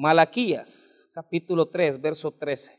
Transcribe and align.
Malaquías, 0.00 1.10
capítulo 1.12 1.66
3, 1.66 2.00
verso 2.00 2.30
13. 2.30 2.78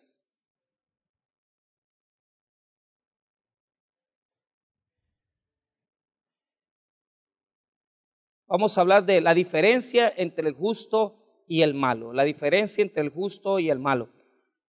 Vamos 8.48 8.78
a 8.78 8.82
hablar 8.82 9.06
de 9.06 9.20
la 9.20 9.34
diferencia 9.34 10.14
entre 10.16 10.48
el 10.48 10.54
justo 10.54 11.44
y 11.46 11.62
el 11.62 11.74
malo, 11.74 12.14
la 12.14 12.24
diferencia 12.24 12.82
entre 12.82 13.04
el 13.04 13.10
justo 13.10 13.60
y 13.60 13.70
el 13.70 13.80
malo. 13.80 14.08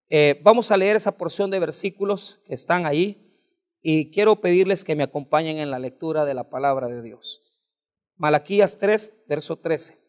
Eh, 0.08 0.40
vamos 0.42 0.72
a 0.72 0.76
leer 0.76 0.96
esa 0.96 1.16
porción 1.16 1.52
de 1.52 1.60
versículos 1.60 2.40
que 2.44 2.54
están 2.54 2.84
ahí 2.84 3.32
y 3.80 4.10
quiero 4.10 4.40
pedirles 4.40 4.82
que 4.82 4.96
me 4.96 5.04
acompañen 5.04 5.58
en 5.58 5.70
la 5.70 5.78
lectura 5.78 6.24
de 6.24 6.34
la 6.34 6.50
palabra 6.50 6.88
de 6.88 7.00
Dios. 7.00 7.44
Malaquías 8.16 8.80
3, 8.80 9.26
verso 9.28 9.54
13. 9.54 10.00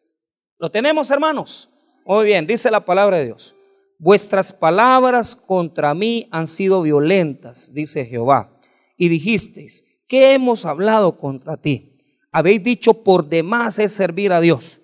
¿Lo 0.57 0.71
tenemos, 0.71 1.11
hermanos? 1.11 1.70
Muy 2.05 2.25
bien, 2.25 2.47
dice 2.47 2.71
la 2.71 2.85
palabra 2.85 3.17
de 3.17 3.25
Dios. 3.25 3.55
Vuestras 3.97 4.51
palabras 4.51 5.35
contra 5.35 5.93
mí 5.93 6.27
han 6.31 6.47
sido 6.47 6.81
violentas, 6.81 7.73
dice 7.73 8.05
Jehová. 8.05 8.59
Y 8.97 9.09
dijisteis, 9.09 9.85
¿qué 10.07 10.33
hemos 10.33 10.65
hablado 10.65 11.17
contra 11.17 11.57
ti? 11.57 11.91
habéis 12.31 12.63
dicho 12.63 13.03
por 13.03 13.27
demás 13.27 13.79
es 13.79 13.91
servir 13.91 14.31
a 14.31 14.41
Dios. 14.41 14.79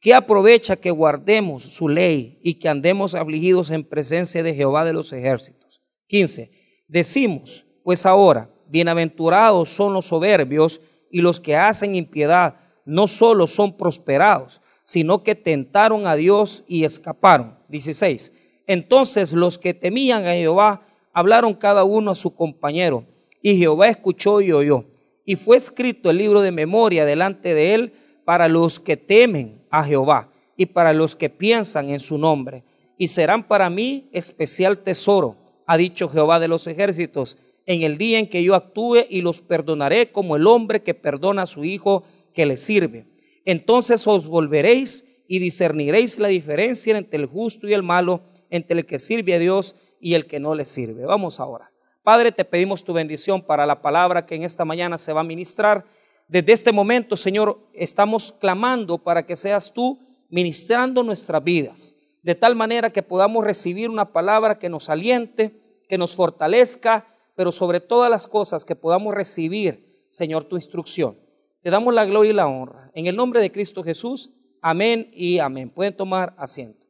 ¿Qué 0.00 0.14
aprovecha 0.14 0.76
que 0.76 0.90
guardemos 0.90 1.62
su 1.62 1.88
ley 1.88 2.38
y 2.42 2.54
que 2.54 2.68
andemos 2.68 3.14
afligidos 3.14 3.70
en 3.70 3.84
presencia 3.84 4.42
de 4.42 4.54
Jehová 4.54 4.84
de 4.84 4.92
los 4.92 5.12
ejércitos? 5.12 5.82
15. 6.06 6.50
Decimos, 6.86 7.66
pues 7.82 8.06
ahora, 8.06 8.50
bienaventurados 8.68 9.70
son 9.70 9.92
los 9.92 10.06
soberbios 10.06 10.80
y 11.10 11.20
los 11.20 11.40
que 11.40 11.56
hacen 11.56 11.94
impiedad, 11.94 12.60
no 12.84 13.08
solo 13.08 13.46
son 13.46 13.76
prosperados, 13.76 14.60
sino 14.88 15.22
que 15.22 15.34
tentaron 15.34 16.06
a 16.06 16.16
Dios 16.16 16.64
y 16.66 16.84
escaparon. 16.84 17.58
16. 17.68 18.32
Entonces 18.66 19.34
los 19.34 19.58
que 19.58 19.74
temían 19.74 20.24
a 20.24 20.32
Jehová 20.32 20.86
hablaron 21.12 21.52
cada 21.52 21.84
uno 21.84 22.12
a 22.12 22.14
su 22.14 22.34
compañero, 22.34 23.04
y 23.42 23.58
Jehová 23.58 23.88
escuchó 23.88 24.40
y 24.40 24.50
oyó 24.52 24.86
y 25.28 25.36
fue 25.36 25.58
escrito 25.58 26.08
el 26.08 26.16
libro 26.16 26.40
de 26.40 26.52
memoria 26.52 27.04
delante 27.04 27.52
de 27.52 27.74
él 27.74 27.92
para 28.24 28.48
los 28.48 28.80
que 28.80 28.96
temen 28.96 29.62
a 29.68 29.84
Jehová 29.84 30.32
y 30.56 30.64
para 30.64 30.94
los 30.94 31.14
que 31.14 31.28
piensan 31.28 31.90
en 31.90 32.00
su 32.00 32.16
nombre. 32.16 32.64
Y 32.96 33.08
serán 33.08 33.46
para 33.46 33.68
mí 33.68 34.08
especial 34.14 34.78
tesoro, 34.78 35.36
ha 35.66 35.76
dicho 35.76 36.08
Jehová 36.08 36.40
de 36.40 36.48
los 36.48 36.66
ejércitos, 36.66 37.36
en 37.66 37.82
el 37.82 37.98
día 37.98 38.18
en 38.18 38.26
que 38.26 38.42
yo 38.42 38.54
actúe 38.54 39.04
y 39.10 39.20
los 39.20 39.42
perdonaré 39.42 40.10
como 40.12 40.34
el 40.34 40.46
hombre 40.46 40.82
que 40.82 40.94
perdona 40.94 41.42
a 41.42 41.46
su 41.46 41.62
hijo 41.62 42.04
que 42.32 42.46
le 42.46 42.56
sirve. 42.56 43.04
Entonces 43.48 44.06
os 44.06 44.28
volveréis 44.28 45.08
y 45.26 45.38
discerniréis 45.38 46.18
la 46.18 46.28
diferencia 46.28 46.98
entre 46.98 47.18
el 47.18 47.24
justo 47.24 47.66
y 47.66 47.72
el 47.72 47.82
malo, 47.82 48.20
entre 48.50 48.80
el 48.80 48.84
que 48.84 48.98
sirve 48.98 49.34
a 49.34 49.38
Dios 49.38 49.74
y 50.02 50.12
el 50.12 50.26
que 50.26 50.38
no 50.38 50.54
le 50.54 50.66
sirve. 50.66 51.06
Vamos 51.06 51.40
ahora. 51.40 51.72
Padre, 52.02 52.30
te 52.30 52.44
pedimos 52.44 52.84
tu 52.84 52.92
bendición 52.92 53.40
para 53.40 53.64
la 53.64 53.80
palabra 53.80 54.26
que 54.26 54.34
en 54.34 54.42
esta 54.42 54.66
mañana 54.66 54.98
se 54.98 55.14
va 55.14 55.22
a 55.22 55.24
ministrar. 55.24 55.86
Desde 56.28 56.52
este 56.52 56.72
momento, 56.72 57.16
Señor, 57.16 57.58
estamos 57.72 58.32
clamando 58.32 58.98
para 58.98 59.24
que 59.24 59.34
seas 59.34 59.72
tú 59.72 59.98
ministrando 60.28 61.02
nuestras 61.02 61.42
vidas, 61.42 61.96
de 62.22 62.34
tal 62.34 62.54
manera 62.54 62.92
que 62.92 63.02
podamos 63.02 63.42
recibir 63.42 63.88
una 63.88 64.12
palabra 64.12 64.58
que 64.58 64.68
nos 64.68 64.90
aliente, 64.90 65.58
que 65.88 65.96
nos 65.96 66.14
fortalezca, 66.14 67.06
pero 67.34 67.50
sobre 67.50 67.80
todas 67.80 68.10
las 68.10 68.26
cosas 68.26 68.66
que 68.66 68.76
podamos 68.76 69.14
recibir, 69.14 70.04
Señor, 70.10 70.44
tu 70.44 70.56
instrucción. 70.56 71.16
Te 71.68 71.72
damos 71.72 71.92
la 71.92 72.06
gloria 72.06 72.30
y 72.30 72.34
la 72.34 72.46
honra. 72.46 72.90
En 72.94 73.08
el 73.08 73.14
nombre 73.14 73.42
de 73.42 73.52
Cristo 73.52 73.82
Jesús, 73.82 74.30
amén 74.62 75.10
y 75.12 75.38
amén. 75.38 75.68
Pueden 75.68 75.94
tomar 75.94 76.34
asiento. 76.38 76.86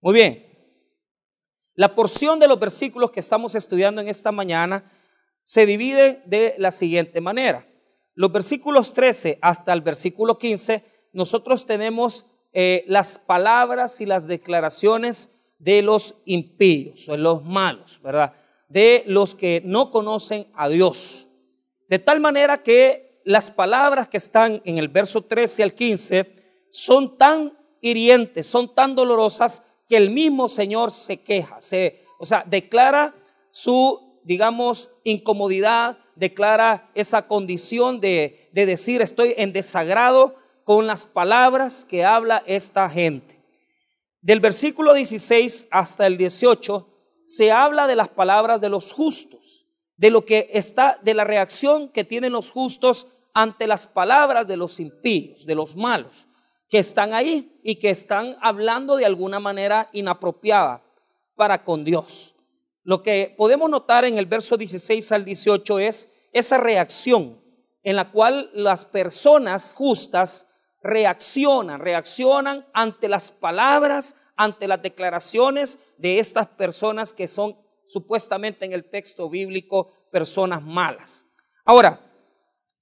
Muy 0.00 0.14
bien. 0.14 0.46
La 1.74 1.94
porción 1.94 2.40
de 2.40 2.48
los 2.48 2.58
versículos 2.58 3.10
que 3.10 3.20
estamos 3.20 3.54
estudiando 3.54 4.00
en 4.00 4.08
esta 4.08 4.32
mañana 4.32 4.90
se 5.42 5.66
divide 5.66 6.22
de 6.24 6.54
la 6.56 6.70
siguiente 6.70 7.20
manera. 7.20 7.68
Los 8.14 8.32
versículos 8.32 8.94
13 8.94 9.40
hasta 9.42 9.74
el 9.74 9.82
versículo 9.82 10.38
15, 10.38 10.82
nosotros 11.12 11.66
tenemos 11.66 12.24
eh, 12.54 12.86
las 12.88 13.18
palabras 13.18 14.00
y 14.00 14.06
las 14.06 14.26
declaraciones 14.26 15.34
de 15.58 15.82
los 15.82 16.22
impíos, 16.24 17.08
de 17.08 17.18
los 17.18 17.44
malos, 17.44 18.00
¿verdad? 18.02 18.39
De 18.70 19.04
los 19.06 19.34
que 19.34 19.60
no 19.64 19.90
conocen 19.90 20.46
a 20.54 20.70
Dios. 20.70 21.28
De 21.88 21.98
tal 21.98 22.20
manera 22.20 22.62
que 22.62 23.20
las 23.24 23.50
palabras 23.50 24.08
que 24.08 24.16
están 24.16 24.62
en 24.64 24.78
el 24.78 24.88
verso 24.88 25.22
13 25.22 25.62
al 25.62 25.74
15 25.74 26.34
son 26.70 27.18
tan 27.18 27.52
hirientes, 27.80 28.46
son 28.46 28.74
tan 28.74 28.94
dolorosas, 28.94 29.62
que 29.88 29.96
el 29.96 30.10
mismo 30.10 30.48
Señor 30.48 30.92
se 30.92 31.20
queja, 31.20 31.60
se, 31.60 32.04
o 32.18 32.24
sea, 32.24 32.44
declara 32.46 33.14
su, 33.50 34.20
digamos, 34.22 34.88
incomodidad, 35.02 35.98
declara 36.14 36.90
esa 36.94 37.26
condición 37.26 38.00
de, 38.00 38.50
de 38.52 38.66
decir 38.66 39.02
estoy 39.02 39.34
en 39.36 39.52
desagrado 39.52 40.36
con 40.62 40.86
las 40.86 41.06
palabras 41.06 41.84
que 41.84 42.04
habla 42.04 42.44
esta 42.46 42.88
gente. 42.88 43.40
Del 44.20 44.38
versículo 44.38 44.94
16 44.94 45.68
hasta 45.70 46.06
el 46.06 46.16
18 46.16 46.86
se 47.30 47.52
habla 47.52 47.86
de 47.86 47.94
las 47.94 48.08
palabras 48.08 48.60
de 48.60 48.68
los 48.68 48.92
justos, 48.92 49.64
de 49.96 50.10
lo 50.10 50.24
que 50.24 50.50
está, 50.52 50.98
de 51.00 51.14
la 51.14 51.22
reacción 51.22 51.88
que 51.88 52.02
tienen 52.02 52.32
los 52.32 52.50
justos 52.50 53.06
ante 53.32 53.68
las 53.68 53.86
palabras 53.86 54.48
de 54.48 54.56
los 54.56 54.80
impíos, 54.80 55.46
de 55.46 55.54
los 55.54 55.76
malos 55.76 56.26
que 56.68 56.80
están 56.80 57.14
ahí 57.14 57.60
y 57.62 57.76
que 57.76 57.90
están 57.90 58.36
hablando 58.40 58.96
de 58.96 59.06
alguna 59.06 59.38
manera 59.38 59.88
inapropiada 59.92 60.82
para 61.36 61.62
con 61.62 61.84
Dios. 61.84 62.34
Lo 62.82 63.00
que 63.00 63.32
podemos 63.38 63.70
notar 63.70 64.04
en 64.04 64.18
el 64.18 64.26
verso 64.26 64.56
16 64.56 65.12
al 65.12 65.24
18 65.24 65.78
es 65.78 66.12
esa 66.32 66.58
reacción 66.58 67.40
en 67.84 67.94
la 67.94 68.10
cual 68.10 68.50
las 68.54 68.84
personas 68.84 69.72
justas 69.72 70.48
reaccionan, 70.82 71.78
reaccionan 71.78 72.66
ante 72.72 73.08
las 73.08 73.30
palabras, 73.30 74.20
ante 74.34 74.66
las 74.66 74.82
declaraciones 74.82 75.78
de 76.00 76.18
estas 76.18 76.48
personas 76.48 77.12
que 77.12 77.28
son 77.28 77.56
supuestamente 77.86 78.64
en 78.64 78.72
el 78.72 78.88
texto 78.88 79.28
bíblico 79.28 79.92
personas 80.10 80.62
malas. 80.62 81.26
Ahora, 81.64 82.00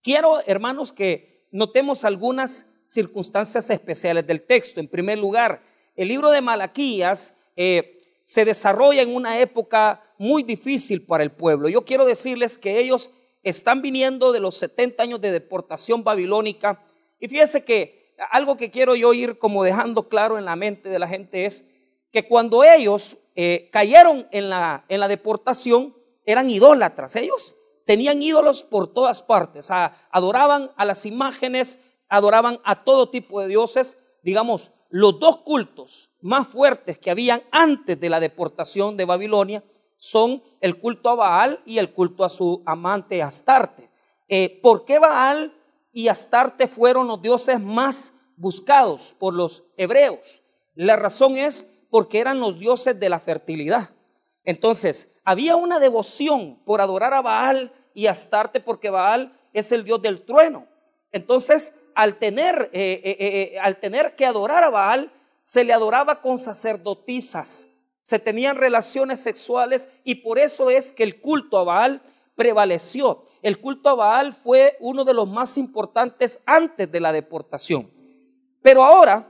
quiero, 0.03 0.41
hermanos, 0.47 0.93
que 0.93 1.49
notemos 1.51 2.05
algunas 2.05 2.71
circunstancias 2.87 3.69
especiales 3.71 4.27
del 4.27 4.43
texto. 4.43 4.81
En 4.81 4.89
primer 4.89 5.19
lugar, 5.19 5.63
el 5.97 6.09
libro 6.09 6.31
de 6.31 6.41
Malaquías 6.41 7.37
eh, 7.57 8.21
se 8.23 8.45
desarrolla 8.45 9.03
en 9.03 9.15
una 9.15 9.41
época 9.41 10.03
muy 10.19 10.43
difícil 10.43 11.05
para 11.05 11.23
el 11.23 11.31
pueblo. 11.31 11.69
Yo 11.69 11.85
quiero 11.85 12.05
decirles 12.05 12.59
que 12.59 12.79
ellos 12.79 13.11
están 13.43 13.83
viniendo 13.83 14.33
de 14.33 14.41
los 14.41 14.57
70 14.57 15.03
años 15.03 15.21
de 15.21 15.33
deportación 15.33 16.05
babilónica. 16.05 16.85
Y 17.19 17.29
fíjense 17.29 17.65
que 17.65 18.15
algo 18.31 18.57
que 18.57 18.71
quiero 18.71 18.95
yo 18.95 19.15
ir 19.15 19.39
como 19.39 19.65
dejando 19.65 20.09
claro 20.09 20.39
en 20.39 20.45
la 20.45 20.57
mente 20.57 20.89
de 20.89 20.99
la 20.99 21.09
gente 21.09 21.47
es 21.47 21.67
que 22.13 22.27
cuando 22.27 22.65
ellos 22.65 23.19
eh, 23.35 23.69
cayeron 23.73 24.27
en 24.31 24.51
la, 24.51 24.85
en 24.89 25.01
la 25.01 25.09
deportación, 25.09 25.95
eran 26.25 26.51
idólatras. 26.51 27.17
Ellos 27.17 27.57
tenían 27.85 28.23
ídolos 28.23 28.63
por 28.63 28.93
todas 28.93 29.23
partes, 29.23 29.71
adoraban 30.11 30.71
a 30.77 30.85
las 30.85 31.07
imágenes 31.07 31.83
adoraban 32.09 32.61
a 32.65 32.85
todo 32.85 33.11
tipo 33.11 33.41
de 33.41 33.49
dioses. 33.49 33.99
Digamos, 34.23 34.71
los 34.91 35.21
dos 35.21 35.39
cultos 35.39 36.11
más 36.21 36.49
fuertes 36.49 36.99
que 36.99 37.11
habían 37.11 37.43
antes 37.51 37.99
de 38.01 38.11
la 38.11 38.21
deportación 38.21 38.97
de 38.97 39.05
Babilonia 39.05 39.63
son 39.97 40.43
el 40.61 40.79
culto 40.79 41.11
a 41.11 41.15
Baal 41.15 41.63
y 41.67 41.79
el 41.79 41.93
culto 41.93 42.25
a 42.25 42.29
su 42.29 42.63
amante 42.67 43.23
Astarte. 43.23 43.91
Eh, 44.29 44.61
¿Por 44.63 44.85
qué 44.85 44.99
Baal 44.99 45.55
y 45.93 46.09
Astarte 46.09 46.69
fueron 46.69 47.09
los 47.09 47.21
dioses 47.21 47.61
más 47.61 48.15
buscados 48.37 49.15
por 49.19 49.35
los 49.35 49.65
hebreos? 49.77 50.43
La 50.75 50.97
razón 50.97 51.37
es 51.37 51.71
porque 51.91 52.19
eran 52.19 52.41
los 52.41 52.59
dioses 52.59 52.99
de 52.99 53.09
la 53.09 53.19
fertilidad. 53.19 53.91
Entonces, 54.45 55.19
había 55.25 55.57
una 55.57 55.79
devoción 55.79 56.59
por 56.65 56.81
adorar 56.81 57.15
a 57.15 57.21
Baal 57.21 57.73
y 57.95 58.07
Astarte 58.07 58.61
porque 58.61 58.91
Baal 58.91 59.39
es 59.53 59.73
el 59.73 59.85
dios 59.85 60.01
del 60.01 60.25
trueno. 60.25 60.67
Entonces, 61.13 61.75
al 61.95 62.17
tener, 62.17 62.71
eh, 62.73 63.01
eh, 63.05 63.17
eh, 63.19 63.59
al 63.61 63.81
tener 63.81 64.17
que 64.17 64.27
adorar 64.27 64.65
a 64.65 64.71
Baal, 64.71 65.13
se 65.43 65.65
le 65.65 65.73
adoraba 65.73 66.21
con 66.21 66.39
sacerdotisas, 66.39 67.71
se 68.01 68.19
tenían 68.19 68.57
relaciones 68.57 69.21
sexuales 69.21 69.89
y 70.05 70.17
por 70.17 70.39
eso 70.39 70.71
es 70.71 70.93
que 70.93 71.03
el 71.03 71.21
culto 71.21 71.59
a 71.59 71.65
Baal 71.65 72.03
prevaleció. 72.35 73.25
El 73.43 73.61
culto 73.61 73.89
a 73.89 73.95
Baal 73.95 74.33
fue 74.33 74.77
uno 74.81 75.05
de 75.05 75.13
los 75.13 75.29
más 75.29 75.59
importantes 75.59 76.43
antes 76.47 76.91
de 76.91 77.01
la 77.01 77.13
deportación. 77.13 77.91
Pero 78.63 78.85
ahora 78.85 79.29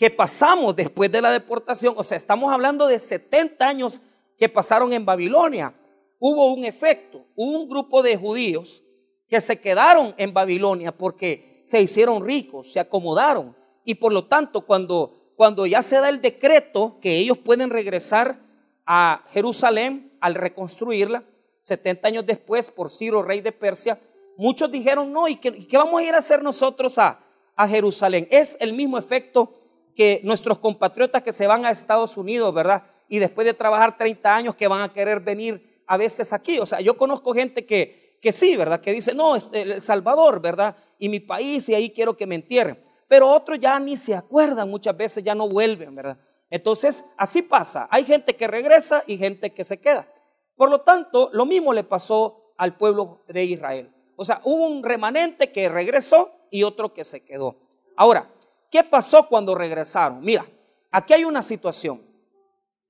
que 0.00 0.08
pasamos 0.08 0.74
después 0.74 1.12
de 1.12 1.20
la 1.20 1.30
deportación, 1.30 1.92
o 1.94 2.02
sea, 2.02 2.16
estamos 2.16 2.50
hablando 2.50 2.86
de 2.86 2.98
70 2.98 3.68
años 3.68 4.00
que 4.38 4.48
pasaron 4.48 4.94
en 4.94 5.04
Babilonia, 5.04 5.74
hubo 6.18 6.54
un 6.54 6.64
efecto, 6.64 7.26
hubo 7.36 7.60
un 7.60 7.68
grupo 7.68 8.02
de 8.02 8.16
judíos 8.16 8.82
que 9.28 9.42
se 9.42 9.60
quedaron 9.60 10.14
en 10.16 10.32
Babilonia 10.32 10.90
porque 10.90 11.60
se 11.66 11.82
hicieron 11.82 12.24
ricos, 12.24 12.72
se 12.72 12.80
acomodaron. 12.80 13.54
Y 13.84 13.96
por 13.96 14.14
lo 14.14 14.24
tanto, 14.24 14.62
cuando, 14.62 15.34
cuando 15.36 15.66
ya 15.66 15.82
se 15.82 16.00
da 16.00 16.08
el 16.08 16.22
decreto 16.22 16.96
que 17.02 17.18
ellos 17.18 17.36
pueden 17.36 17.68
regresar 17.68 18.40
a 18.86 19.26
Jerusalén 19.32 20.16
al 20.22 20.34
reconstruirla, 20.34 21.24
70 21.60 22.08
años 22.08 22.24
después, 22.24 22.70
por 22.70 22.90
Ciro, 22.90 23.22
rey 23.22 23.42
de 23.42 23.52
Persia, 23.52 24.00
muchos 24.38 24.72
dijeron, 24.72 25.12
no, 25.12 25.28
¿y 25.28 25.36
qué, 25.36 25.66
qué 25.66 25.76
vamos 25.76 26.00
a 26.00 26.04
ir 26.04 26.14
a 26.14 26.18
hacer 26.20 26.42
nosotros 26.42 26.96
a, 26.96 27.20
a 27.54 27.68
Jerusalén? 27.68 28.26
Es 28.30 28.56
el 28.60 28.72
mismo 28.72 28.96
efecto 28.96 29.59
que 30.00 30.22
nuestros 30.24 30.58
compatriotas 30.58 31.22
que 31.22 31.30
se 31.30 31.46
van 31.46 31.66
a 31.66 31.70
Estados 31.70 32.16
Unidos, 32.16 32.54
¿verdad? 32.54 32.84
Y 33.06 33.18
después 33.18 33.44
de 33.44 33.52
trabajar 33.52 33.98
30 33.98 34.34
años 34.34 34.56
que 34.56 34.66
van 34.66 34.80
a 34.80 34.90
querer 34.90 35.20
venir 35.20 35.82
a 35.86 35.98
veces 35.98 36.32
aquí. 36.32 36.58
O 36.58 36.64
sea, 36.64 36.80
yo 36.80 36.96
conozco 36.96 37.34
gente 37.34 37.66
que, 37.66 38.16
que 38.22 38.32
sí, 38.32 38.56
¿verdad? 38.56 38.80
Que 38.80 38.94
dice, 38.94 39.12
no, 39.12 39.36
es 39.36 39.50
El 39.52 39.82
Salvador, 39.82 40.40
¿verdad? 40.40 40.74
Y 40.98 41.10
mi 41.10 41.20
país 41.20 41.68
y 41.68 41.74
ahí 41.74 41.90
quiero 41.90 42.16
que 42.16 42.26
me 42.26 42.36
entierren. 42.36 42.82
Pero 43.08 43.28
otros 43.28 43.60
ya 43.60 43.78
ni 43.78 43.94
se 43.98 44.14
acuerdan, 44.14 44.70
muchas 44.70 44.96
veces 44.96 45.22
ya 45.22 45.34
no 45.34 45.46
vuelven, 45.46 45.94
¿verdad? 45.94 46.16
Entonces, 46.48 47.04
así 47.18 47.42
pasa. 47.42 47.86
Hay 47.90 48.04
gente 48.04 48.34
que 48.36 48.48
regresa 48.48 49.04
y 49.06 49.18
gente 49.18 49.52
que 49.52 49.64
se 49.64 49.82
queda. 49.82 50.08
Por 50.56 50.70
lo 50.70 50.80
tanto, 50.80 51.28
lo 51.34 51.44
mismo 51.44 51.74
le 51.74 51.84
pasó 51.84 52.54
al 52.56 52.78
pueblo 52.78 53.20
de 53.28 53.44
Israel. 53.44 53.92
O 54.16 54.24
sea, 54.24 54.40
hubo 54.44 54.66
un 54.66 54.82
remanente 54.82 55.52
que 55.52 55.68
regresó 55.68 56.32
y 56.50 56.62
otro 56.62 56.94
que 56.94 57.04
se 57.04 57.22
quedó. 57.22 57.56
Ahora, 57.96 58.30
¿qué 58.70 58.84
pasó 58.84 59.26
cuando 59.28 59.54
regresaron? 59.54 60.22
Mira, 60.22 60.46
aquí 60.90 61.14
hay 61.14 61.24
una 61.24 61.42
situación. 61.42 62.02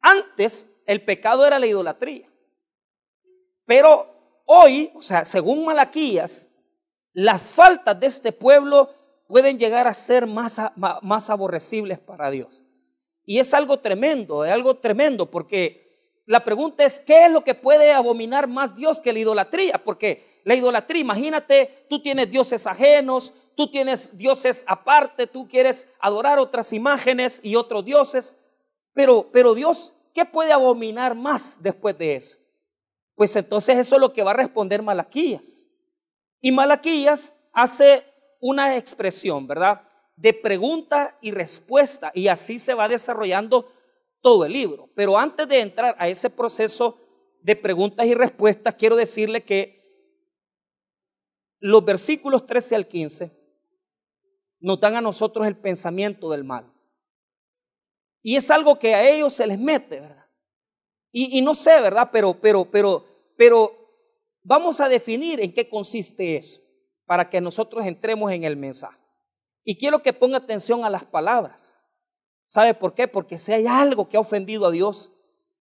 Antes 0.00 0.76
el 0.86 1.04
pecado 1.04 1.46
era 1.46 1.58
la 1.58 1.66
idolatría. 1.66 2.28
Pero 3.66 4.42
hoy, 4.46 4.90
o 4.94 5.02
sea, 5.02 5.24
según 5.24 5.64
Malaquías, 5.64 6.52
las 7.12 7.50
faltas 7.52 7.98
de 7.98 8.06
este 8.06 8.32
pueblo 8.32 8.90
pueden 9.28 9.58
llegar 9.58 9.86
a 9.86 9.94
ser 9.94 10.26
más, 10.26 10.60
más 10.76 11.30
aborrecibles 11.30 11.98
para 11.98 12.30
Dios. 12.30 12.64
Y 13.24 13.38
es 13.38 13.54
algo 13.54 13.78
tremendo, 13.78 14.44
es 14.44 14.50
algo 14.50 14.78
tremendo, 14.78 15.30
porque 15.30 16.20
la 16.26 16.42
pregunta 16.42 16.84
es, 16.84 17.00
¿qué 17.00 17.26
es 17.26 17.30
lo 17.30 17.44
que 17.44 17.54
puede 17.54 17.92
abominar 17.92 18.48
más 18.48 18.74
Dios 18.74 18.98
que 18.98 19.12
la 19.12 19.20
idolatría? 19.20 19.80
Porque 19.84 20.40
la 20.44 20.54
idolatría, 20.54 21.02
imagínate, 21.02 21.86
tú 21.88 22.02
tienes 22.02 22.30
dioses 22.30 22.66
ajenos, 22.66 23.34
tú 23.60 23.66
tienes 23.66 24.16
dioses 24.16 24.64
aparte, 24.66 25.26
tú 25.26 25.46
quieres 25.46 25.92
adorar 26.00 26.38
otras 26.38 26.72
imágenes 26.72 27.44
y 27.44 27.56
otros 27.56 27.84
dioses, 27.84 28.40
pero, 28.94 29.28
pero 29.30 29.52
Dios, 29.52 29.96
¿qué 30.14 30.24
puede 30.24 30.50
abominar 30.50 31.14
más 31.14 31.62
después 31.62 31.98
de 31.98 32.16
eso? 32.16 32.38
Pues 33.14 33.36
entonces 33.36 33.76
eso 33.76 33.96
es 33.96 34.00
lo 34.00 34.14
que 34.14 34.22
va 34.22 34.30
a 34.30 34.32
responder 34.32 34.80
Malaquías. 34.80 35.70
Y 36.40 36.52
Malaquías 36.52 37.36
hace 37.52 38.02
una 38.40 38.78
expresión, 38.78 39.46
¿verdad? 39.46 39.82
De 40.16 40.32
pregunta 40.32 41.18
y 41.20 41.30
respuesta. 41.30 42.12
Y 42.14 42.28
así 42.28 42.58
se 42.58 42.72
va 42.72 42.88
desarrollando 42.88 43.70
todo 44.22 44.46
el 44.46 44.54
libro. 44.54 44.88
Pero 44.94 45.18
antes 45.18 45.46
de 45.46 45.60
entrar 45.60 45.94
a 45.98 46.08
ese 46.08 46.30
proceso 46.30 46.98
de 47.42 47.56
preguntas 47.56 48.06
y 48.06 48.14
respuestas, 48.14 48.74
quiero 48.74 48.96
decirle 48.96 49.44
que 49.44 49.78
los 51.58 51.84
versículos 51.84 52.46
13 52.46 52.74
al 52.74 52.88
15 52.88 53.39
nos 54.60 54.78
dan 54.78 54.96
a 54.96 55.00
nosotros 55.00 55.46
el 55.46 55.56
pensamiento 55.56 56.30
del 56.30 56.44
mal. 56.44 56.72
Y 58.22 58.36
es 58.36 58.50
algo 58.50 58.78
que 58.78 58.94
a 58.94 59.08
ellos 59.08 59.32
se 59.32 59.46
les 59.46 59.58
mete, 59.58 60.00
¿verdad? 60.00 60.26
Y, 61.10 61.38
y 61.38 61.42
no 61.42 61.54
sé, 61.54 61.80
¿verdad? 61.80 62.10
Pero, 62.12 62.38
pero, 62.40 62.64
pero 62.70 63.10
pero 63.40 63.72
vamos 64.42 64.82
a 64.82 64.88
definir 64.90 65.40
en 65.40 65.54
qué 65.54 65.66
consiste 65.66 66.36
eso 66.36 66.60
para 67.06 67.30
que 67.30 67.40
nosotros 67.40 67.86
entremos 67.86 68.30
en 68.32 68.44
el 68.44 68.54
mensaje. 68.54 69.00
Y 69.64 69.78
quiero 69.78 70.02
que 70.02 70.12
ponga 70.12 70.36
atención 70.36 70.84
a 70.84 70.90
las 70.90 71.04
palabras. 71.04 71.82
¿Sabe 72.44 72.74
por 72.74 72.92
qué? 72.92 73.08
Porque 73.08 73.38
si 73.38 73.54
hay 73.54 73.66
algo 73.66 74.10
que 74.10 74.18
ha 74.18 74.20
ofendido 74.20 74.66
a 74.66 74.70
Dios 74.70 75.12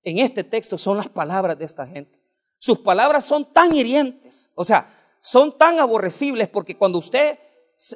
en 0.04 0.20
este 0.20 0.44
texto 0.44 0.78
son 0.78 0.98
las 0.98 1.08
palabras 1.08 1.58
de 1.58 1.64
esta 1.64 1.88
gente. 1.88 2.22
Sus 2.58 2.80
palabras 2.80 3.24
son 3.24 3.46
tan 3.46 3.74
hirientes, 3.74 4.52
o 4.56 4.66
sea, 4.66 4.94
son 5.22 5.58
tan 5.58 5.80
aborrecibles 5.80 6.50
porque 6.50 6.76
cuando 6.76 6.98
usted 6.98 7.40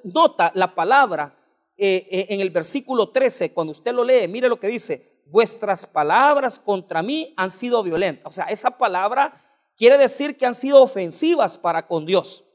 nota 0.03 0.51
la 0.55 0.73
palabra 0.73 1.37
eh, 1.75 2.07
eh, 2.09 2.25
en 2.29 2.39
el 2.39 2.49
versículo 2.49 3.09
13, 3.09 3.53
cuando 3.53 3.71
usted 3.71 3.93
lo 3.93 4.03
lee, 4.03 4.27
mire 4.27 4.47
lo 4.47 4.59
que 4.59 4.67
dice, 4.67 5.21
vuestras 5.25 5.85
palabras 5.85 6.59
contra 6.59 7.01
mí 7.01 7.33
han 7.37 7.51
sido 7.51 7.81
violentas. 7.83 8.25
O 8.27 8.31
sea, 8.31 8.45
esa 8.45 8.77
palabra 8.77 9.41
quiere 9.75 9.97
decir 9.97 10.37
que 10.37 10.45
han 10.45 10.55
sido 10.55 10.81
ofensivas 10.81 11.57
para 11.57 11.87
con 11.87 12.05
Dios. 12.05 12.45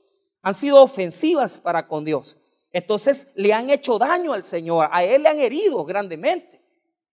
Han 0.42 0.54
sido 0.54 0.82
ofensivas 0.82 1.58
para 1.58 1.88
con 1.88 2.04
Dios. 2.04 2.36
Entonces 2.72 3.32
le 3.34 3.52
han 3.52 3.70
hecho 3.70 3.98
daño 3.98 4.32
al 4.32 4.42
Señor, 4.42 4.88
a 4.92 5.02
Él 5.02 5.22
le 5.22 5.28
han 5.28 5.40
herido 5.40 5.84
grandemente. 5.84 6.62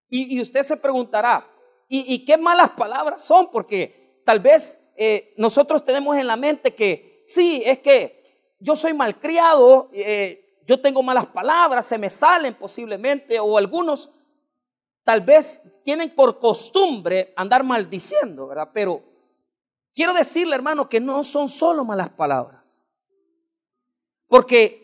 Y, 0.07 0.39
usted 0.39 0.61
se 0.61 0.77
preguntará, 0.77 1.49
¿y, 1.89 2.23
qué 2.25 2.37
malas 2.37 2.71
palabras 2.71 3.23
son? 3.23 3.49
Porque 3.51 4.21
tal 4.23 4.39
vez 4.39 4.91
eh, 4.95 5.33
nosotros 5.37 5.83
tenemos 5.83 6.15
en 6.15 6.27
la 6.27 6.37
mente 6.37 6.75
que 6.75 7.23
sí, 7.25 7.63
es 7.65 7.79
que 7.79 8.24
yo 8.59 8.75
soy 8.75 8.93
malcriado, 8.93 9.89
eh, 9.93 10.61
yo 10.65 10.81
tengo 10.81 11.03
malas 11.03 11.27
palabras, 11.27 11.85
se 11.85 11.97
me 11.97 12.09
salen 12.09 12.53
posiblemente, 12.55 13.39
o 13.39 13.57
algunos 13.57 14.11
tal 15.03 15.21
vez 15.21 15.79
tienen 15.83 16.09
por 16.09 16.39
costumbre 16.39 17.33
andar 17.35 17.63
maldiciendo, 17.63 18.47
¿verdad? 18.47 18.69
Pero 18.73 19.15
Quiero 19.95 20.13
decirle, 20.13 20.55
hermano, 20.55 20.89
que 20.89 20.99
no 20.99 21.23
son 21.23 21.47
solo 21.47 21.85
malas 21.85 22.09
palabras. 22.09 22.83
Porque 24.27 24.83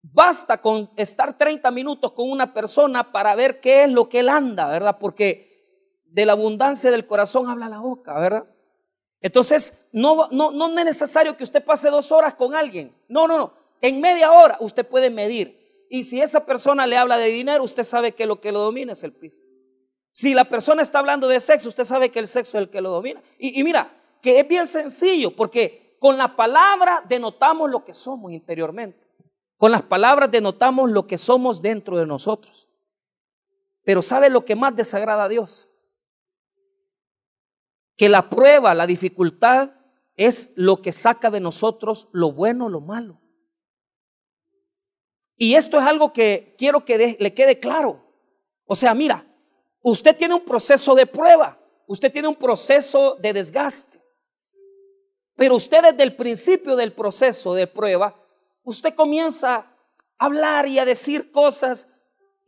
basta 0.00 0.58
con 0.58 0.90
estar 0.96 1.36
30 1.36 1.70
minutos 1.70 2.12
con 2.12 2.30
una 2.30 2.54
persona 2.54 3.12
para 3.12 3.34
ver 3.34 3.60
qué 3.60 3.84
es 3.84 3.90
lo 3.90 4.08
que 4.08 4.20
él 4.20 4.30
anda, 4.30 4.68
¿verdad? 4.68 4.96
Porque 4.98 6.00
de 6.06 6.24
la 6.24 6.32
abundancia 6.32 6.90
del 6.90 7.06
corazón 7.06 7.50
habla 7.50 7.68
la 7.68 7.80
boca, 7.80 8.18
¿verdad? 8.18 8.46
Entonces, 9.20 9.86
no, 9.92 10.28
no, 10.30 10.50
no 10.50 10.78
es 10.78 10.84
necesario 10.84 11.36
que 11.36 11.44
usted 11.44 11.64
pase 11.64 11.90
dos 11.90 12.10
horas 12.10 12.34
con 12.34 12.54
alguien. 12.54 12.94
No, 13.08 13.28
no, 13.28 13.36
no. 13.38 13.52
En 13.82 14.00
media 14.00 14.32
hora 14.32 14.56
usted 14.60 14.86
puede 14.86 15.10
medir. 15.10 15.86
Y 15.90 16.04
si 16.04 16.20
esa 16.20 16.46
persona 16.46 16.86
le 16.86 16.96
habla 16.96 17.18
de 17.18 17.28
dinero, 17.28 17.64
usted 17.64 17.84
sabe 17.84 18.12
que 18.12 18.26
lo 18.26 18.40
que 18.40 18.52
lo 18.52 18.60
domina 18.60 18.92
es 18.92 19.02
el 19.02 19.12
piso. 19.12 19.42
Si 20.10 20.34
la 20.34 20.44
persona 20.44 20.82
está 20.82 20.98
hablando 20.98 21.28
de 21.28 21.40
sexo, 21.40 21.68
usted 21.68 21.84
sabe 21.84 22.10
que 22.10 22.18
el 22.18 22.28
sexo 22.28 22.58
es 22.58 22.62
el 22.62 22.70
que 22.70 22.80
lo 22.80 22.90
domina. 22.90 23.22
Y, 23.38 23.62
mira, 23.62 23.96
que 24.22 24.40
es 24.40 24.48
bien 24.48 24.66
sencillo, 24.66 25.34
porque 25.34 25.96
con 25.98 26.18
la 26.18 26.36
palabra 26.36 27.04
denotamos 27.08 27.70
lo 27.70 27.84
que 27.84 27.94
somos 27.94 28.32
interiormente. 28.32 28.98
Con 29.56 29.72
las 29.72 29.82
palabras 29.82 30.30
denotamos 30.30 30.90
lo 30.90 31.06
que 31.06 31.18
somos 31.18 31.62
dentro 31.62 31.96
de 31.96 32.06
nosotros. 32.06 32.68
Pero 33.84 34.02
¿sabe 34.02 34.30
lo 34.30 34.44
que 34.44 34.56
más 34.56 34.74
desagrada 34.74 35.24
a 35.24 35.28
Dios? 35.28 35.69
Que 38.00 38.08
la 38.08 38.30
prueba, 38.30 38.72
la 38.72 38.86
dificultad 38.86 39.74
es 40.16 40.54
lo 40.56 40.80
que 40.80 40.90
saca 40.90 41.30
de 41.30 41.40
nosotros 41.40 42.08
lo 42.12 42.32
bueno, 42.32 42.70
lo 42.70 42.80
malo. 42.80 43.20
Y 45.36 45.54
esto 45.54 45.78
es 45.78 45.84
algo 45.84 46.12
que 46.12 46.54
quiero 46.56 46.86
que 46.86 47.18
le 47.18 47.34
quede 47.34 47.60
claro. 47.60 48.02
O 48.64 48.74
sea, 48.74 48.94
mira, 48.94 49.26
Usted 49.82 50.16
tiene 50.16 50.34
un 50.34 50.44
proceso 50.44 50.94
de 50.94 51.06
prueba, 51.06 51.58
usted 51.86 52.12
tiene 52.12 52.28
un 52.28 52.36
proceso 52.36 53.16
de 53.20 53.32
desgaste. 53.32 54.00
Pero 55.36 55.56
usted 55.56 55.82
desde 55.82 56.02
el 56.02 56.16
principio 56.16 56.76
del 56.76 56.92
proceso 56.92 57.54
de 57.54 57.66
prueba, 57.66 58.14
usted 58.62 58.94
comienza 58.94 59.56
a 59.56 59.76
hablar 60.18 60.68
y 60.68 60.78
a 60.78 60.84
decir 60.84 61.30
cosas 61.30 61.88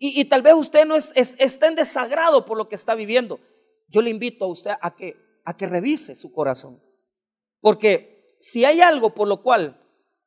y, 0.04 0.24
tal 0.24 0.42
vez 0.42 0.54
usted 0.54 0.84
no 0.84 0.96
es, 0.96 1.12
está 1.14 1.68
en 1.68 1.76
desagrado 1.76 2.44
por 2.44 2.58
lo 2.58 2.68
que 2.68 2.74
está 2.74 2.96
viviendo. 2.96 3.38
Yo 3.86 4.02
le 4.02 4.10
invito 4.10 4.44
a 4.44 4.48
usted 4.48 4.72
a 4.80 4.94
que, 4.96 5.16
a 5.44 5.56
que 5.56 5.66
revise 5.66 6.14
su 6.14 6.32
corazón. 6.32 6.82
Porque 7.60 8.36
si 8.40 8.64
hay 8.64 8.80
algo 8.80 9.14
por 9.14 9.28
lo 9.28 9.42
cual 9.42 9.80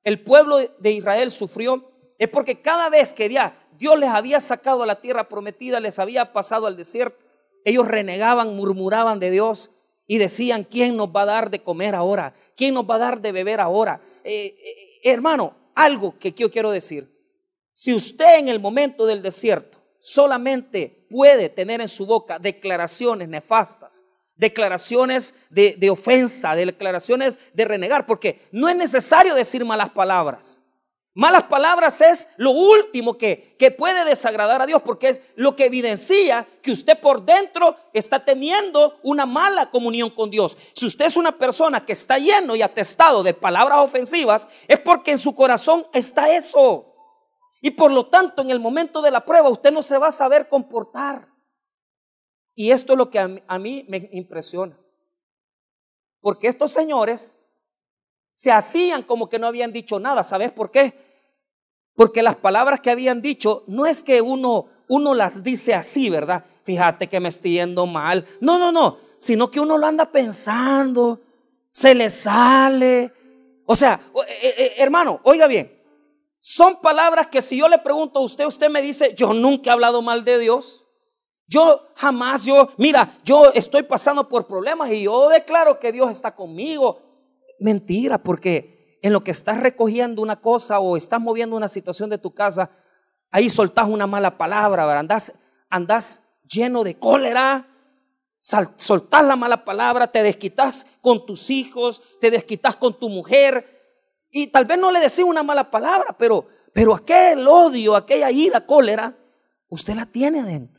el 0.04 0.24
pueblo 0.24 0.58
de 0.58 0.92
Israel 0.92 1.32
sufrió, 1.32 1.92
es 2.18 2.30
porque 2.30 2.62
cada 2.62 2.90
vez 2.90 3.14
que 3.14 3.28
Dios 3.28 4.00
les 4.00 4.10
había 4.10 4.40
sacado 4.40 4.84
a 4.84 4.86
la 4.86 5.02
tierra 5.02 5.28
prometida, 5.28 5.80
les 5.80 6.00
había 6.00 6.32
pasado 6.32 6.68
al 6.68 6.78
desierto. 6.78 7.26
Ellos 7.66 7.88
renegaban, 7.88 8.56
murmuraban 8.56 9.20
de 9.20 9.32
Dios 9.32 9.72
y 10.08 10.18
decían, 10.18 10.64
¿quién 10.64 10.96
nos 10.96 11.10
va 11.10 11.24
a 11.24 11.26
dar 11.26 11.50
de 11.50 11.64
comer 11.64 11.96
ahora? 11.96 12.36
¿Quién 12.56 12.74
nos 12.74 12.90
va 12.90 12.96
a 12.96 13.00
dar 13.00 13.22
de 13.22 13.32
beber 13.32 13.60
ahora? 13.60 14.00
Eh, 14.24 14.56
eh, 14.58 15.00
hermano, 15.04 15.56
algo 15.74 16.18
que 16.20 16.32
yo 16.32 16.52
quiero 16.52 16.72
decir. 16.72 17.12
Si 17.74 17.94
usted 17.94 18.38
en 18.38 18.48
el 18.48 18.60
momento 18.60 19.06
del 19.06 19.22
desierto 19.22 19.80
solamente 20.00 21.08
puede 21.10 21.50
tener 21.50 21.82
en 21.82 21.88
su 21.88 22.06
boca 22.06 22.38
declaraciones 22.38 23.28
nefastas, 23.28 24.06
declaraciones 24.36 25.36
de, 25.50 25.76
de 25.78 25.90
ofensa, 25.90 26.56
declaraciones 26.56 27.38
de 27.54 27.66
renegar, 27.66 28.06
porque 28.06 28.48
no 28.52 28.70
es 28.70 28.76
necesario 28.76 29.34
decir 29.34 29.64
malas 29.66 29.90
palabras. 29.90 30.62
Malas 31.18 31.44
palabras 31.44 32.02
es 32.02 32.28
lo 32.36 32.52
último 32.52 33.18
que, 33.18 33.56
que, 33.58 33.72
puede 33.72 34.04
desagradar 34.04 34.62
a 34.62 34.66
Dios 34.66 34.82
porque 34.82 35.08
es 35.08 35.22
lo 35.38 35.56
que 35.56 35.64
evidencia 35.64 36.46
que 36.62 36.74
usted 36.74 37.00
por 37.00 37.24
dentro 37.24 37.78
está 37.94 38.26
teniendo 38.26 39.00
una 39.02 39.26
mala 39.26 39.72
comunión 39.72 40.10
con 40.10 40.30
Dios. 40.30 40.58
Si 40.74 40.86
usted 40.86 41.06
es 41.06 41.16
una 41.16 41.32
persona 41.32 41.86
que 41.86 41.94
está 41.94 42.18
lleno 42.18 42.58
y 42.58 42.62
atestado 42.62 43.24
de 43.24 43.34
palabras 43.34 43.78
ofensivas, 43.78 44.50
es 44.68 44.78
porque 44.82 45.12
en 45.12 45.18
su 45.18 45.34
corazón 45.34 45.86
está 45.94 46.36
eso. 46.36 46.94
Y 47.62 47.72
por 47.72 47.94
lo 47.94 48.08
tanto, 48.08 48.42
en 48.42 48.50
el 48.50 48.60
momento 48.60 49.02
de 49.02 49.12
la 49.12 49.24
prueba, 49.24 49.48
usted 49.48 49.72
no 49.72 49.84
se 49.84 49.98
va 49.98 50.10
a 50.10 50.12
saber 50.12 50.50
comportar. 50.50 51.30
Y 52.56 52.72
esto 52.72 52.94
es 52.94 52.98
lo 52.98 53.10
que 53.10 53.20
a 53.20 53.60
mí, 53.60 53.86
me 53.90 54.10
impresiona. 54.14 54.80
Porque 56.22 56.48
estos 56.48 56.72
señores 56.72 57.38
se 58.34 58.52
hacían 58.52 59.04
como 59.04 59.30
que 59.30 59.38
no 59.38 59.48
habían 59.48 59.74
dicho 59.74 60.00
nada. 60.00 60.24
¿Sabes 60.24 60.52
por 60.52 60.72
qué? 60.72 60.94
Porque 61.96 62.24
las 62.24 62.38
palabras 62.38 62.80
que 62.80 62.90
habían 62.90 63.22
dicho 63.22 63.64
no 63.68 63.86
es 63.86 64.02
que 64.02 64.22
uno, 64.22 64.68
uno 64.88 65.14
las 65.14 65.44
dice 65.44 65.74
así, 65.74 66.10
¿verdad? 66.10 66.46
Fíjate 66.64 67.08
que 67.08 67.20
me 67.20 67.30
estoy 67.30 67.54
yendo 67.54 67.86
mal. 67.86 68.26
No, 68.40 68.58
no, 68.58 68.72
no. 68.72 68.98
Sino 69.18 69.52
que 69.52 69.60
uno 69.60 69.78
lo 69.78 69.86
anda 69.86 70.12
pensando, 70.12 71.22
se 71.70 71.94
le 71.94 72.10
sale. 72.10 73.14
O 73.66 73.76
sea, 73.76 74.00
eh, 74.42 74.56
eh, 74.58 74.74
hermano, 74.78 75.20
oiga 75.24 75.48
bien. 75.48 75.72
Son 76.40 76.80
palabras 76.80 77.28
que 77.28 77.42
si 77.42 77.58
yo 77.58 77.68
le 77.68 77.80
pregunto 77.80 78.20
a 78.20 78.24
usted, 78.24 78.46
usted 78.46 78.70
me 78.70 78.82
dice, 78.82 79.14
yo 79.16 79.34
nunca 79.34 79.70
he 79.70 79.74
hablado 79.74 80.02
mal 80.02 80.24
de 80.24 80.38
Dios. 80.40 80.85
Yo 81.48 81.90
jamás, 81.96 82.46
yo, 82.46 82.70
mira, 82.78 83.18
yo 83.24 83.52
estoy 83.54 83.84
pasando 83.84 84.28
por 84.28 84.48
problemas 84.48 84.92
y 84.92 85.04
yo 85.04 85.30
declaro 85.30 85.80
que 85.80 85.92
Dios 85.92 86.10
está 86.12 86.34
conmigo. 86.34 87.02
Mentira, 87.60 88.18
porque 88.18 89.00
en 89.02 89.14
lo 89.14 89.24
que 89.24 89.32
estás 89.32 89.60
recogiendo 89.60 90.22
una 90.22 90.42
cosa 90.42 90.80
o 90.80 90.98
estás 90.98 91.22
moviendo 91.22 91.56
una 91.56 91.68
situación 91.68 92.10
de 92.10 92.18
tu 92.18 92.34
casa, 92.34 92.72
ahí 93.30 93.50
soltás 93.50 93.88
una 93.88 94.08
mala 94.08 94.38
palabra, 94.38 95.00
andás, 95.00 95.40
andás 95.70 96.24
lleno 96.44 96.84
de 96.84 96.98
cólera, 96.98 97.68
soltás 98.40 99.24
la 99.26 99.36
mala 99.36 99.64
palabra, 99.64 100.12
te 100.12 100.24
desquitas 100.24 100.86
con 101.02 101.26
tus 101.26 101.50
hijos, 101.50 102.02
te 102.20 102.32
desquitas 102.32 102.76
con 102.76 102.98
tu 103.00 103.10
mujer 103.10 103.76
y 104.32 104.48
tal 104.48 104.66
vez 104.66 104.78
no 104.78 104.92
le 104.92 105.00
decís 105.00 105.20
una 105.20 105.44
mala 105.44 105.70
palabra, 105.72 106.16
pero, 106.18 106.48
pero 106.74 106.94
aquel 106.94 107.48
odio, 107.48 107.96
aquella 107.96 108.30
ira, 108.32 108.66
cólera, 108.66 109.16
usted 109.70 109.96
la 109.96 110.06
tiene 110.06 110.42
adentro. 110.42 110.75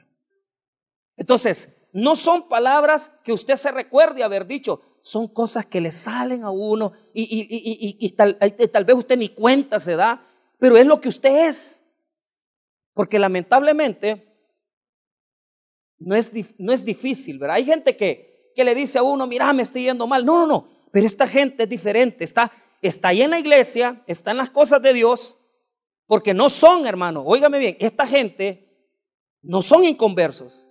Entonces, 1.17 1.77
no 1.93 2.17
son 2.17 2.49
palabras 2.49 3.19
que 3.25 3.33
usted 3.33 3.57
se 3.57 3.71
recuerde 3.71 4.23
haber 4.23 4.47
dicho, 4.47 4.83
son 5.01 5.29
cosas 5.29 5.67
que 5.67 5.81
le 5.81 5.93
salen 5.93 6.43
a 6.43 6.51
uno 6.51 6.93
y, 7.15 8.11
tal, 8.11 8.37
vez 8.85 8.97
usted 8.97 9.17
ni 9.17 9.29
cuenta 9.29 9.79
se 9.79 9.97
da, 9.97 10.27
pero 10.59 10.77
es 10.77 10.87
lo 10.87 11.01
que 11.01 11.09
usted 11.09 11.49
es. 11.49 11.87
Porque 12.93 13.19
lamentablemente 13.19 14.37
no 15.99 16.17
es, 16.17 16.33
no 16.59 16.73
es 16.73 16.85
difícil, 16.85 17.39
¿verdad? 17.39 17.57
Hay 17.57 17.65
gente 17.65 17.97
que, 17.97 18.53
que 18.55 18.65
le 18.65 18.75
dice 18.75 18.99
a 18.99 19.03
uno, 19.03 19.27
mira, 19.27 19.53
me 19.53 19.63
estoy 19.63 19.85
yendo 19.85 20.07
mal. 20.07 20.25
No, 20.25 20.41
no, 20.41 20.47
no, 20.47 20.69
pero 20.91 21.07
esta 21.07 21.27
gente 21.27 21.65
es 21.65 21.69
diferente, 21.69 22.25
está, 22.25 22.51
está 22.83 23.09
ahí 23.09 23.23
en 23.23 23.31
la 23.31 23.39
iglesia, 23.39 24.03
está 24.07 24.31
en 24.31 24.39
las 24.39 24.51
cosas 24.51 24.83
de 24.83 24.93
Dios, 24.93 25.39
porque 26.07 26.35
no 26.35 26.49
son, 26.49 26.87
hermano, 26.87 27.23
óigame 27.23 27.59
bien, 27.59 27.77
esta 27.81 28.07
gente 28.07 28.91
no 29.43 29.63
son 29.63 29.85
inconversos, 29.85 30.66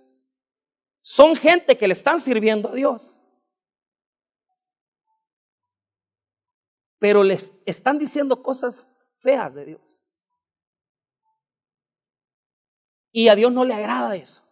son 1.08 1.36
gente 1.36 1.76
que 1.76 1.86
le 1.86 1.92
están 1.92 2.18
sirviendo 2.18 2.70
a 2.70 2.74
Dios. 2.74 3.26
pero 6.98 7.22
les 7.22 7.60
están 7.66 7.98
diciendo 7.98 8.42
cosas 8.42 8.88
feas 9.16 9.54
de 9.54 9.64
Dios. 9.64 10.04
Y 13.12 13.28
a 13.28 13.34
Dios 13.34 13.52
no 13.52 13.64
le 13.64 13.74
agrada 13.74 14.14
eso. 14.16 14.42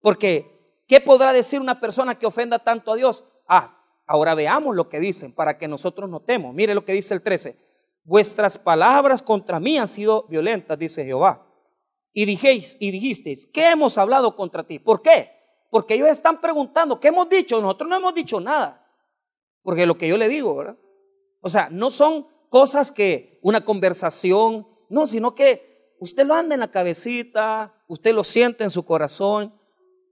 Porque, 0.00 0.82
¿qué 0.88 1.00
podrá 1.00 1.32
decir 1.32 1.60
una 1.60 1.78
persona 1.78 2.18
que 2.18 2.26
ofenda 2.26 2.58
tanto 2.58 2.92
a 2.92 2.96
Dios? 2.96 3.24
Ah, 3.46 3.84
ahora 4.06 4.34
veamos 4.34 4.74
lo 4.74 4.88
que 4.88 4.98
dicen 4.98 5.32
para 5.32 5.58
que 5.58 5.68
nosotros 5.68 6.10
notemos. 6.10 6.54
Mire 6.54 6.74
lo 6.74 6.84
que 6.84 6.92
dice 6.92 7.14
el 7.14 7.22
13. 7.22 7.56
Vuestras 8.04 8.58
palabras 8.58 9.22
contra 9.22 9.60
mí 9.60 9.78
han 9.78 9.88
sido 9.88 10.26
violentas, 10.28 10.78
dice 10.78 11.04
Jehová. 11.04 11.46
Y 12.12 12.24
dijéis, 12.24 12.76
y 12.80 12.90
dijisteis, 12.90 13.46
¿qué 13.46 13.70
hemos 13.70 13.96
hablado 13.96 14.34
contra 14.34 14.66
ti? 14.66 14.78
¿Por 14.78 15.02
qué? 15.02 15.30
Porque 15.72 15.94
ellos 15.94 16.10
están 16.10 16.38
preguntando, 16.38 17.00
¿qué 17.00 17.08
hemos 17.08 17.30
dicho? 17.30 17.58
Nosotros 17.62 17.88
no 17.88 17.96
hemos 17.96 18.12
dicho 18.12 18.38
nada. 18.38 18.86
Porque 19.62 19.86
lo 19.86 19.96
que 19.96 20.06
yo 20.06 20.18
le 20.18 20.28
digo, 20.28 20.54
¿verdad? 20.54 20.76
O 21.40 21.48
sea, 21.48 21.70
no 21.70 21.90
son 21.90 22.26
cosas 22.50 22.92
que 22.92 23.38
una 23.40 23.64
conversación, 23.64 24.68
no, 24.90 25.06
sino 25.06 25.34
que 25.34 25.94
usted 25.98 26.26
lo 26.26 26.34
anda 26.34 26.52
en 26.52 26.60
la 26.60 26.70
cabecita, 26.70 27.72
usted 27.88 28.12
lo 28.12 28.22
siente 28.22 28.64
en 28.64 28.68
su 28.68 28.84
corazón 28.84 29.58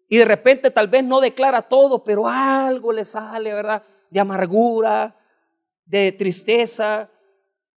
y 0.09 0.17
de 0.17 0.25
repente 0.25 0.71
tal 0.71 0.89
vez 0.89 1.05
no 1.05 1.21
declara 1.21 1.61
todo, 1.61 2.05
pero 2.05 2.27
algo 2.27 2.91
le 2.91 3.05
sale, 3.05 3.53
¿verdad? 3.53 3.83
De 4.09 4.19
amargura, 4.19 5.15
de 5.85 6.13
tristeza 6.13 7.11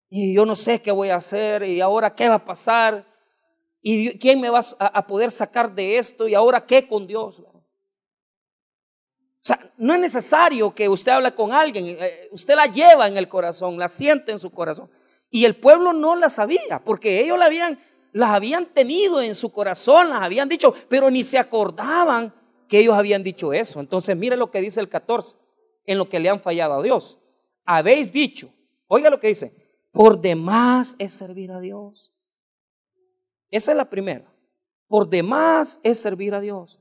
y 0.09 0.33
yo 0.33 0.45
no 0.45 0.55
sé 0.55 0.81
qué 0.81 0.91
voy 0.91 1.09
a 1.09 1.17
hacer 1.17 1.63
y 1.63 1.81
ahora 1.81 2.15
qué 2.15 2.29
va 2.29 2.35
a 2.35 2.45
pasar 2.45 3.05
y 3.81 4.17
quién 4.19 4.39
me 4.39 4.49
va 4.49 4.61
a 4.79 5.05
poder 5.05 5.31
sacar 5.31 5.75
de 5.75 5.97
esto 5.97 6.29
y 6.29 6.33
ahora 6.33 6.65
qué 6.65 6.87
con 6.87 7.05
Dios. 7.05 7.43
O 9.43 9.45
sea, 9.45 9.59
no 9.75 9.93
es 9.93 9.99
necesario 9.99 10.73
que 10.73 10.87
usted 10.87 11.11
hable 11.11 11.35
con 11.35 11.51
alguien, 11.51 11.97
eh, 11.99 12.29
usted 12.31 12.55
la 12.55 12.67
lleva 12.67 13.09
en 13.09 13.17
el 13.17 13.27
corazón, 13.27 13.77
la 13.77 13.89
siente 13.89 14.31
en 14.31 14.39
su 14.39 14.49
corazón. 14.49 14.89
Y 15.29 15.43
el 15.43 15.57
pueblo 15.57 15.91
no 15.91 16.15
la 16.15 16.29
sabía, 16.29 16.81
porque 16.81 17.19
ellos 17.19 17.37
la 17.37 17.47
habían, 17.47 17.77
las 18.13 18.29
habían 18.29 18.67
tenido 18.67 19.21
en 19.21 19.35
su 19.35 19.51
corazón, 19.51 20.09
las 20.11 20.21
habían 20.21 20.47
dicho, 20.47 20.73
pero 20.87 21.11
ni 21.11 21.23
se 21.23 21.37
acordaban 21.37 22.33
que 22.69 22.79
ellos 22.79 22.95
habían 22.95 23.21
dicho 23.21 23.51
eso. 23.51 23.81
Entonces, 23.81 24.15
mire 24.15 24.37
lo 24.37 24.49
que 24.49 24.61
dice 24.61 24.79
el 24.79 24.87
14, 24.87 25.35
en 25.87 25.97
lo 25.97 26.07
que 26.07 26.21
le 26.21 26.29
han 26.29 26.39
fallado 26.39 26.75
a 26.75 26.81
Dios. 26.81 27.17
Habéis 27.65 28.13
dicho, 28.13 28.49
oiga 28.87 29.09
lo 29.09 29.19
que 29.19 29.27
dice, 29.27 29.53
por 29.91 30.21
demás 30.21 30.95
es 30.99 31.11
servir 31.11 31.51
a 31.51 31.59
Dios. 31.59 32.13
Esa 33.51 33.71
es 33.71 33.77
la 33.77 33.89
primera. 33.89 34.33
Por 34.87 35.09
demás 35.09 35.81
es 35.83 35.99
servir 35.99 36.33
a 36.33 36.39
Dios. 36.39 36.79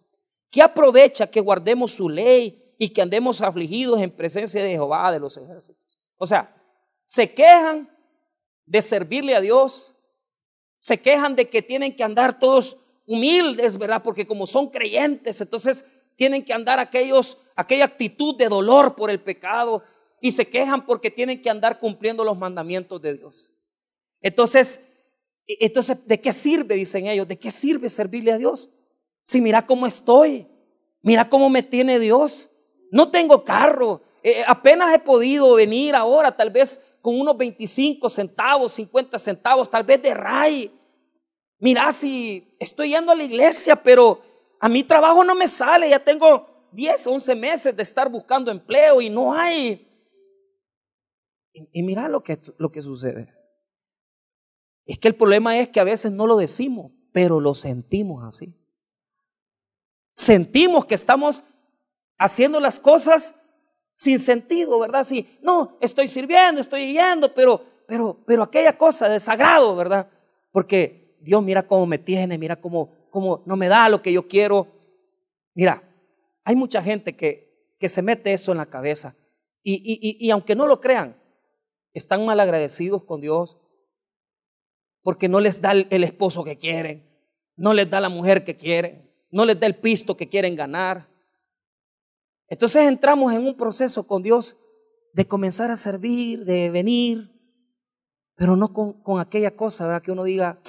¿Qué 0.52 0.60
aprovecha 0.60 1.26
que 1.28 1.40
guardemos 1.40 1.92
su 1.92 2.10
ley 2.10 2.74
y 2.78 2.90
que 2.90 3.00
andemos 3.00 3.40
afligidos 3.40 4.02
en 4.02 4.10
presencia 4.10 4.62
de 4.62 4.70
Jehová 4.72 5.10
de 5.10 5.18
los 5.18 5.38
ejércitos? 5.38 5.98
O 6.18 6.26
sea, 6.26 6.54
se 7.04 7.32
quejan 7.32 7.90
de 8.66 8.82
servirle 8.82 9.34
a 9.34 9.40
Dios, 9.40 9.96
se 10.76 11.00
quejan 11.00 11.34
de 11.36 11.48
que 11.48 11.62
tienen 11.62 11.96
que 11.96 12.04
andar 12.04 12.38
todos 12.38 12.76
humildes, 13.06 13.78
¿verdad? 13.78 14.02
Porque 14.02 14.26
como 14.26 14.46
son 14.46 14.68
creyentes, 14.68 15.40
entonces 15.40 15.86
tienen 16.16 16.44
que 16.44 16.52
andar 16.52 16.78
aquellos, 16.78 17.38
aquella 17.56 17.86
actitud 17.86 18.36
de 18.36 18.48
dolor 18.48 18.94
por 18.94 19.10
el 19.10 19.22
pecado 19.22 19.82
y 20.20 20.32
se 20.32 20.50
quejan 20.50 20.84
porque 20.84 21.10
tienen 21.10 21.40
que 21.40 21.48
andar 21.48 21.80
cumpliendo 21.80 22.24
los 22.24 22.36
mandamientos 22.36 23.00
de 23.00 23.16
Dios. 23.16 23.54
Entonces, 24.20 24.86
e, 25.46 25.56
entonces, 25.60 26.06
¿de 26.06 26.20
qué 26.20 26.30
sirve, 26.30 26.74
dicen 26.74 27.06
ellos? 27.06 27.26
¿De 27.26 27.38
qué 27.38 27.50
sirve 27.50 27.88
servirle 27.88 28.32
a 28.32 28.38
Dios? 28.38 28.68
Si 29.24 29.40
mira 29.40 29.64
cómo 29.66 29.86
estoy, 29.86 30.48
mira 31.02 31.28
cómo 31.28 31.48
me 31.48 31.62
tiene 31.62 31.98
Dios. 31.98 32.50
No 32.90 33.10
tengo 33.10 33.44
carro, 33.44 34.02
eh, 34.22 34.40
eh, 34.40 34.44
apenas 34.46 34.94
he 34.94 34.98
podido 34.98 35.54
venir 35.54 35.94
ahora, 35.94 36.36
tal 36.36 36.50
vez 36.50 36.84
con 37.00 37.18
unos 37.20 37.36
25 37.36 38.08
centavos, 38.08 38.72
50 38.72 39.18
centavos, 39.18 39.70
tal 39.70 39.82
vez 39.82 40.00
de 40.02 40.14
RAI. 40.14 40.70
Mira 41.58 41.90
si 41.92 42.56
estoy 42.58 42.90
yendo 42.90 43.12
a 43.12 43.16
la 43.16 43.24
iglesia, 43.24 43.76
pero 43.76 44.22
a 44.60 44.68
mi 44.68 44.84
trabajo 44.84 45.24
no 45.24 45.34
me 45.34 45.48
sale, 45.48 45.88
ya 45.88 46.02
tengo 46.02 46.68
10, 46.72 47.06
11 47.06 47.34
meses 47.34 47.76
de 47.76 47.82
estar 47.82 48.08
buscando 48.08 48.50
empleo 48.50 49.00
y 49.00 49.10
no 49.10 49.34
hay. 49.34 49.88
Y, 51.52 51.82
mira 51.82 52.08
lo 52.08 52.22
que, 52.22 52.38
lo 52.58 52.70
que 52.70 52.82
sucede. 52.82 53.34
Es 54.86 54.98
que 54.98 55.08
el 55.08 55.14
problema 55.14 55.58
es 55.58 55.68
que 55.68 55.80
a 55.80 55.84
veces 55.84 56.12
no 56.12 56.26
lo 56.26 56.36
decimos, 56.36 56.92
pero 57.12 57.40
lo 57.40 57.54
sentimos 57.54 58.24
así 58.24 58.61
sentimos 60.12 60.84
que 60.86 60.94
estamos 60.94 61.44
haciendo 62.18 62.60
las 62.60 62.78
cosas 62.78 63.42
sin 63.92 64.18
sentido, 64.18 64.78
¿verdad? 64.78 65.04
Sí, 65.04 65.38
no, 65.42 65.76
estoy 65.80 66.08
sirviendo, 66.08 66.60
estoy 66.60 66.92
yendo, 66.92 67.34
pero, 67.34 67.64
pero, 67.86 68.18
pero 68.26 68.42
aquella 68.42 68.76
cosa 68.76 69.08
de 69.08 69.20
sagrado, 69.20 69.76
¿verdad? 69.76 70.08
Porque 70.50 71.16
Dios 71.20 71.42
mira 71.42 71.66
cómo 71.66 71.86
me 71.86 71.98
tiene, 71.98 72.38
mira 72.38 72.56
cómo, 72.56 72.90
cómo 73.10 73.42
no 73.46 73.56
me 73.56 73.68
da 73.68 73.88
lo 73.88 74.02
que 74.02 74.12
yo 74.12 74.26
quiero. 74.26 74.66
Mira, 75.54 75.82
hay 76.44 76.56
mucha 76.56 76.82
gente 76.82 77.16
que, 77.16 77.74
que 77.78 77.88
se 77.88 78.02
mete 78.02 78.32
eso 78.32 78.52
en 78.52 78.58
la 78.58 78.66
cabeza 78.66 79.14
y, 79.62 79.74
y, 79.74 80.24
y 80.24 80.30
aunque 80.30 80.54
no 80.54 80.66
lo 80.66 80.80
crean, 80.80 81.20
están 81.92 82.24
mal 82.24 82.40
agradecidos 82.40 83.04
con 83.04 83.20
Dios 83.20 83.58
porque 85.02 85.28
no 85.28 85.40
les 85.40 85.60
da 85.60 85.72
el 85.72 86.04
esposo 86.04 86.44
que 86.44 86.58
quieren, 86.58 87.08
no 87.56 87.74
les 87.74 87.90
da 87.90 88.00
la 88.00 88.08
mujer 88.08 88.44
que 88.44 88.56
quieren, 88.56 89.11
no 89.32 89.44
les 89.44 89.58
da 89.58 89.66
el 89.66 89.74
pisto 89.74 90.16
que 90.16 90.28
quieren 90.28 90.54
ganar. 90.54 91.08
Entonces 92.48 92.86
entramos 92.86 93.32
en 93.32 93.44
un 93.44 93.56
proceso 93.56 94.06
con 94.06 94.22
Dios 94.22 94.58
de 95.14 95.26
comenzar 95.26 95.70
a 95.70 95.76
servir, 95.76 96.44
de 96.44 96.70
venir. 96.70 97.30
pero 98.36 98.56
no 98.56 98.72
con, 98.72 99.02
con 99.02 99.20
aquella 99.20 99.54
cosa, 99.54 99.86
¿verdad? 99.86 100.02
Que 100.02 100.10
uno 100.10 100.24
diga, 100.24 100.60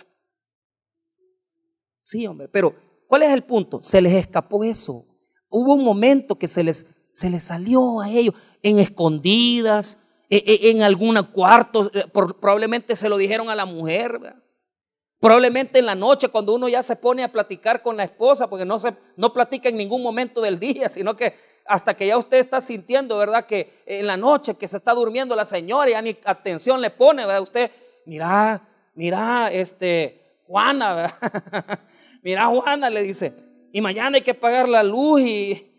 sí, 1.98 2.28
hombre, 2.28 2.48
pero 2.48 2.76
¿cuál 3.08 3.24
es 3.24 3.32
el 3.32 3.44
punto? 3.44 3.82
Se 3.82 4.02
les 4.02 4.14
escapó 4.14 4.64
eso. 4.64 5.06
Hubo 5.50 5.74
un 5.74 5.84
momento 5.84 6.38
que 6.38 6.48
se 6.48 6.64
les, 6.64 6.96
se 7.12 7.30
les 7.30 7.44
salió 7.44 8.00
a 8.00 8.10
ellos 8.10 8.36
en 8.62 8.80
escondidas, 8.80 10.06
e, 10.30 10.38
e, 10.38 10.72
en, 10.72 10.84
algún 10.84 11.16
cuarto, 11.32 11.92
eh, 11.94 12.06
probablemente 12.12 12.96
se 12.96 13.10
lo 13.10 13.18
dijeron 13.18 13.50
a 13.50 13.56
la 13.56 13.66
mujer, 13.66 14.20
¿verdad? 14.20 14.43
Probablemente 15.24 15.80
en 15.80 15.86
la 15.86 15.96
noche 15.96 16.28
cuando 16.28 16.54
uno 16.54 16.68
ya 16.68 16.84
se 16.84 16.98
pone 16.98 17.24
a 17.24 17.32
platicar 17.32 17.82
con 17.82 17.96
la 17.96 18.04
esposa, 18.04 18.50
porque 18.50 18.66
no, 18.66 18.78
se, 18.78 18.94
no 19.16 19.32
platica 19.32 19.70
en 19.70 19.78
ningún 19.78 20.04
momento 20.04 20.42
del 20.42 20.60
día, 20.60 20.90
sino 20.90 21.16
que 21.16 21.34
hasta 21.66 21.94
que 21.94 22.08
ya 22.08 22.18
usted 22.18 22.40
está 22.40 22.60
sintiendo, 22.60 23.18
¿verdad? 23.18 23.46
Que 23.46 23.82
en 23.86 24.06
la 24.06 24.18
noche 24.18 24.56
que 24.56 24.68
se 24.68 24.76
está 24.76 24.92
durmiendo 24.94 25.34
la 25.34 25.46
señora, 25.46 25.90
ya 25.90 26.02
ni 26.02 26.18
atención 26.26 26.82
le 26.82 26.90
pone, 26.90 27.26
¿verdad? 27.26 27.42
Usted, 27.42 27.72
mira, 28.06 28.68
mira, 28.96 29.50
este, 29.50 30.42
Juana, 30.46 30.94
¿verdad? 30.94 31.80
mira, 32.22 32.48
Juana, 32.48 32.90
le 32.90 33.02
dice, 33.02 33.34
y 33.72 33.80
mañana 33.80 34.18
hay 34.18 34.24
que 34.24 34.34
pagar 34.34 34.68
la 34.68 34.84
luz 34.84 35.22
y, 35.22 35.72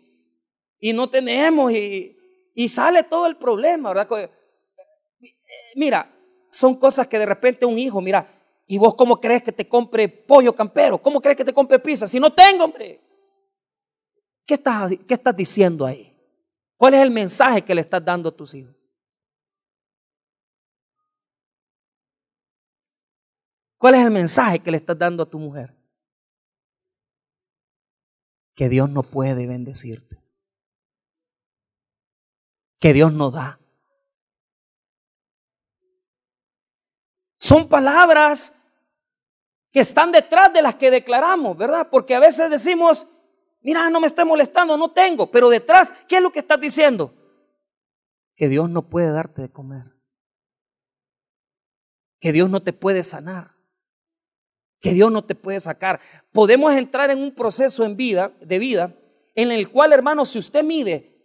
y 0.79 0.91
no 0.91 1.07
tenemos 1.07 1.71
y, 1.71 2.17
y 2.55 2.67
sale 2.67 3.03
todo 3.03 3.27
el 3.27 3.35
problema, 3.35 3.93
¿verdad? 3.93 4.31
Mira, 5.75 6.11
son 6.49 6.73
cosas 6.73 7.05
que 7.05 7.19
de 7.19 7.27
repente 7.27 7.67
un 7.67 7.77
hijo, 7.77 8.01
mira, 8.01 8.27
¿Y 8.67 8.77
vos 8.77 8.95
cómo 8.95 9.19
crees 9.19 9.43
que 9.43 9.51
te 9.51 9.67
compre 9.67 10.07
pollo 10.09 10.55
campero? 10.55 11.01
¿Cómo 11.01 11.21
crees 11.21 11.37
que 11.37 11.45
te 11.45 11.53
compre 11.53 11.79
pizza? 11.79 12.07
Si 12.07 12.19
no 12.19 12.33
tengo, 12.33 12.65
hombre. 12.65 12.99
¿Qué 14.45 14.55
estás, 14.55 14.91
qué 15.07 15.13
estás 15.13 15.35
diciendo 15.35 15.85
ahí? 15.85 16.11
¿Cuál 16.77 16.95
es 16.95 17.01
el 17.01 17.11
mensaje 17.11 17.63
que 17.63 17.75
le 17.75 17.81
estás 17.81 18.03
dando 18.03 18.29
a 18.29 18.35
tus 18.35 18.53
hijos? 18.53 18.75
¿Cuál 23.77 23.95
es 23.95 24.05
el 24.05 24.11
mensaje 24.11 24.59
que 24.59 24.71
le 24.71 24.77
estás 24.77 24.97
dando 24.97 25.23
a 25.23 25.29
tu 25.29 25.37
mujer? 25.37 25.75
Que 28.55 28.69
Dios 28.69 28.89
no 28.89 29.03
puede 29.03 29.45
bendecirte. 29.45 30.23
Que 32.79 32.93
Dios 32.93 33.13
no 33.13 33.31
da. 33.31 33.59
Son 37.45 37.69
palabras 37.69 38.59
que 39.71 39.79
están 39.79 40.11
detrás 40.11 40.51
de 40.51 40.63
las 40.63 40.73
que 40.73 40.89
declaramos, 40.89 41.55
¿verdad? 41.55 41.89
Porque 41.91 42.15
a 42.15 42.19
veces 42.19 42.49
decimos, 42.49 43.05
mira, 43.61 43.87
no 43.91 44.01
me 44.01 44.07
esté 44.07 44.25
molestando, 44.25 44.75
no 44.77 44.91
tengo, 44.91 45.29
pero 45.29 45.47
detrás, 45.49 45.93
¿qué 46.07 46.15
es 46.15 46.23
lo 46.23 46.31
que 46.31 46.39
estás 46.39 46.59
diciendo? 46.59 47.13
Que 48.35 48.49
Dios 48.49 48.67
no 48.71 48.89
puede 48.89 49.11
darte 49.11 49.43
de 49.43 49.51
comer. 49.51 49.83
Que 52.19 52.31
Dios 52.31 52.49
no 52.49 52.63
te 52.63 52.73
puede 52.73 53.03
sanar. 53.03 53.51
Que 54.79 54.93
Dios 54.93 55.11
no 55.11 55.23
te 55.23 55.35
puede 55.35 55.59
sacar. 55.59 55.99
Podemos 56.31 56.73
entrar 56.73 57.11
en 57.11 57.19
un 57.19 57.35
proceso 57.35 57.83
en 57.83 57.95
vida, 57.95 58.33
de 58.41 58.57
vida, 58.57 58.95
en 59.35 59.51
el 59.51 59.69
cual, 59.69 59.93
hermano, 59.93 60.25
si 60.25 60.39
usted 60.39 60.63
mide 60.63 61.15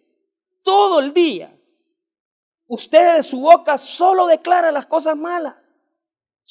todo 0.62 1.00
el 1.00 1.14
día, 1.14 1.58
usted 2.66 3.16
de 3.16 3.22
su 3.22 3.40
boca 3.40 3.78
solo 3.78 4.26
declara 4.26 4.70
las 4.70 4.84
cosas 4.84 5.16
malas. 5.16 5.69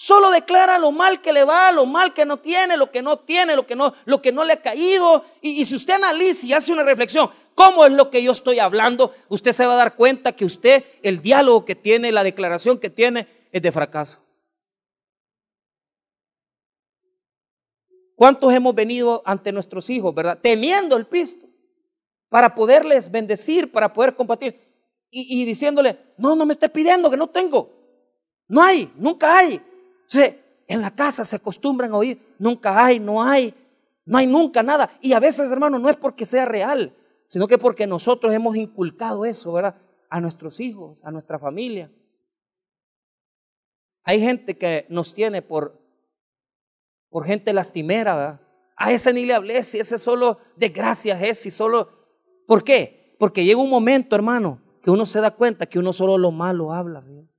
Solo 0.02 0.32
declara 0.32 0.80
lo 0.80 0.94
mal 0.94 1.22
que 1.22 1.34
le 1.34 1.44
va, 1.44 1.74
lo 1.74 1.86
mal 1.86 2.14
que 2.14 2.24
no 2.24 2.38
tiene, 2.38 2.78
lo 2.78 2.90
que 2.90 3.02
no 3.02 3.20
tiene, 3.20 3.54
lo 3.54 3.68
que 3.68 3.76
no, 3.76 3.94
lo 4.06 4.22
que 4.22 4.32
no 4.32 4.46
le 4.46 4.54
ha 4.54 4.62
caído. 4.62 5.26
Y, 5.42 5.66
si 5.66 5.76
usted 5.76 5.96
analiza 5.96 6.48
y 6.48 6.54
hace 6.54 6.72
una 6.72 6.84
reflexión, 6.84 7.30
¿cómo 7.54 7.84
es 7.84 7.92
lo 7.92 8.10
que 8.10 8.24
yo 8.24 8.32
estoy 8.32 8.60
hablando? 8.60 9.14
Usted 9.28 9.52
se 9.52 9.66
va 9.66 9.74
a 9.74 9.76
dar 9.76 9.96
cuenta 9.96 10.32
que 10.32 10.46
usted, 10.46 10.86
el 11.04 11.22
diálogo 11.22 11.66
que 11.66 11.76
tiene, 11.76 12.14
la 12.14 12.24
declaración 12.24 12.80
que 12.80 12.90
tiene, 12.90 13.28
es 13.52 13.62
de 13.62 13.74
fracaso. 13.74 14.24
¿Cuántos 18.16 18.54
hemos 18.54 18.74
venido 18.74 19.22
ante 19.26 19.52
nuestros 19.52 19.90
hijos, 19.90 20.16
verdad? 20.16 20.40
Teniendo 20.42 20.96
el 20.96 21.08
pisto 21.08 21.46
para 22.30 22.56
poderles 22.56 23.12
bendecir, 23.12 23.70
para 23.70 23.92
poder 23.92 24.16
compartir 24.16 24.62
y, 25.12 25.42
y 25.42 25.44
diciéndole, 25.44 26.00
no, 26.18 26.38
no 26.38 26.46
me 26.46 26.54
esté 26.54 26.70
pidiendo 26.70 27.12
que 27.12 27.18
no 27.18 27.28
tengo. 27.28 27.78
No 28.48 28.64
hay, 28.64 28.90
nunca 28.96 29.38
hay. 29.38 29.62
Entonces, 30.12 30.40
en 30.68 30.82
la 30.82 30.96
casa 30.96 31.24
se 31.24 31.36
acostumbran 31.36 31.92
a 31.92 31.98
oír, 31.98 32.36
nunca 32.40 32.84
hay, 32.84 33.00
no 33.00 33.24
hay, 33.24 33.54
no 34.06 34.18
hay 34.18 34.26
nunca 34.26 34.64
nada. 34.64 34.92
Y 35.02 35.14
a 35.14 35.20
veces, 35.20 35.52
hermano, 35.52 35.78
no 35.78 35.90
es 35.90 35.98
porque 35.98 36.26
sea 36.26 36.46
real, 36.46 36.96
sino 37.28 37.48
que 37.48 37.58
porque 37.58 37.86
nosotros 37.86 38.34
hemos 38.34 38.56
inculcado 38.56 39.26
eso, 39.26 39.54
¿verdad? 39.54 39.76
A 40.10 40.20
nuestros 40.20 40.60
hijos, 40.60 41.00
a 41.04 41.12
nuestra 41.12 41.38
familia. 41.38 41.92
Hay 44.04 44.20
gente 44.20 44.58
que 44.58 44.88
nos 44.90 45.14
tiene 45.14 45.44
por, 45.44 45.80
por 47.10 47.26
gente 47.26 47.54
lastimera, 47.54 48.16
¿verdad? 48.16 48.42
A 48.76 48.92
ese 48.92 49.14
ni 49.14 49.26
le 49.26 49.34
hablé, 49.36 49.62
si 49.62 49.78
ese 49.78 50.00
solo 50.00 50.40
desgracias 50.56 51.22
es, 51.22 51.40
si 51.40 51.52
solo... 51.52 51.90
¿Por 52.48 52.64
qué? 52.64 53.16
Porque 53.20 53.44
llega 53.44 53.62
un 53.62 53.70
momento, 53.70 54.16
hermano, 54.16 54.62
que 54.82 54.90
uno 54.90 55.06
se 55.06 55.22
da 55.22 55.32
cuenta 55.32 55.68
que 55.68 55.78
uno 55.78 55.94
solo 55.94 56.18
lo 56.18 56.32
malo 56.32 56.72
habla. 56.72 57.02
¿ves? 57.02 57.39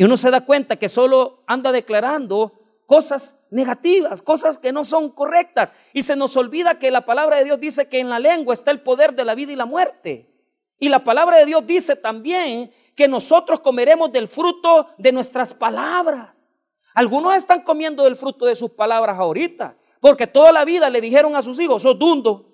Y 0.00 0.04
uno 0.04 0.16
se 0.16 0.30
da 0.30 0.46
cuenta 0.46 0.76
que 0.76 0.88
solo 0.88 1.42
anda 1.46 1.72
declarando 1.72 2.54
cosas 2.86 3.38
negativas, 3.50 4.22
cosas 4.22 4.56
que 4.56 4.72
no 4.72 4.82
son 4.82 5.10
correctas. 5.10 5.74
Y 5.92 6.04
se 6.04 6.16
nos 6.16 6.38
olvida 6.38 6.78
que 6.78 6.90
la 6.90 7.04
palabra 7.04 7.36
de 7.36 7.44
Dios 7.44 7.60
dice 7.60 7.86
que 7.86 7.98
en 7.98 8.08
la 8.08 8.18
lengua 8.18 8.54
está 8.54 8.70
el 8.70 8.80
poder 8.80 9.14
de 9.14 9.26
la 9.26 9.34
vida 9.34 9.52
y 9.52 9.56
la 9.56 9.66
muerte. 9.66 10.34
Y 10.78 10.88
la 10.88 11.04
palabra 11.04 11.36
de 11.36 11.44
Dios 11.44 11.66
dice 11.66 11.96
también 11.96 12.72
que 12.96 13.08
nosotros 13.08 13.60
comeremos 13.60 14.10
del 14.10 14.26
fruto 14.26 14.88
de 14.96 15.12
nuestras 15.12 15.52
palabras. 15.52 16.58
Algunos 16.94 17.34
están 17.34 17.60
comiendo 17.60 18.04
del 18.04 18.16
fruto 18.16 18.46
de 18.46 18.56
sus 18.56 18.70
palabras 18.70 19.18
ahorita, 19.18 19.76
porque 20.00 20.26
toda 20.26 20.50
la 20.50 20.64
vida 20.64 20.88
le 20.88 21.02
dijeron 21.02 21.36
a 21.36 21.42
sus 21.42 21.60
hijos, 21.60 21.82
sos 21.82 21.98
dundo, 21.98 22.49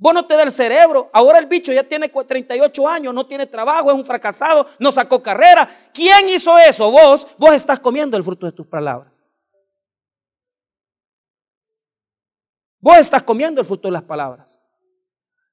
Vos 0.00 0.14
no 0.14 0.24
te 0.24 0.34
da 0.34 0.44
el 0.44 0.50
cerebro. 0.50 1.10
Ahora 1.12 1.38
el 1.38 1.44
bicho 1.44 1.74
ya 1.74 1.84
tiene 1.84 2.08
38 2.08 2.88
años, 2.88 3.12
no 3.12 3.26
tiene 3.26 3.46
trabajo, 3.46 3.90
es 3.90 3.94
un 3.94 4.04
fracasado, 4.06 4.66
no 4.78 4.90
sacó 4.90 5.22
carrera. 5.22 5.68
¿Quién 5.92 6.26
hizo 6.30 6.58
eso? 6.58 6.90
Vos, 6.90 7.28
vos 7.36 7.52
estás 7.52 7.78
comiendo 7.78 8.16
el 8.16 8.24
fruto 8.24 8.46
de 8.46 8.52
tus 8.52 8.66
palabras. 8.66 9.22
Vos 12.78 12.96
estás 12.96 13.22
comiendo 13.22 13.60
el 13.60 13.66
fruto 13.66 13.88
de 13.88 13.92
las 13.92 14.02
palabras. 14.02 14.58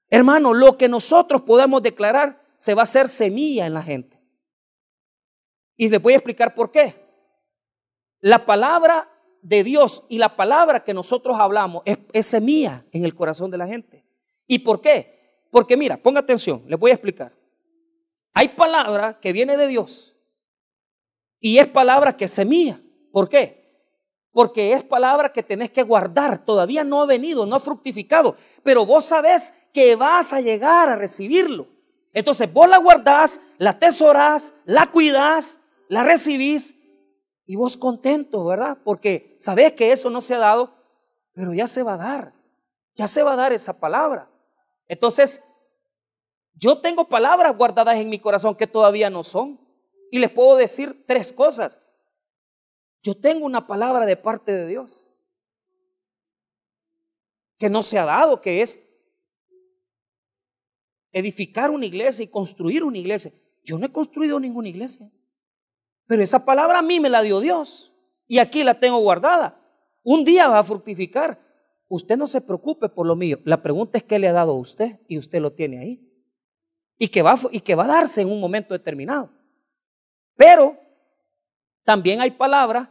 Hermano, 0.10 0.53
lo 0.53 0.77
que 0.77 0.88
nosotros 0.88 1.41
podemos 1.41 1.83
declarar 1.83 2.41
se 2.57 2.73
va 2.73 2.83
a 2.83 2.83
hacer 2.83 3.10
semilla 3.10 3.65
en 3.65 3.73
la 3.73 3.83
gente. 3.83 4.17
Y 5.75 5.89
les 5.89 6.01
voy 6.01 6.13
a 6.13 6.17
explicar 6.17 6.55
por 6.55 6.71
qué. 6.71 6.95
La 8.21 8.45
palabra 8.45 9.12
de 9.41 9.65
Dios 9.65 10.05
y 10.07 10.19
la 10.19 10.38
palabra 10.38 10.86
que 10.86 10.93
nosotros 10.93 11.38
hablamos 11.38 11.83
es, 11.83 11.97
es 12.13 12.25
semilla 12.27 12.86
en 12.93 13.03
el 13.03 13.13
corazón 13.13 13.51
de 13.51 13.57
la 13.57 13.67
gente. 13.67 13.96
¿Y 14.47 14.60
por 14.60 14.81
qué? 14.81 15.45
Porque 15.51 15.77
mira, 15.77 15.97
ponga 15.97 16.21
atención, 16.21 16.63
les 16.67 16.79
voy 16.79 16.91
a 16.91 16.95
explicar. 16.95 17.33
Hay 18.33 18.49
palabra 18.49 19.19
que 19.19 19.33
viene 19.33 19.57
de 19.57 19.67
Dios 19.67 20.15
y 21.39 21.57
es 21.57 21.67
palabra 21.67 22.15
que 22.15 22.27
semilla. 22.27 22.79
¿Por 23.12 23.29
qué? 23.29 23.57
Porque 24.31 24.73
es 24.73 24.83
palabra 24.83 25.33
que 25.33 25.43
tenés 25.43 25.71
que 25.71 25.83
guardar. 25.83 26.45
Todavía 26.45 26.83
no 26.83 27.01
ha 27.01 27.05
venido, 27.05 27.45
no 27.45 27.55
ha 27.55 27.60
fructificado, 27.60 28.36
pero 28.63 28.86
vos 28.86 29.05
sabés 29.05 29.55
que 29.73 29.95
vas 29.95 30.33
a 30.33 30.41
llegar 30.41 30.89
a 30.89 30.95
recibirlo. 30.95 31.67
Entonces 32.13 32.51
vos 32.51 32.69
la 32.69 32.77
guardás, 32.77 33.41
la 33.57 33.71
atesorás, 33.71 34.55
la 34.65 34.91
cuidás, 34.91 35.60
la 35.89 36.03
recibís 36.03 36.79
y 37.45 37.55
vos 37.55 37.77
contento, 37.77 38.45
¿verdad? 38.45 38.77
Porque 38.83 39.36
sabés 39.39 39.73
que 39.73 39.91
eso 39.91 40.10
no 40.10 40.21
se 40.21 40.36
ha 40.36 40.39
dado, 40.39 40.75
pero 41.33 41.53
ya 41.53 41.67
se 41.67 41.83
va 41.83 41.93
a 41.93 41.97
dar. 41.97 42.33
Ya 42.95 43.07
se 43.07 43.23
va 43.23 43.33
a 43.33 43.36
dar 43.36 43.53
esa 43.53 43.79
palabra. 43.79 44.29
Entonces, 44.88 45.43
yo 46.54 46.82
tengo 46.82 47.08
palabras 47.08 47.56
guardadas 47.56 47.97
en 47.97 48.10
mi 48.10 48.19
corazón 48.19 48.56
que 48.56 48.67
todavía 48.67 49.10
no 49.10 49.23
son. 49.23 49.60
Y 50.12 50.19
les 50.19 50.32
puedo 50.32 50.56
decir 50.56 51.06
tres 51.06 51.34
cosas. 51.34 51.82
Yo 53.04 53.15
tengo 53.19 53.45
una 53.45 53.67
palabra 53.67 54.06
de 54.06 54.17
parte 54.17 54.52
de 54.52 54.67
Dios 54.67 55.08
que 57.58 57.69
no 57.69 57.84
se 57.84 57.97
ha 57.97 58.06
dado, 58.06 58.39
que 58.41 58.62
es 58.62 58.88
edificar 61.12 61.71
una 61.71 61.86
iglesia 61.86 62.23
y 62.23 62.28
construir 62.28 62.84
una 62.84 62.97
iglesia. 62.97 63.32
Yo 63.63 63.78
no 63.78 63.86
he 63.86 63.91
construido 63.91 64.39
ninguna 64.39 64.69
iglesia, 64.69 65.12
pero 66.06 66.23
esa 66.23 66.45
palabra 66.45 66.80
a 66.80 66.84
mí 66.84 67.00
me 67.00 67.10
la 67.10 67.21
dio 67.21 67.39
Dios 67.39 67.95
y 68.28 68.39
aquí 68.39 68.63
la 68.63 68.80
tengo 68.80 68.97
guardada. 69.00 69.60
Un 70.04 70.23
día 70.23 70.47
va 70.47 70.60
a 70.60 70.63
fructificar 70.63 71.46
usted 71.88 72.17
no 72.17 72.28
se 72.28 72.41
preocupe 72.41 72.89
por 72.89 73.06
lo 73.06 73.15
mío. 73.15 73.39
La 73.43 73.62
pregunta 73.62 73.97
es 73.97 74.04
qué 74.04 74.19
le 74.19 74.28
ha 74.28 74.34
dado 74.34 74.52
a 74.52 74.60
usted 74.60 75.00
y 75.08 75.17
usted 75.17 75.39
lo 75.39 75.54
tiene 75.54 75.80
ahí. 75.80 76.04
Y 76.97 77.10
que 77.10 77.21
va, 77.21 77.38
y 77.52 77.62
que 77.62 77.76
va 77.76 77.86
a 77.86 77.88
darse 77.88 78.21
en 78.21 78.32
un 78.32 78.39
momento 78.39 78.73
determinado. 78.73 79.32
Pero 80.36 80.78
también 81.84 82.21
hay 82.21 82.32
palabra, 82.32 82.89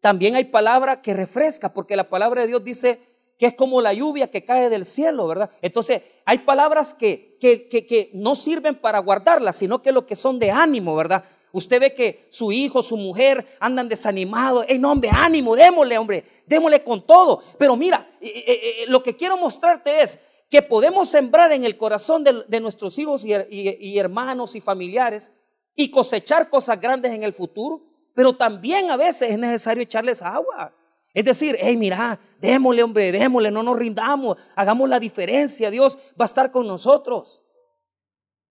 también 0.00 0.36
hay 0.36 0.44
palabra 0.44 1.02
que 1.02 1.14
refresca, 1.14 1.72
porque 1.72 1.96
la 1.96 2.08
palabra 2.08 2.42
de 2.42 2.48
Dios 2.48 2.64
dice 2.64 3.00
que 3.38 3.46
es 3.46 3.54
como 3.54 3.82
la 3.82 3.92
lluvia 3.92 4.30
que 4.30 4.44
cae 4.44 4.70
del 4.70 4.84
cielo, 4.86 5.26
¿verdad? 5.26 5.50
Entonces, 5.60 6.02
hay 6.24 6.38
palabras 6.38 6.94
que, 6.94 7.36
que, 7.40 7.68
que, 7.68 7.84
que 7.84 8.10
no 8.14 8.34
sirven 8.34 8.76
para 8.76 8.98
guardarlas, 9.00 9.56
sino 9.56 9.82
que 9.82 9.92
lo 9.92 10.06
que 10.06 10.16
son 10.16 10.38
de 10.38 10.50
ánimo, 10.50 10.96
¿verdad? 10.96 11.24
Usted 11.52 11.80
ve 11.80 11.94
que 11.94 12.26
su 12.30 12.52
hijo, 12.52 12.82
su 12.82 12.96
mujer 12.96 13.46
andan 13.60 13.88
desanimados. 13.88 14.66
Ey, 14.68 14.78
no, 14.78 14.92
hombre, 14.92 15.10
ánimo, 15.10 15.56
démosle, 15.56 15.96
hombre, 15.96 16.24
démosle 16.46 16.82
con 16.82 17.06
todo. 17.06 17.42
Pero 17.58 17.76
mira, 17.76 18.08
lo 18.88 19.02
que 19.02 19.16
quiero 19.16 19.36
mostrarte 19.36 20.02
es 20.02 20.18
que 20.50 20.62
podemos 20.62 21.08
sembrar 21.08 21.52
en 21.52 21.64
el 21.64 21.76
corazón 21.76 22.24
de, 22.24 22.60
nuestros 22.60 22.98
hijos 22.98 23.24
y, 23.24 23.98
hermanos 23.98 24.54
y 24.54 24.60
familiares 24.60 25.34
y 25.74 25.90
cosechar 25.90 26.48
cosas 26.48 26.80
grandes 26.80 27.12
en 27.12 27.22
el 27.22 27.32
futuro, 27.32 27.82
pero 28.14 28.34
también 28.34 28.90
a 28.90 28.96
veces 28.96 29.30
es 29.30 29.38
necesario 29.38 29.82
echarles 29.82 30.22
agua. 30.22 30.72
Es 31.12 31.24
decir, 31.24 31.56
hey, 31.58 31.76
mira, 31.76 32.20
démosle, 32.40 32.82
hombre, 32.82 33.10
démosle, 33.10 33.50
no 33.50 33.62
nos 33.62 33.78
rindamos, 33.78 34.36
hagamos 34.54 34.88
la 34.88 35.00
diferencia, 35.00 35.70
Dios 35.70 35.98
va 36.18 36.24
a 36.24 36.26
estar 36.26 36.50
con 36.50 36.66
nosotros. 36.66 37.42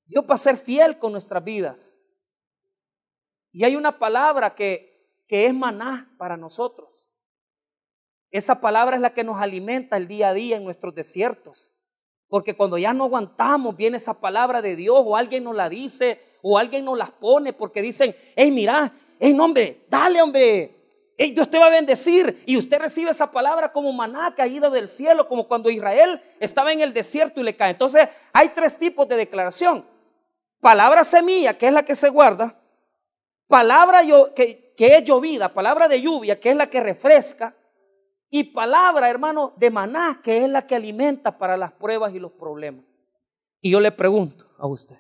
Dios 0.06 0.26
va 0.30 0.36
a 0.36 0.40
ser 0.40 0.58
fiel 0.58 1.00
con 1.00 1.12
nuestras 1.12 1.44
vidas. 1.44 2.06
Y 3.52 3.64
hay 3.64 3.76
una 3.76 3.98
palabra 3.98 4.54
que, 4.54 5.24
que 5.28 5.46
es 5.46 5.54
maná 5.54 6.14
para 6.18 6.38
nosotros. 6.38 7.05
Esa 8.38 8.60
palabra 8.60 8.98
es 8.98 9.02
la 9.02 9.14
que 9.14 9.24
nos 9.24 9.42
alimenta 9.42 9.96
el 9.96 10.10
día 10.10 10.28
a 10.28 10.34
día 10.34 10.58
en 10.58 10.66
nuestros 10.66 10.94
desiertos. 10.94 11.74
Porque 12.28 12.54
cuando 12.54 12.78
ya 12.78 12.94
no 12.94 13.06
aguantamos, 13.06 13.78
viene 13.78 13.96
esa 13.96 14.20
palabra 14.20 14.62
de 14.62 14.76
Dios 14.76 15.02
o 15.06 15.16
alguien 15.16 15.46
nos 15.46 15.56
la 15.56 15.70
dice 15.70 16.20
o 16.42 16.58
alguien 16.58 16.84
nos 16.84 16.98
las 16.98 17.12
pone 17.12 17.54
porque 17.54 17.82
dicen, 17.82 18.14
hey, 18.36 18.52
mira, 18.52 18.92
hey, 19.22 19.38
hombre, 19.40 19.86
dale, 19.90 20.22
hombre. 20.22 20.76
Hey, 21.18 21.32
Dios 21.32 21.50
te 21.50 21.58
va 21.58 21.68
a 21.68 21.70
bendecir 21.70 22.44
y 22.46 22.58
usted 22.58 22.78
recibe 22.78 23.12
esa 23.12 23.32
palabra 23.32 23.72
como 23.72 23.94
maná 23.94 24.36
caída 24.36 24.70
del 24.70 24.90
cielo, 24.90 25.30
como 25.30 25.48
cuando 25.48 25.70
Israel 25.70 26.22
estaba 26.42 26.74
en 26.74 26.82
el 26.82 26.94
desierto 26.94 27.40
y 27.40 27.44
le 27.44 27.56
cae. 27.56 27.72
Entonces, 27.72 28.10
hay 28.34 28.50
tres 28.50 28.78
tipos 28.78 29.08
de 29.08 29.16
declaración. 29.16 29.86
Palabra 30.60 31.06
semilla, 31.06 31.58
que 31.58 31.68
es 31.68 31.74
la 31.74 31.86
que 31.86 31.96
se 31.96 32.10
guarda. 32.10 32.60
Palabra 33.48 34.04
yo, 34.04 34.34
que, 34.34 34.74
que 34.76 34.98
es 34.98 35.06
llovida, 35.06 35.54
palabra 35.54 35.88
de 35.88 36.02
lluvia, 36.02 36.38
que 36.38 36.50
es 36.50 36.56
la 36.58 36.70
que 36.70 36.82
refresca 36.82 37.56
y 38.40 38.44
palabra, 38.44 39.10
hermano, 39.10 39.54
de 39.56 39.70
maná, 39.70 40.20
que 40.22 40.44
es 40.44 40.50
la 40.50 40.68
que 40.68 40.76
alimenta 40.76 41.38
para 41.38 41.56
las 41.56 41.72
pruebas 41.72 42.14
y 42.14 42.20
los 42.20 42.34
problemas. 42.34 42.84
Y 43.62 43.70
yo 43.70 43.80
le 43.80 43.94
pregunto 43.94 44.46
a 44.58 44.68
usted, 44.68 44.98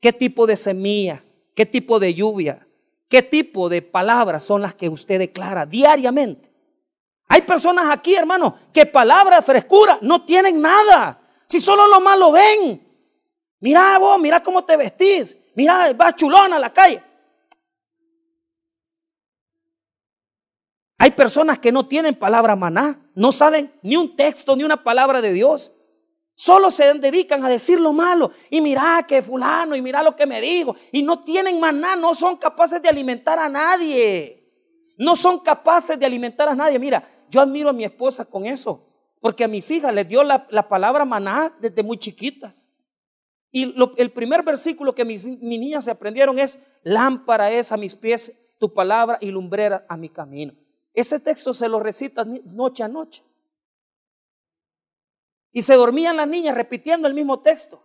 ¿qué 0.00 0.12
tipo 0.12 0.44
de 0.44 0.56
semilla, 0.56 1.22
qué 1.54 1.64
tipo 1.64 2.00
de 2.00 2.12
lluvia, 2.12 2.66
qué 3.08 3.22
tipo 3.22 3.68
de 3.68 3.80
palabras 3.80 4.42
son 4.42 4.60
las 4.60 4.74
que 4.74 4.88
usted 4.88 5.20
declara 5.20 5.66
diariamente? 5.66 6.50
Hay 7.28 7.42
personas 7.42 7.84
aquí, 7.88 8.16
hermano, 8.16 8.58
que 8.72 8.86
palabra 8.86 9.36
de 9.36 9.42
frescura 9.42 9.96
no 10.02 10.24
tienen 10.24 10.60
nada. 10.60 11.20
Si 11.46 11.60
solo 11.60 11.86
lo 11.86 12.00
malo 12.00 12.32
ven. 12.32 12.84
Mira 13.60 13.98
vos, 13.98 14.20
mira 14.20 14.42
cómo 14.42 14.64
te 14.64 14.76
vestís. 14.76 15.36
Mira, 15.54 15.92
vas 15.92 16.16
chulona 16.16 16.56
a 16.56 16.58
la 16.58 16.72
calle. 16.72 17.00
Hay 20.98 21.10
personas 21.10 21.58
que 21.58 21.72
no 21.72 21.86
tienen 21.86 22.14
palabra 22.14 22.56
maná, 22.56 23.00
no 23.14 23.32
saben 23.32 23.72
ni 23.82 23.96
un 23.96 24.14
texto 24.16 24.54
ni 24.56 24.64
una 24.64 24.82
palabra 24.82 25.20
de 25.20 25.32
Dios. 25.32 25.72
Solo 26.36 26.70
se 26.70 26.94
dedican 26.94 27.44
a 27.44 27.48
decir 27.48 27.80
lo 27.80 27.92
malo. 27.92 28.32
Y 28.50 28.60
mira 28.60 29.04
que 29.06 29.22
fulano, 29.22 29.76
y 29.76 29.82
mira 29.82 30.02
lo 30.02 30.16
que 30.16 30.26
me 30.26 30.40
dijo. 30.40 30.76
Y 30.92 31.02
no 31.02 31.22
tienen 31.22 31.60
maná, 31.60 31.96
no 31.96 32.14
son 32.14 32.36
capaces 32.36 32.82
de 32.82 32.88
alimentar 32.88 33.38
a 33.38 33.48
nadie. 33.48 34.40
No 34.96 35.16
son 35.16 35.40
capaces 35.40 35.98
de 35.98 36.06
alimentar 36.06 36.48
a 36.48 36.54
nadie. 36.54 36.78
Mira, 36.78 37.08
yo 37.30 37.40
admiro 37.40 37.68
a 37.68 37.72
mi 37.72 37.84
esposa 37.84 38.24
con 38.24 38.46
eso. 38.46 38.86
Porque 39.20 39.44
a 39.44 39.48
mis 39.48 39.70
hijas 39.70 39.94
les 39.94 40.08
dio 40.08 40.22
la, 40.24 40.68
palabra 40.68 41.04
maná 41.04 41.56
desde 41.60 41.82
muy 41.82 41.98
chiquitas. 41.98 42.68
Y 43.52 43.74
el 43.96 44.10
primer 44.10 44.42
versículo 44.42 44.94
que 44.94 45.04
mis, 45.04 45.24
mis 45.26 45.60
niñas 45.60 45.84
se 45.84 45.92
aprendieron 45.92 46.38
es, 46.38 46.64
lámpara 46.82 47.52
es 47.52 47.70
a 47.70 47.76
mis 47.76 47.94
pies 47.94 48.40
tu 48.58 48.72
palabra 48.72 49.18
y 49.20 49.30
lumbrera 49.30 49.86
a 49.88 49.96
mi 49.96 50.08
camino. 50.08 50.52
Ese 50.94 51.18
texto 51.18 51.52
se 51.52 51.68
lo 51.68 51.80
recita 51.80 52.24
noche 52.24 52.84
a 52.84 52.88
noche. 52.88 53.22
Y 55.52 55.62
se 55.62 55.74
dormían 55.74 56.16
las 56.16 56.28
niñas 56.28 56.54
repitiendo 56.54 57.08
el 57.08 57.14
mismo 57.14 57.40
texto. 57.40 57.82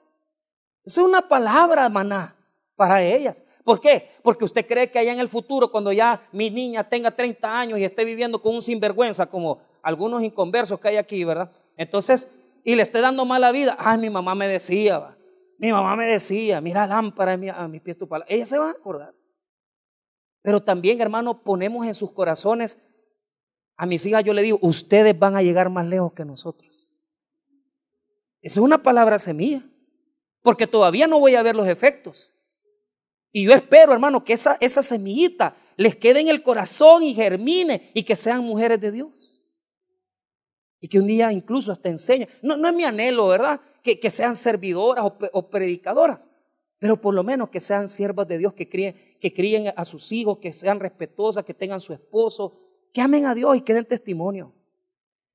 Es 0.84 0.98
una 0.98 1.28
palabra, 1.28 1.90
maná, 1.90 2.36
para 2.76 3.02
ellas. 3.04 3.44
¿Por 3.64 3.82
qué? 3.82 4.10
Porque 4.24 4.46
usted 4.46 4.66
cree 4.66 4.90
que 4.90 5.00
allá 5.00 5.12
en 5.12 5.20
el 5.20 5.28
futuro, 5.28 5.70
cuando 5.72 5.92
ya 5.92 6.28
mi 6.32 6.50
niña 6.50 6.88
tenga 6.88 7.12
30 7.12 7.60
años 7.60 7.80
y 7.80 7.84
esté 7.84 8.06
viviendo 8.06 8.42
con 8.42 8.56
un 8.56 8.62
sinvergüenza, 8.62 9.28
como 9.28 9.60
algunos 9.82 10.24
inconversos 10.24 10.80
que 10.80 10.88
hay 10.88 10.98
aquí, 10.98 11.24
¿verdad? 11.24 11.52
Entonces, 11.78 12.30
y 12.64 12.76
le 12.76 12.84
esté 12.84 13.02
dando 13.02 13.26
mala 13.26 13.52
vida. 13.52 13.76
Ay, 13.80 14.00
mi 14.00 14.10
mamá 14.10 14.36
me 14.36 14.48
decía, 14.48 15.18
mi 15.58 15.72
mamá 15.72 15.96
me 15.96 16.06
decía, 16.06 16.62
mira 16.62 16.88
lámpara 16.88 17.34
a 17.34 17.38
mi, 17.38 17.50
a 17.50 17.68
mi 17.68 17.80
pie 17.80 17.96
tu 17.96 18.08
palabra. 18.08 18.34
Ellas 18.34 18.50
se 18.50 18.58
van 18.58 18.70
a 18.70 18.72
acordar. 18.72 19.14
Pero 20.42 20.62
también, 20.64 21.02
hermano, 21.02 21.44
ponemos 21.44 21.86
en 21.86 21.94
sus 21.94 22.12
corazones 22.12 22.80
a 23.80 23.86
mis 23.86 24.06
hijas 24.06 24.26
yo 24.26 24.34
le 24.34 24.42
digo, 24.42 24.60
ustedes 24.62 25.18
van 25.18 25.38
a 25.38 25.42
llegar 25.42 25.70
más 25.70 25.88
lejos 25.88 26.12
que 26.12 26.26
nosotros. 26.26 26.90
Esa 28.42 28.60
es 28.60 28.64
una 28.64 28.84
palabra 28.84 29.18
semilla, 29.20 29.64
porque 30.42 30.68
todavía 30.68 31.08
no 31.08 31.18
voy 31.18 31.36
a 31.36 31.44
ver 31.44 31.56
los 31.56 31.66
efectos. 31.66 32.36
Y 33.32 33.46
yo 33.46 33.54
espero, 33.54 33.94
hermano, 33.94 34.26
que 34.26 34.34
esa, 34.34 34.58
semillita 34.60 35.56
les 35.78 35.96
quede 35.96 36.20
en 36.20 36.28
el 36.28 36.44
corazón 36.44 37.04
y 37.04 37.14
germine 37.14 37.90
y 37.94 38.04
que 38.04 38.18
sean 38.18 38.44
mujeres 38.44 38.82
de 38.82 38.92
Dios. 38.92 39.48
Y 40.82 40.90
que 40.90 41.00
un 41.00 41.08
día 41.08 41.32
incluso 41.32 41.72
hasta 41.72 41.88
enseñen. 41.88 42.28
No, 42.42 42.56
es 42.68 42.76
mi 42.76 42.84
anhelo, 42.84 43.30
¿verdad? 43.30 43.62
Que, 43.82 44.10
sean 44.10 44.36
servidoras 44.36 45.06
o, 45.06 45.18
o, 45.32 45.50
predicadoras, 45.50 46.30
pero 46.80 47.00
por 47.00 47.14
lo 47.14 47.24
menos 47.24 47.48
que 47.48 47.62
sean 47.62 47.88
siervas 47.88 48.28
de 48.28 48.40
Dios, 48.40 48.54
que 48.54 48.68
críen, 48.68 49.18
que 49.22 49.34
críen 49.34 49.74
a 49.74 49.86
sus 49.86 50.12
hijos, 50.12 50.40
que 50.40 50.52
sean 50.52 50.82
respetuosas, 50.82 51.46
que 51.46 51.54
tengan 51.54 51.80
su 51.80 51.94
esposo, 51.94 52.69
que 52.94 53.02
amen 53.02 53.26
a 53.26 53.36
Dios 53.36 53.58
y 53.58 53.62
que 53.62 53.74
den 53.74 53.86
testimonio. 53.86 54.54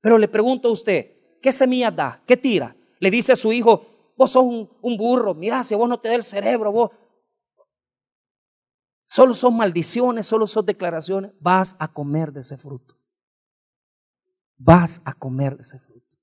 Pero 0.01 0.19
le 0.19 0.29
pregunto 0.29 0.69
a 0.69 0.73
usted, 0.73 1.39
¿qué 1.41 1.53
semillas 1.53 1.95
da? 1.95 2.23
¿Qué 2.27 2.37
tira? 2.37 2.77
Le 2.99 3.11
dice 3.11 3.33
a 3.33 3.37
su 3.37 3.53
hijo, 3.53 4.13
vos 4.17 4.31
sos 4.31 4.45
un, 4.45 4.97
burro, 4.97 5.35
mira, 5.35 5.65
si 5.65 5.75
vos 5.75 5.89
no 5.89 6.01
te 6.01 6.09
da 6.09 6.15
el 6.15 6.25
cerebro, 6.25 6.73
vos... 6.73 6.91
Solo 9.07 9.35
son 9.35 9.57
maldiciones, 9.57 10.27
solo 10.27 10.47
son 10.47 10.65
declaraciones. 10.65 11.33
Vas 11.39 11.77
a 11.79 11.89
comer 11.89 12.33
de 12.33 12.41
ese 12.41 12.57
fruto. 12.57 12.97
Vas 14.57 15.03
a 15.05 15.13
comer 15.13 15.57
de 15.57 15.63
ese 15.63 15.79
fruto. 15.79 16.17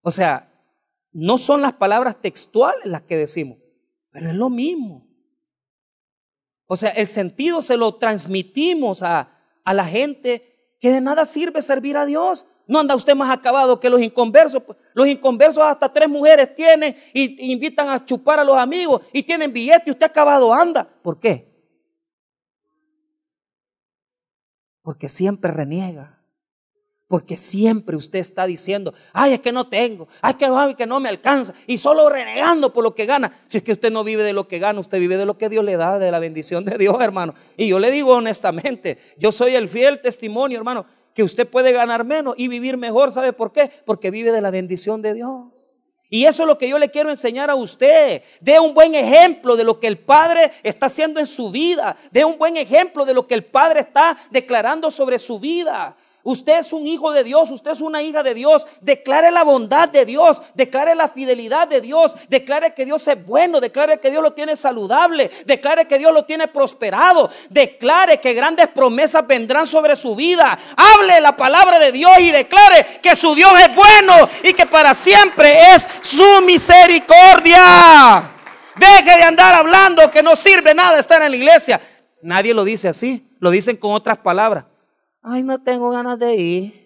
O 0.00 0.10
sea, 0.10 0.52
no 1.12 1.38
son 1.38 1.60
las 1.60 1.74
palabras 1.74 2.20
textuales 2.20 2.86
las 2.86 3.02
que 3.02 3.16
decimos, 3.16 3.58
pero 4.10 4.30
es 4.30 4.34
lo 4.34 4.50
mismo. 4.50 5.11
O 6.72 6.76
sea, 6.78 6.88
el 6.88 7.06
sentido 7.06 7.60
se 7.60 7.76
lo 7.76 7.96
transmitimos 7.96 9.02
a, 9.02 9.28
la 9.62 9.84
gente 9.84 10.74
que 10.80 10.90
de 10.90 11.02
nada 11.02 11.26
sirve 11.26 11.60
servir 11.60 11.98
a 11.98 12.06
Dios. 12.06 12.46
No 12.66 12.80
anda 12.80 12.94
usted 12.94 13.14
más 13.14 13.30
acabado 13.30 13.78
que 13.78 13.90
los 13.90 14.00
inconversos. 14.00 14.62
Los 14.94 15.06
inconversos 15.06 15.62
hasta 15.62 15.92
tres 15.92 16.08
mujeres 16.08 16.54
tienen 16.54 16.96
y, 17.12 17.52
invitan 17.52 17.90
a 17.90 18.02
chupar 18.02 18.40
a 18.40 18.44
los 18.44 18.56
amigos 18.56 19.02
y 19.12 19.22
tienen 19.22 19.52
billete 19.52 19.82
y 19.84 19.90
usted 19.90 20.06
acabado 20.06 20.50
anda. 20.50 20.88
¿Por 21.02 21.20
qué? 21.20 21.46
Porque 24.80 25.10
siempre 25.10 25.52
reniega. 25.52 26.21
Porque 27.12 27.36
siempre 27.36 27.94
usted 27.94 28.20
está 28.20 28.46
diciendo, 28.46 28.94
ay, 29.12 29.34
es 29.34 29.40
que 29.40 29.52
no 29.52 29.66
tengo, 29.66 30.08
ay, 30.22 30.32
que 30.32 30.48
no, 30.48 30.74
que 30.74 30.86
no 30.86 30.98
me 30.98 31.10
alcanza. 31.10 31.52
Y 31.66 31.76
solo 31.76 32.08
renegando 32.08 32.72
por 32.72 32.82
lo 32.82 32.94
que 32.94 33.04
gana. 33.04 33.38
Si 33.48 33.58
es 33.58 33.62
que 33.62 33.72
usted 33.72 33.92
no 33.92 34.02
vive 34.02 34.22
de 34.22 34.32
lo 34.32 34.48
que 34.48 34.58
gana, 34.58 34.80
usted 34.80 34.98
vive 34.98 35.18
de 35.18 35.26
lo 35.26 35.36
que 35.36 35.50
Dios 35.50 35.62
le 35.62 35.76
da, 35.76 35.98
de 35.98 36.10
la 36.10 36.18
bendición 36.18 36.64
de 36.64 36.78
Dios, 36.78 36.96
hermano. 37.02 37.34
Y 37.58 37.68
yo 37.68 37.78
le 37.78 37.90
digo 37.90 38.14
honestamente, 38.14 38.96
yo 39.18 39.30
soy 39.30 39.54
el 39.56 39.68
fiel 39.68 40.00
testimonio, 40.00 40.56
hermano, 40.56 40.86
que 41.14 41.22
usted 41.22 41.46
puede 41.46 41.72
ganar 41.72 42.02
menos 42.02 42.32
y 42.38 42.48
vivir 42.48 42.78
mejor. 42.78 43.12
¿Sabe 43.12 43.34
por 43.34 43.52
qué? 43.52 43.70
Porque 43.84 44.10
vive 44.10 44.32
de 44.32 44.40
la 44.40 44.50
bendición 44.50 45.02
de 45.02 45.12
Dios. 45.12 45.82
Y 46.08 46.24
eso 46.24 46.44
es 46.44 46.46
lo 46.46 46.56
que 46.56 46.70
yo 46.70 46.78
le 46.78 46.90
quiero 46.90 47.10
enseñar 47.10 47.50
a 47.50 47.54
usted. 47.54 48.22
De 48.40 48.58
un 48.58 48.72
buen 48.72 48.94
ejemplo 48.94 49.54
de 49.54 49.64
lo 49.64 49.78
que 49.78 49.86
el 49.86 49.98
Padre 49.98 50.50
está 50.62 50.86
haciendo 50.86 51.20
en 51.20 51.26
su 51.26 51.50
vida. 51.50 51.94
De 52.10 52.24
un 52.24 52.38
buen 52.38 52.56
ejemplo 52.56 53.04
de 53.04 53.12
lo 53.12 53.26
que 53.26 53.34
el 53.34 53.44
Padre 53.44 53.80
está 53.80 54.16
declarando 54.30 54.90
sobre 54.90 55.18
su 55.18 55.38
vida. 55.38 55.94
Usted 56.24 56.60
es 56.60 56.72
un 56.72 56.86
hijo 56.86 57.10
de 57.10 57.24
Dios, 57.24 57.50
usted 57.50 57.72
es 57.72 57.80
una 57.80 58.00
hija 58.00 58.22
de 58.22 58.32
Dios. 58.32 58.66
Declare 58.80 59.32
la 59.32 59.42
bondad 59.42 59.88
de 59.88 60.06
Dios, 60.06 60.40
declare 60.54 60.94
la 60.94 61.08
fidelidad 61.08 61.66
de 61.66 61.80
Dios, 61.80 62.14
declare 62.28 62.74
que 62.74 62.84
Dios 62.84 63.06
es 63.08 63.26
bueno, 63.26 63.60
declare 63.60 63.98
que 63.98 64.10
Dios 64.10 64.22
lo 64.22 64.32
tiene 64.32 64.54
saludable, 64.54 65.30
declare 65.46 65.86
que 65.86 65.98
Dios 65.98 66.12
lo 66.12 66.24
tiene 66.24 66.46
prosperado, 66.46 67.28
declare 67.50 68.20
que 68.20 68.34
grandes 68.34 68.68
promesas 68.68 69.26
vendrán 69.26 69.66
sobre 69.66 69.96
su 69.96 70.14
vida. 70.14 70.56
Hable 70.76 71.20
la 71.20 71.36
palabra 71.36 71.80
de 71.80 71.90
Dios 71.90 72.12
y 72.20 72.30
declare 72.30 73.00
que 73.02 73.16
su 73.16 73.34
Dios 73.34 73.52
es 73.58 73.74
bueno 73.74 74.28
y 74.44 74.52
que 74.52 74.66
para 74.66 74.94
siempre 74.94 75.74
es 75.74 75.88
su 76.02 76.42
misericordia. 76.46 78.30
Deje 78.76 79.16
de 79.16 79.22
andar 79.24 79.54
hablando 79.54 80.08
que 80.08 80.22
no 80.22 80.36
sirve 80.36 80.72
nada 80.72 81.00
estar 81.00 81.20
en 81.22 81.32
la 81.32 81.36
iglesia. 81.36 81.80
Nadie 82.22 82.54
lo 82.54 82.62
dice 82.62 82.88
así, 82.88 83.28
lo 83.40 83.50
dicen 83.50 83.76
con 83.76 83.92
otras 83.92 84.18
palabras. 84.18 84.66
Ay, 85.22 85.42
no 85.44 85.62
tengo 85.62 85.90
ganas 85.90 86.18
de 86.18 86.34
ir. 86.34 86.82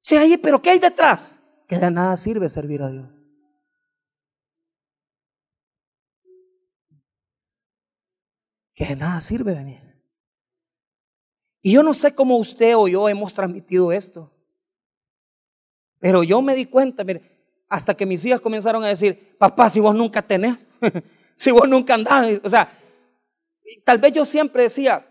Sí, 0.00 0.16
ahí, 0.16 0.38
pero 0.38 0.60
¿qué 0.62 0.70
hay 0.70 0.78
detrás? 0.78 1.40
Que 1.66 1.78
de 1.78 1.90
nada 1.90 2.16
sirve 2.16 2.48
servir 2.48 2.82
a 2.82 2.90
Dios. 2.90 3.06
Que 8.74 8.86
de 8.86 8.96
nada 8.96 9.20
sirve 9.20 9.54
venir. 9.54 9.82
Y 11.60 11.72
yo 11.72 11.82
no 11.82 11.92
sé 11.92 12.14
cómo 12.14 12.36
usted 12.36 12.74
o 12.76 12.88
yo 12.88 13.08
hemos 13.08 13.34
transmitido 13.34 13.92
esto. 13.92 14.32
Pero 15.98 16.22
yo 16.22 16.40
me 16.40 16.54
di 16.54 16.64
cuenta, 16.64 17.04
mire, 17.04 17.38
hasta 17.68 17.94
que 17.94 18.06
mis 18.06 18.24
hijas 18.24 18.40
comenzaron 18.40 18.82
a 18.84 18.88
decir, 18.88 19.36
papá, 19.36 19.68
si 19.68 19.80
vos 19.80 19.94
nunca 19.94 20.22
tenés, 20.22 20.66
si 21.34 21.50
vos 21.50 21.68
nunca 21.68 21.94
andás, 21.94 22.40
o 22.42 22.48
sea, 22.48 22.72
tal 23.84 23.98
vez 23.98 24.12
yo 24.12 24.24
siempre 24.24 24.62
decía, 24.62 25.07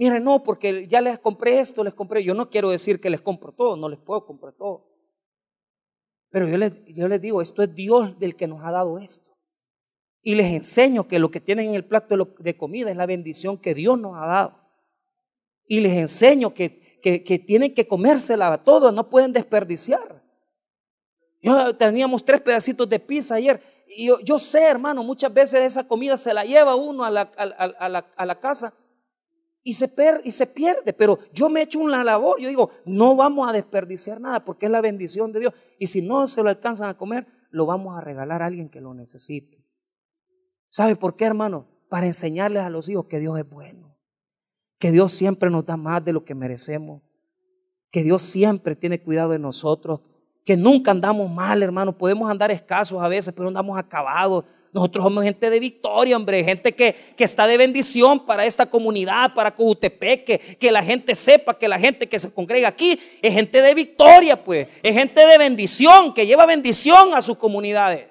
mire, 0.00 0.18
no, 0.18 0.42
porque 0.42 0.88
ya 0.88 1.02
les 1.02 1.18
compré 1.18 1.60
esto, 1.60 1.84
les 1.84 1.92
compré, 1.92 2.24
yo 2.24 2.32
no 2.32 2.48
quiero 2.48 2.70
decir 2.70 3.02
que 3.02 3.10
les 3.10 3.20
compro 3.20 3.52
todo, 3.52 3.76
no 3.76 3.86
les 3.86 3.98
puedo 3.98 4.24
comprar 4.24 4.54
todo. 4.54 4.88
Pero 6.30 6.48
yo 6.48 6.56
les, 6.56 6.72
yo 6.86 7.06
les 7.06 7.20
digo, 7.20 7.42
esto 7.42 7.62
es 7.62 7.74
Dios 7.74 8.18
del 8.18 8.34
que 8.34 8.46
nos 8.46 8.64
ha 8.64 8.70
dado 8.70 8.98
esto. 8.98 9.32
Y 10.22 10.36
les 10.36 10.54
enseño 10.54 11.06
que 11.06 11.18
lo 11.18 11.30
que 11.30 11.40
tienen 11.40 11.68
en 11.68 11.74
el 11.74 11.84
plato 11.84 12.34
de, 12.38 12.56
comida 12.56 12.90
es 12.90 12.96
la 12.96 13.04
bendición 13.04 13.58
que 13.58 13.74
Dios 13.74 13.98
nos 13.98 14.16
ha 14.16 14.24
dado. 14.24 14.58
Y 15.66 15.80
les 15.80 15.92
enseño 15.92 16.54
que, 16.54 16.98
que, 17.02 17.38
tienen 17.38 17.74
que 17.74 17.86
comérsela 17.86 18.56
todo, 18.64 18.92
no 18.92 19.10
pueden 19.10 19.34
desperdiciar. 19.34 20.22
Yo 21.42 21.76
teníamos 21.76 22.24
tres 22.24 22.40
pedacitos 22.40 22.88
de 22.88 23.00
pizza 23.00 23.34
ayer. 23.34 23.62
Y 23.86 24.08
yo, 24.24 24.38
sé, 24.38 24.62
hermano, 24.62 25.04
muchas 25.04 25.32
veces 25.34 25.60
esa 25.60 25.86
comida 25.86 26.16
se 26.16 26.32
la 26.32 26.46
lleva 26.46 26.74
uno 26.74 27.04
a 27.04 27.10
la, 27.10 27.30
a, 27.36 28.04
a 28.16 28.26
la, 28.26 28.40
casa 28.40 28.72
y 29.62 29.74
se, 29.74 29.88
per, 29.88 30.20
y 30.24 30.30
se 30.30 30.46
pierde. 30.46 30.92
Pero 30.92 31.18
yo 31.32 31.48
me 31.48 31.60
he 31.60 31.62
hecho 31.64 31.78
una 31.78 32.02
labor. 32.02 32.40
Yo 32.40 32.48
digo, 32.48 32.70
no 32.84 33.16
vamos 33.16 33.48
a 33.48 33.52
desperdiciar 33.52 34.20
nada 34.20 34.44
porque 34.44 34.66
es 34.66 34.72
la 34.72 34.80
bendición 34.80 35.32
de 35.32 35.40
Dios. 35.40 35.54
Y 35.78 35.86
si 35.86 36.02
no 36.02 36.28
se 36.28 36.42
lo 36.42 36.48
alcanzan 36.48 36.88
a 36.88 36.96
comer, 36.96 37.26
lo 37.50 37.66
vamos 37.66 37.96
a 37.96 38.00
regalar 38.00 38.42
a 38.42 38.46
alguien 38.46 38.68
que 38.68 38.80
lo 38.80 38.94
necesite. 38.94 39.64
¿Sabe 40.70 40.96
por 40.96 41.16
qué, 41.16 41.24
hermano? 41.24 41.66
Para 41.88 42.06
enseñarles 42.06 42.62
a 42.62 42.70
los 42.70 42.88
hijos 42.88 43.06
que 43.06 43.18
Dios 43.18 43.38
es 43.38 43.48
bueno, 43.48 43.98
que 44.78 44.92
Dios 44.92 45.12
siempre 45.12 45.50
nos 45.50 45.66
da 45.66 45.76
más 45.76 46.04
de 46.04 46.12
lo 46.12 46.24
que 46.24 46.36
merecemos, 46.36 47.02
que 47.90 48.04
Dios 48.04 48.22
siempre 48.22 48.76
tiene 48.76 49.02
cuidado 49.02 49.30
de 49.30 49.40
nosotros, 49.40 50.00
que 50.44 50.56
nunca 50.56 50.92
andamos 50.92 51.28
mal, 51.28 51.62
hermano. 51.62 51.98
Podemos 51.98 52.30
andar 52.30 52.52
escasos 52.52 53.02
a 53.02 53.08
veces, 53.08 53.34
pero 53.34 53.48
andamos 53.48 53.76
acabados. 53.76 54.44
Nosotros 54.72 55.04
somos 55.04 55.24
gente 55.24 55.50
de 55.50 55.58
victoria, 55.58 56.16
hombre, 56.16 56.44
gente 56.44 56.74
que, 56.74 56.94
que 57.16 57.24
está 57.24 57.46
de 57.48 57.56
bendición 57.56 58.24
para 58.24 58.46
esta 58.46 58.66
comunidad, 58.66 59.34
para 59.34 59.54
Cojutepec, 59.54 60.24
que, 60.24 60.38
que 60.38 60.70
la 60.70 60.82
gente 60.82 61.16
sepa 61.16 61.58
que 61.58 61.66
la 61.66 61.78
gente 61.78 62.08
que 62.08 62.18
se 62.20 62.32
congrega 62.32 62.68
aquí 62.68 63.00
es 63.20 63.34
gente 63.34 63.60
de 63.60 63.74
victoria, 63.74 64.42
pues, 64.42 64.68
es 64.82 64.94
gente 64.94 65.26
de 65.26 65.38
bendición, 65.38 66.14
que 66.14 66.24
lleva 66.24 66.46
bendición 66.46 67.14
a 67.14 67.20
sus 67.20 67.36
comunidades. 67.36 68.08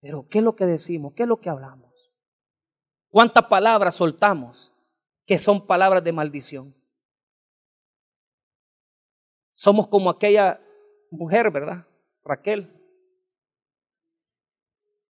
Pero 0.00 0.26
¿qué 0.28 0.38
es 0.38 0.44
lo 0.44 0.56
que 0.56 0.64
decimos? 0.64 1.12
¿Qué 1.14 1.24
es 1.24 1.28
lo 1.28 1.40
que 1.40 1.50
hablamos? 1.50 1.92
¿Cuántas 3.10 3.44
palabras 3.44 3.94
soltamos 3.94 4.72
que 5.26 5.38
son 5.38 5.66
palabras 5.66 6.02
de 6.02 6.12
maldición? 6.12 6.74
Somos 9.52 9.86
como 9.88 10.08
aquella 10.08 10.58
mujer, 11.10 11.50
¿verdad? 11.50 11.86
Raquel. 12.24 12.81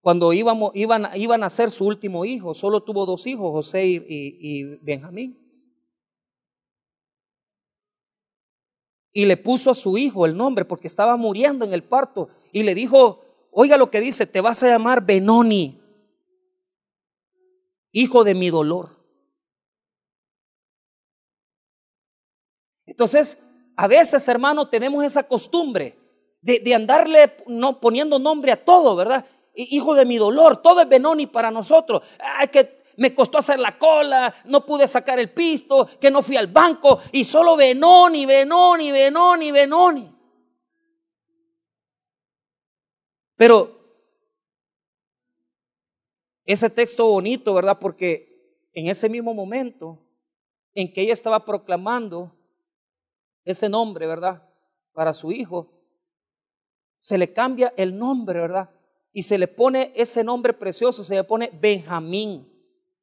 Cuando 0.01 0.33
íbamos, 0.33 0.73
iban, 0.75 1.09
iban 1.15 1.43
a 1.43 1.51
ser 1.51 1.71
su 1.71 1.87
último 1.87 2.25
hijo, 2.25 2.55
solo 2.55 2.83
tuvo 2.83 3.05
dos 3.07 3.27
hijos, 3.27 3.53
José 3.53 3.87
y, 3.87 4.05
y 4.09 4.65
Benjamín. 4.83 5.37
Y 9.13 9.27
le 9.27 9.37
puso 9.37 9.71
a 9.71 9.75
su 9.75 9.99
hijo 9.99 10.25
el 10.25 10.37
nombre 10.37 10.65
porque 10.65 10.87
estaba 10.87 11.17
muriendo 11.17 11.65
en 11.65 11.73
el 11.73 11.83
parto. 11.83 12.29
Y 12.53 12.63
le 12.63 12.75
dijo, 12.75 13.21
Oiga 13.53 13.77
lo 13.77 13.91
que 13.91 14.01
dice, 14.01 14.27
te 14.27 14.41
vas 14.41 14.63
a 14.63 14.69
llamar 14.69 15.05
Benoni, 15.05 15.81
hijo 17.91 18.23
de 18.23 18.35
mi 18.35 18.51
dolor. 18.51 18.97
Entonces, 22.87 23.45
a 23.77 23.89
veces, 23.89 24.27
hermano, 24.29 24.69
tenemos 24.69 25.05
esa 25.05 25.27
costumbre 25.27 25.97
de, 26.43 26.75
andarle 26.75 27.37
no, 27.47 27.81
poniendo 27.81 28.19
nombre 28.19 28.53
a 28.53 28.65
todo, 28.65 28.95
¿verdad? 28.97 29.27
Hijo 29.55 29.95
de 29.95 30.05
mi 30.05 30.17
dolor, 30.17 30.63
todo 30.63 30.81
es 30.81 30.89
Benoni 30.89 31.27
para 31.27 31.51
nosotros. 31.51 32.03
Que 32.53 32.81
me 32.97 33.15
costó 33.15 33.39
hacer 33.39 33.59
la 33.59 33.79
cola, 33.79 34.35
no 34.45 34.65
pude 34.65 34.87
sacar 34.87 35.19
el 35.19 35.33
pisto, 35.33 35.89
que 35.99 36.11
no 36.11 36.23
fui 36.23 36.37
al 36.37 36.49
banco 36.49 37.01
y 37.13 37.25
solo 37.25 37.57
Benoni, 37.57 38.27
Benoni, 38.27 38.93
Benoni, 38.93 39.51
Benoni. 39.51 40.17
Pero 43.37 43.81
ese 46.45 46.69
texto 46.69 47.07
bonito, 47.07 47.55
¿verdad? 47.55 47.79
Porque 47.79 48.69
en 48.75 48.89
ese 48.89 49.09
mismo 49.09 49.33
momento 49.33 49.99
en 50.75 50.93
que 50.93 51.01
ella 51.01 51.15
estaba 51.15 51.45
proclamando 51.45 52.37
ese 53.45 53.69
nombre, 53.69 54.07
¿verdad? 54.07 54.47
Para 54.93 55.15
su 55.15 55.33
hijo, 55.33 55.73
se 56.99 57.17
le 57.17 57.33
cambia 57.33 57.73
el 57.77 57.97
nombre, 57.97 58.41
¿verdad? 58.41 58.69
Y 59.13 59.23
se 59.23 59.39
le 59.39 59.49
pone 59.49 59.93
ese 59.95 60.23
nombre 60.23 60.53
precioso, 60.53 61.03
se 61.05 61.15
le 61.15 61.25
pone 61.25 61.51
Benjamín, 61.61 62.49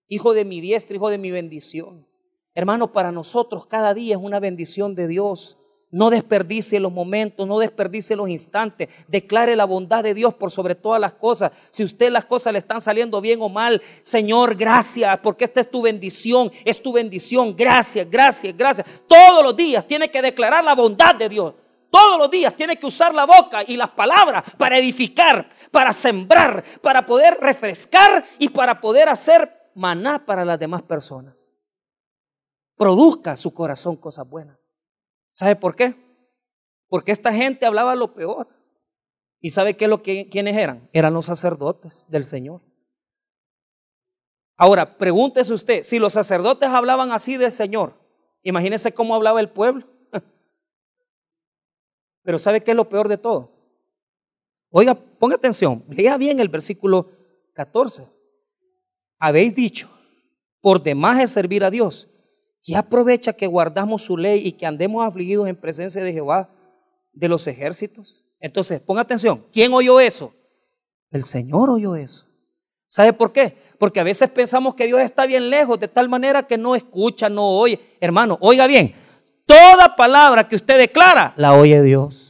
hijo 0.08 0.34
de 0.34 0.46
mi 0.46 0.62
diestra, 0.62 0.96
hijo 0.96 1.10
de 1.10 1.18
mi 1.18 1.32
bendición. 1.32 2.08
Hermano, 2.54 2.92
para 2.92 3.12
nosotros 3.12 3.66
cada 3.66 3.94
día 3.94 4.16
es 4.16 4.22
una 4.22 4.40
bendición 4.40 4.96
de 4.96 5.08
Dios 5.08 5.58
no 5.90 6.10
desperdicie 6.10 6.82
los 6.82 6.92
momentos, 6.92 7.48
no 7.48 7.60
desperdicie 7.60 8.16
los 8.16 8.28
instantes. 8.28 8.90
Declare 9.08 9.56
la 9.56 9.64
bondad 9.64 10.04
de 10.04 10.14
Dios 10.14 10.34
por 10.34 10.52
sobre 10.52 10.76
todas 10.76 11.00
las 11.00 11.14
cosas. 11.14 11.52
Si 11.70 11.84
usted 11.84 12.12
las 12.12 12.26
cosas 12.26 12.52
le 12.52 12.60
están 12.60 12.82
saliendo 12.82 13.22
bien 13.22 13.42
o 13.42 13.48
mal, 13.48 13.82
Señor, 14.04 14.56
gracias, 14.56 15.18
porque 15.20 15.46
esta 15.46 15.62
es 15.62 15.72
tu 15.72 15.82
bendición, 15.82 16.52
es 16.66 16.82
tu 16.84 16.92
bendición. 16.92 17.56
Gracias, 17.56 18.10
gracias, 18.10 18.56
gracias. 18.58 18.86
Todos 19.08 19.44
los 19.44 19.56
días 19.56 19.88
tiene 19.88 20.10
que 20.10 20.22
declarar 20.22 20.64
la 20.64 20.76
bondad 20.76 21.16
de 21.16 21.30
Dios. 21.30 21.54
Todos 21.90 22.20
los 22.20 22.30
días 22.30 22.54
tiene 22.54 22.76
que 22.76 22.86
usar 22.86 23.14
la 23.14 23.26
boca 23.26 23.64
y 23.66 23.78
las 23.78 23.90
palabras 23.92 24.44
para 24.58 24.78
edificar, 24.78 25.50
para 25.72 25.94
sembrar, 25.94 26.64
para 26.82 27.06
poder 27.06 27.38
refrescar 27.40 28.26
y 28.40 28.50
para 28.50 28.82
poder 28.82 29.10
hacer 29.10 29.72
maná 29.76 30.26
para 30.26 30.44
las 30.44 30.60
demás 30.60 30.82
personas. 30.84 31.58
Produzca 32.76 33.38
su 33.38 33.54
corazón 33.54 33.96
cosas 33.96 34.28
buenas. 34.28 34.58
¿Sabe 35.32 35.56
por 35.56 35.76
qué? 35.76 35.96
Porque 36.88 37.12
esta 37.12 37.34
gente 37.34 37.66
hablaba 37.66 37.96
lo 37.96 38.14
peor. 38.14 38.48
¿Y 39.40 39.52
sabe 39.52 39.76
qué 39.76 39.88
lo 39.88 40.02
que 40.02 40.30
quiénes 40.30 40.58
eran? 40.58 40.90
Eran 40.94 41.14
los 41.14 41.28
sacerdotes 41.28 42.08
del 42.10 42.24
Señor. 42.24 42.62
Ahora, 44.56 44.98
pregúntese 44.98 45.54
usted, 45.54 45.84
si 45.84 46.00
los 46.00 46.14
sacerdotes 46.14 46.70
hablaban 46.70 47.12
así 47.12 47.38
del 47.38 47.52
Señor, 47.52 47.94
imagínese 48.42 48.94
cómo 48.94 49.14
hablaba 49.14 49.40
el 49.40 49.50
pueblo. 49.50 49.86
Pero 52.24 52.40
¿sabe 52.40 52.64
qué 52.64 52.72
es 52.72 52.78
lo 52.78 52.90
peor 52.90 53.08
de 53.08 53.20
todo? 53.20 53.57
Oiga, 54.70 54.96
ponga 54.96 55.36
atención, 55.36 55.84
lea 55.90 56.18
bien 56.18 56.40
el 56.40 56.50
versículo 56.50 57.10
14. 57.54 58.08
Habéis 59.20 59.56
dicho, 59.56 59.90
por 60.62 60.84
demás 60.84 61.22
es 61.22 61.32
servir 61.32 61.64
a 61.64 61.72
Dios 61.72 62.10
¿Qué 62.68 62.76
aprovecha 62.76 63.32
que 63.32 63.48
guardamos 63.48 64.02
su 64.02 64.18
ley 64.18 64.46
y 64.46 64.52
que 64.52 64.66
andemos 64.66 65.08
afligidos 65.08 65.48
en 65.48 65.56
presencia 65.56 66.04
de 66.04 66.12
Jehová 66.12 66.50
de 67.14 67.30
los 67.30 67.48
ejércitos? 67.48 68.26
Entonces, 68.42 68.82
ponga 68.82 69.04
atención, 69.04 69.42
¿quién 69.54 69.72
oyó 69.72 70.02
eso? 70.02 70.34
El 71.10 71.24
Señor 71.24 71.70
oyó 71.70 71.96
eso. 71.96 72.26
¿Sabe 72.86 73.14
por 73.14 73.32
qué? 73.32 73.56
Porque 73.80 74.02
a 74.02 74.04
veces 74.04 74.30
pensamos 74.30 74.76
que 74.76 74.86
Dios 74.86 75.00
está 75.00 75.26
bien 75.26 75.50
lejos, 75.50 75.80
de 75.80 75.88
tal 75.88 76.10
manera 76.10 76.46
que 76.46 76.58
no 76.58 76.76
escucha, 76.76 77.30
no 77.30 77.48
oye. 77.48 77.80
Hermano, 78.02 78.38
oiga 78.42 78.68
bien, 78.68 78.94
toda 79.46 79.96
palabra 79.96 80.46
que 80.46 80.58
usted 80.58 80.78
declara, 80.78 81.34
la 81.38 81.54
oye 81.54 81.82
Dios. 81.82 82.27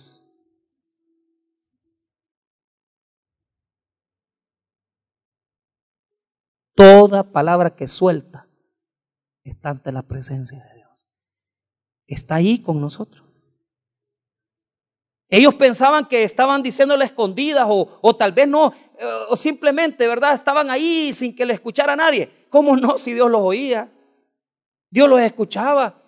Toda 6.77 7.23
palabra 7.23 7.75
que 7.75 7.87
suelta, 7.87 8.47
está 9.43 9.71
ante 9.71 9.91
la 9.91 10.03
presencia 10.03 10.63
de 10.63 10.75
Dios. 10.75 11.09
Está 12.05 12.35
ahí 12.35 12.59
con 12.59 12.79
nosotros. 12.79 13.25
Ellos 15.27 15.55
pensaban 15.55 16.05
que 16.05 16.23
estaban 16.23 16.61
diciéndole 16.61 17.05
escondidas 17.05 17.65
o, 17.67 17.97
o 17.99 18.15
tal 18.15 18.31
vez 18.31 18.47
no, 18.47 18.71
eh, 18.99 19.05
o 19.27 19.35
simplemente, 19.35 20.05
¿verdad? 20.05 20.35
Estaban 20.35 20.69
ahí 20.69 21.11
sin 21.13 21.35
que 21.35 21.47
le 21.47 21.55
escuchara 21.55 21.95
nadie. 21.95 22.45
¿Cómo 22.51 22.77
no 22.77 22.99
si 22.99 23.11
Dios 23.15 23.31
los 23.31 23.41
oía? 23.41 23.91
Dios 24.91 25.09
los 25.09 25.19
escuchaba. 25.19 25.99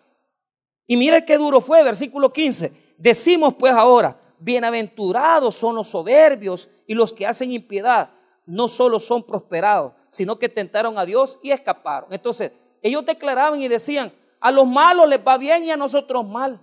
Y 0.85 0.97
mire 0.97 1.25
qué 1.25 1.39
duro 1.39 1.61
fue, 1.61 1.83
versículo 1.83 2.31
15. 2.31 2.95
Decimos 2.95 3.55
pues 3.55 3.73
ahora, 3.73 4.21
bienaventurados 4.37 5.55
son 5.55 5.77
los 5.77 5.87
soberbios 5.87 6.69
y 6.85 6.93
los 6.93 7.11
que 7.11 7.25
hacen 7.25 7.51
impiedad. 7.51 8.11
No 8.45 8.67
solo 8.67 8.99
son 8.99 9.23
prosperados, 9.23 9.93
sino 10.09 10.37
que 10.37 10.49
tentaron 10.49 10.97
a 10.97 11.05
Dios 11.05 11.39
y 11.41 11.51
escaparon. 11.51 12.11
Entonces, 12.11 12.51
ellos 12.81 13.05
declaraban 13.05 13.61
y 13.61 13.67
decían, 13.67 14.11
a 14.39 14.51
los 14.51 14.67
malos 14.67 15.07
les 15.07 15.19
va 15.25 15.37
bien 15.37 15.63
y 15.63 15.71
a 15.71 15.77
nosotros 15.77 16.27
mal. 16.27 16.59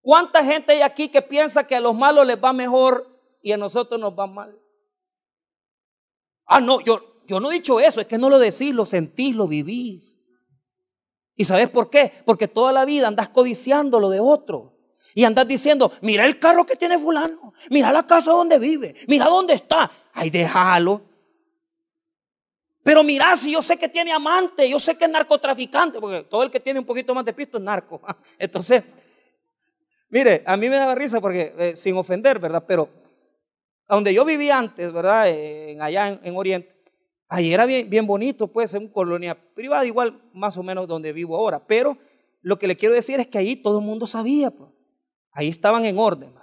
¿Cuánta 0.00 0.44
gente 0.44 0.72
hay 0.72 0.82
aquí 0.82 1.08
que 1.08 1.22
piensa 1.22 1.66
que 1.66 1.76
a 1.76 1.80
los 1.80 1.94
malos 1.94 2.26
les 2.26 2.42
va 2.42 2.52
mejor 2.52 3.06
y 3.40 3.52
a 3.52 3.56
nosotros 3.56 4.00
nos 4.00 4.18
va 4.18 4.26
mal? 4.26 4.58
Ah, 6.46 6.60
no, 6.60 6.80
yo, 6.80 7.22
yo 7.26 7.40
no 7.40 7.50
he 7.50 7.54
dicho 7.54 7.78
eso, 7.80 8.00
es 8.00 8.06
que 8.06 8.18
no 8.18 8.28
lo 8.28 8.38
decís, 8.38 8.74
lo 8.74 8.84
sentís, 8.84 9.34
lo 9.34 9.46
vivís. 9.46 10.18
¿Y 11.36 11.44
sabes 11.44 11.70
por 11.70 11.88
qué? 11.88 12.12
Porque 12.24 12.48
toda 12.48 12.72
la 12.72 12.84
vida 12.84 13.08
andas 13.08 13.28
codiciando 13.28 14.00
lo 14.00 14.10
de 14.10 14.20
otro. 14.20 14.72
Y 15.14 15.24
andas 15.24 15.46
diciendo, 15.46 15.92
mira 16.00 16.24
el 16.24 16.38
carro 16.38 16.64
que 16.64 16.76
tiene 16.76 16.98
fulano, 16.98 17.52
mira 17.70 17.92
la 17.92 18.06
casa 18.06 18.32
donde 18.32 18.58
vive, 18.58 18.94
mira 19.08 19.26
dónde 19.26 19.54
está. 19.54 19.90
Ay, 20.12 20.30
déjalo. 20.30 21.02
Pero 22.82 23.04
mira, 23.04 23.36
si 23.36 23.52
yo 23.52 23.62
sé 23.62 23.78
que 23.78 23.88
tiene 23.88 24.12
amante, 24.12 24.68
yo 24.68 24.80
sé 24.80 24.96
que 24.96 25.04
es 25.04 25.10
narcotraficante, 25.10 26.00
porque 26.00 26.24
todo 26.24 26.42
el 26.42 26.50
que 26.50 26.58
tiene 26.58 26.80
un 26.80 26.86
poquito 26.86 27.14
más 27.14 27.24
de 27.24 27.32
pisto 27.32 27.58
es 27.58 27.62
narco. 27.62 28.00
Entonces, 28.38 28.82
mire, 30.08 30.42
a 30.44 30.56
mí 30.56 30.68
me 30.68 30.76
daba 30.76 30.94
risa 30.94 31.20
porque, 31.20 31.54
eh, 31.58 31.76
sin 31.76 31.96
ofender, 31.96 32.40
¿verdad? 32.40 32.64
Pero 32.66 32.88
donde 33.88 34.12
yo 34.12 34.24
vivía 34.24 34.58
antes, 34.58 34.92
¿verdad? 34.92 35.28
En, 35.28 35.80
allá 35.80 36.08
en, 36.08 36.36
Oriente, 36.36 36.74
ahí 37.28 37.52
era 37.52 37.66
bien, 37.66 37.88
bien 37.88 38.06
bonito, 38.06 38.48
pues, 38.48 38.74
en 38.74 38.84
una 38.84 38.92
colonia 38.92 39.54
privada, 39.54 39.84
igual 39.84 40.20
más 40.32 40.56
o 40.56 40.64
menos 40.64 40.88
donde 40.88 41.12
vivo 41.12 41.36
ahora. 41.36 41.64
Pero 41.64 41.98
lo 42.40 42.58
que 42.58 42.66
le 42.66 42.76
quiero 42.76 42.96
decir 42.96 43.20
es 43.20 43.28
que 43.28 43.38
ahí 43.38 43.54
todo 43.54 43.78
el 43.78 43.84
mundo 43.84 44.06
sabía, 44.06 44.50
pues. 44.50 44.70
Ahí 45.34 45.48
estaban 45.48 45.84
en 45.86 45.98
orden, 45.98 46.34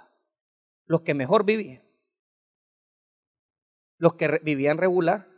los 0.86 1.02
que 1.02 1.14
mejor 1.14 1.44
vivían, 1.44 1.80
los 3.98 4.14
que 4.14 4.40
vivían 4.42 4.78
regular 4.78 5.29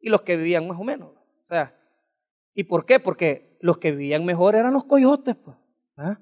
y 0.00 0.08
los 0.08 0.22
que 0.22 0.36
vivían 0.36 0.66
más 0.66 0.78
o 0.78 0.84
menos. 0.84 1.10
O 1.10 1.44
sea, 1.44 1.76
¿y 2.54 2.64
por 2.64 2.86
qué? 2.86 3.00
Porque 3.00 3.56
los 3.60 3.78
que 3.78 3.90
vivían 3.92 4.24
mejor 4.24 4.56
eran 4.56 4.72
los 4.72 4.84
coyotes, 4.84 5.36
pues. 5.36 5.56
¿ah? 5.96 6.20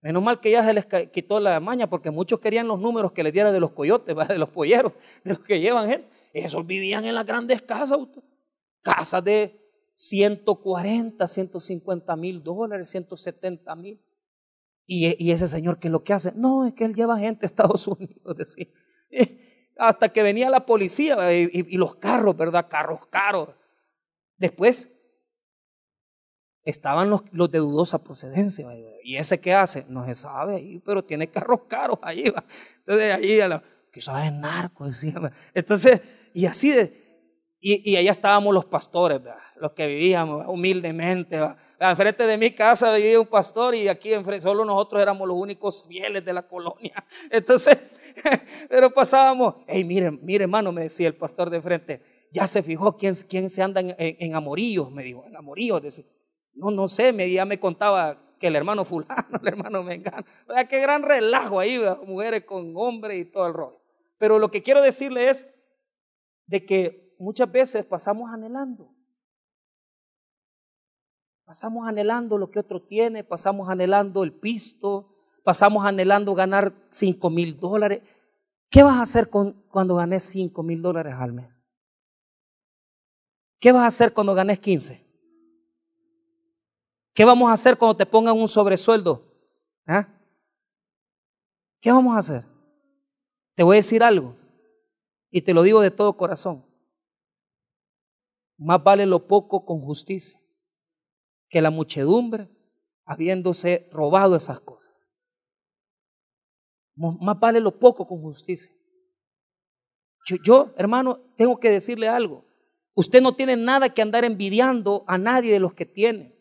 Menos 0.00 0.22
mal 0.22 0.40
que 0.40 0.50
ya 0.50 0.64
se 0.64 0.72
les 0.72 0.86
quitó 1.12 1.40
la 1.40 1.58
maña, 1.60 1.90
porque 1.90 2.10
muchos 2.10 2.38
querían 2.40 2.68
los 2.68 2.78
números 2.80 3.12
que 3.12 3.24
les 3.24 3.32
dieran 3.32 3.52
de 3.52 3.60
los 3.60 3.72
coyotes, 3.72 4.16
de 4.28 4.38
los 4.38 4.48
polleros, 4.50 4.92
de 5.24 5.30
los 5.30 5.40
que 5.40 5.60
llevan 5.60 5.88
gente. 5.88 6.08
Esos 6.32 6.66
vivían 6.66 7.04
en 7.04 7.14
las 7.14 7.26
grandes 7.26 7.62
casas, 7.62 7.98
casas 8.82 9.24
de 9.24 9.60
140, 9.94 11.26
150 11.26 12.16
mil 12.16 12.42
dólares, 12.42 12.88
170 12.90 13.74
mil. 13.76 14.00
Y, 14.86 15.30
ese 15.32 15.48
señor, 15.48 15.78
¿qué 15.78 15.88
es 15.88 15.92
lo 15.92 16.02
que 16.02 16.14
hace? 16.14 16.32
No, 16.34 16.64
es 16.64 16.72
que 16.72 16.84
él 16.84 16.94
lleva 16.94 17.18
gente 17.18 17.44
a 17.44 17.46
Estados 17.46 17.86
Unidos, 17.88 18.36
decía. 18.36 18.68
Hasta 19.78 20.08
que 20.10 20.22
venía 20.22 20.50
la 20.50 20.66
policía 20.66 21.32
y, 21.32 21.76
los 21.76 21.94
carros, 21.96 22.36
¿verdad? 22.36 22.66
Carros 22.68 23.06
caros. 23.06 23.50
Después 24.36 24.92
estaban 26.64 27.08
los, 27.08 27.22
los, 27.32 27.50
de 27.50 27.58
dudosa 27.60 28.02
procedencia. 28.02 28.66
¿Y 29.02 29.16
ese 29.16 29.40
qué 29.40 29.54
hace? 29.54 29.86
No 29.88 30.04
se 30.04 30.14
sabe 30.14 30.56
ahí, 30.56 30.82
pero 30.84 31.02
tiene 31.04 31.28
carros 31.28 31.60
caros 31.68 31.98
ahí. 32.02 32.28
Va. 32.28 32.44
Entonces, 32.78 33.14
ahí, 33.14 33.40
quizás 33.92 34.26
es 34.26 34.32
narco. 34.32 34.86
Decía, 34.86 35.14
Entonces, 35.54 36.02
y 36.34 36.46
así 36.46 36.70
de, 36.70 37.56
y, 37.60 37.92
y, 37.92 37.96
allá 37.96 38.10
estábamos 38.10 38.52
los 38.52 38.64
pastores, 38.64 39.22
¿verdad? 39.22 39.40
los 39.60 39.72
que 39.72 39.86
vivíamos 39.86 40.44
humildemente. 40.46 41.38
¿verdad? 41.38 41.56
Enfrente 41.80 42.26
de 42.26 42.36
mi 42.36 42.50
casa 42.50 42.94
vivía 42.94 43.20
un 43.20 43.26
pastor 43.26 43.74
y 43.74 43.88
aquí 43.88 44.12
enfrente, 44.12 44.42
solo 44.42 44.64
nosotros 44.64 45.00
éramos 45.00 45.28
los 45.28 45.36
únicos 45.36 45.86
fieles 45.86 46.24
de 46.24 46.32
la 46.32 46.46
colonia. 46.46 46.92
Entonces, 47.30 47.78
pero 48.68 48.90
pasábamos, 48.90 49.56
hey, 49.66 49.84
mire, 49.84 50.10
mire 50.10 50.44
hermano, 50.44 50.72
me 50.72 50.82
decía 50.82 51.08
el 51.08 51.16
pastor 51.16 51.50
de 51.50 51.60
frente, 51.60 52.02
ya 52.32 52.46
se 52.46 52.62
fijó 52.62 52.96
quién, 52.96 53.14
quién 53.28 53.50
se 53.50 53.62
anda 53.62 53.80
en, 53.80 54.34
amorillos, 54.34 54.90
me 54.90 55.02
dijo, 55.02 55.24
en 55.26 55.36
amorillos. 55.36 55.82
Decía, 55.82 56.04
no, 56.54 56.70
no 56.70 56.88
sé, 56.88 57.12
me, 57.12 57.30
ya 57.30 57.44
me 57.44 57.58
contaba 57.58 58.36
que 58.38 58.48
el 58.48 58.56
hermano 58.56 58.84
fulano, 58.84 59.38
el 59.42 59.48
hermano 59.48 59.82
mengano. 59.82 60.24
O 60.48 60.52
sea, 60.52 60.66
qué 60.66 60.80
gran 60.80 61.02
relajo 61.02 61.60
ahí, 61.60 61.80
mujeres 62.06 62.44
con 62.44 62.72
hombres 62.76 63.18
y 63.18 63.24
todo 63.24 63.46
el 63.46 63.54
rollo. 63.54 63.80
Pero 64.18 64.38
lo 64.38 64.50
que 64.50 64.62
quiero 64.62 64.82
decirle 64.82 65.30
es 65.30 65.54
de 66.46 66.64
que 66.64 67.14
muchas 67.18 67.50
veces 67.50 67.84
pasamos 67.84 68.30
anhelando. 68.32 68.94
Pasamos 71.44 71.88
anhelando 71.88 72.36
lo 72.36 72.50
que 72.50 72.58
otro 72.58 72.82
tiene, 72.82 73.24
pasamos 73.24 73.70
anhelando 73.70 74.22
el 74.22 74.34
pisto, 74.34 75.14
pasamos 75.48 75.86
anhelando 75.86 76.34
ganar 76.34 76.74
5 76.90 77.30
mil 77.30 77.58
dólares. 77.58 78.02
¿Qué 78.68 78.82
vas 78.82 78.98
a 78.98 79.02
hacer 79.02 79.30
cuando 79.30 79.94
ganes 79.94 80.22
5 80.24 80.62
mil 80.62 80.82
dólares 80.82 81.14
al 81.14 81.32
mes? 81.32 81.64
¿Qué 83.58 83.72
vas 83.72 83.84
a 83.84 83.86
hacer 83.86 84.12
cuando 84.12 84.34
ganes 84.34 84.58
15? 84.58 85.02
¿Qué 87.14 87.24
vamos 87.24 87.48
a 87.48 87.54
hacer 87.54 87.78
cuando 87.78 87.96
te 87.96 88.04
pongan 88.04 88.36
un 88.36 88.46
sobresueldo? 88.46 89.24
¿Ah? 89.86 90.06
¿Qué 91.80 91.90
vamos 91.92 92.14
a 92.14 92.18
hacer? 92.18 92.44
Te 93.54 93.62
voy 93.62 93.76
a 93.76 93.78
decir 93.78 94.02
algo 94.02 94.36
y 95.30 95.40
te 95.40 95.54
lo 95.54 95.62
digo 95.62 95.80
de 95.80 95.90
todo 95.90 96.14
corazón. 96.18 96.62
Más 98.58 98.84
vale 98.84 99.06
lo 99.06 99.26
poco 99.26 99.64
con 99.64 99.80
justicia 99.80 100.38
que 101.48 101.62
la 101.62 101.70
muchedumbre 101.70 102.50
habiéndose 103.06 103.88
robado 103.90 104.36
esas 104.36 104.60
cosas. 104.60 104.77
Más 106.98 107.38
vale 107.38 107.60
lo 107.60 107.78
poco 107.78 108.06
con 108.06 108.20
justicia. 108.20 108.72
Yo, 110.44 110.72
hermano, 110.76 111.20
tengo 111.36 111.58
que 111.58 111.70
decirle 111.70 112.08
algo. 112.08 112.44
Usted 112.94 113.22
no 113.22 113.32
tiene 113.32 113.56
nada 113.56 113.88
que 113.90 114.02
andar 114.02 114.24
envidiando 114.24 115.04
a 115.06 115.16
nadie 115.16 115.52
de 115.52 115.60
los 115.60 115.72
que 115.72 115.86
tiene. 115.86 116.34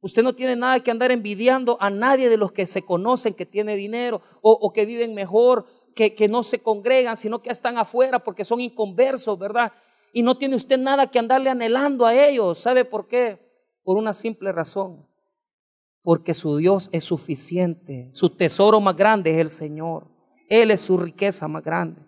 Usted 0.00 0.22
no 0.22 0.32
tiene 0.32 0.54
nada 0.54 0.80
que 0.80 0.92
andar 0.92 1.10
envidiando 1.10 1.76
a 1.80 1.90
nadie 1.90 2.28
de 2.28 2.36
los 2.36 2.52
que 2.52 2.66
se 2.66 2.84
conocen 2.84 3.34
que 3.34 3.44
tiene 3.44 3.74
dinero 3.74 4.22
o, 4.40 4.72
que 4.72 4.86
viven 4.86 5.12
mejor, 5.12 5.66
que, 5.96 6.14
que, 6.14 6.28
no 6.28 6.44
se 6.44 6.62
congregan, 6.62 7.16
sino 7.16 7.42
que 7.42 7.50
están 7.50 7.78
afuera 7.78 8.20
porque 8.20 8.44
son 8.44 8.60
inconversos, 8.60 9.36
¿verdad? 9.36 9.72
Y 10.12 10.22
no 10.22 10.38
tiene 10.38 10.54
usted 10.54 10.78
nada 10.78 11.08
que 11.08 11.18
andarle 11.18 11.50
anhelando 11.50 12.06
a 12.06 12.14
ellos. 12.14 12.60
¿Sabe 12.60 12.84
por 12.84 13.08
qué? 13.08 13.38
Por 13.82 13.96
una 13.96 14.12
simple 14.12 14.52
razón. 14.52 15.07
Porque 16.02 16.34
su 16.34 16.56
Dios 16.56 16.88
es 16.92 17.04
suficiente. 17.04 18.08
Su 18.12 18.30
tesoro 18.30 18.80
más 18.80 18.96
grande 18.96 19.30
es 19.30 19.38
el 19.38 19.50
Señor. 19.50 20.06
Él 20.48 20.70
es 20.70 20.80
su 20.80 20.96
riqueza 20.96 21.48
más 21.48 21.62
grande. 21.62 22.00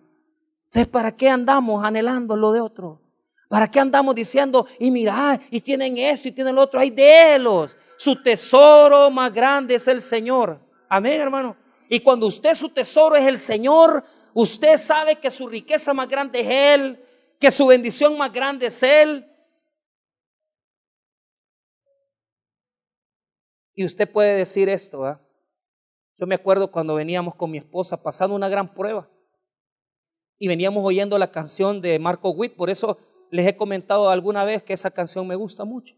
Entonces, 0.65 0.87
¿para 0.87 1.15
qué 1.15 1.29
andamos 1.29 1.83
anhelando 1.83 2.35
lo 2.35 2.51
de 2.51 2.61
otro? 2.61 3.01
¿Para 3.49 3.69
qué 3.69 3.81
andamos 3.81 4.15
diciendo, 4.15 4.65
y 4.79 4.89
mira, 4.89 5.39
y 5.51 5.59
tienen 5.59 5.97
esto 5.97 6.29
y 6.29 6.31
tienen 6.31 6.55
lo 6.55 6.61
otro? 6.61 6.79
Hay 6.79 6.89
de 6.89 7.35
ellos. 7.35 7.75
Su 7.97 8.23
tesoro 8.23 9.11
más 9.11 9.33
grande 9.33 9.75
es 9.75 9.87
el 9.89 9.99
Señor. 9.99 10.57
Amén, 10.87 11.19
hermano. 11.19 11.57
Y 11.89 11.99
cuando 11.99 12.27
usted 12.27 12.55
su 12.55 12.69
tesoro 12.69 13.17
es 13.17 13.27
el 13.27 13.37
Señor, 13.37 14.05
usted 14.33 14.77
sabe 14.77 15.17
que 15.17 15.29
su 15.29 15.47
riqueza 15.47 15.93
más 15.93 16.07
grande 16.07 16.39
es 16.39 16.47
Él, 16.49 17.03
que 17.37 17.51
su 17.51 17.67
bendición 17.67 18.17
más 18.17 18.31
grande 18.31 18.67
es 18.67 18.81
Él, 18.81 19.25
Y 23.73 23.85
usted 23.85 24.11
puede 24.11 24.35
decir 24.35 24.69
esto, 24.69 25.19
Yo 26.17 26.27
me 26.27 26.35
acuerdo 26.35 26.71
cuando 26.71 26.95
veníamos 26.95 27.35
con 27.35 27.49
mi 27.51 27.57
esposa 27.57 28.01
pasando 28.03 28.35
una 28.35 28.49
gran 28.49 28.73
prueba 28.73 29.09
y 30.37 30.47
veníamos 30.47 30.83
oyendo 30.83 31.19
la 31.19 31.31
canción 31.31 31.81
de 31.81 31.99
Marco 31.99 32.31
Witt, 32.31 32.55
por 32.55 32.71
eso 32.71 32.97
les 33.29 33.47
he 33.47 33.55
comentado 33.55 34.09
alguna 34.09 34.43
vez 34.43 34.63
que 34.63 34.73
esa 34.73 34.89
canción 34.89 35.27
me 35.27 35.35
gusta 35.35 35.65
mucho. 35.65 35.95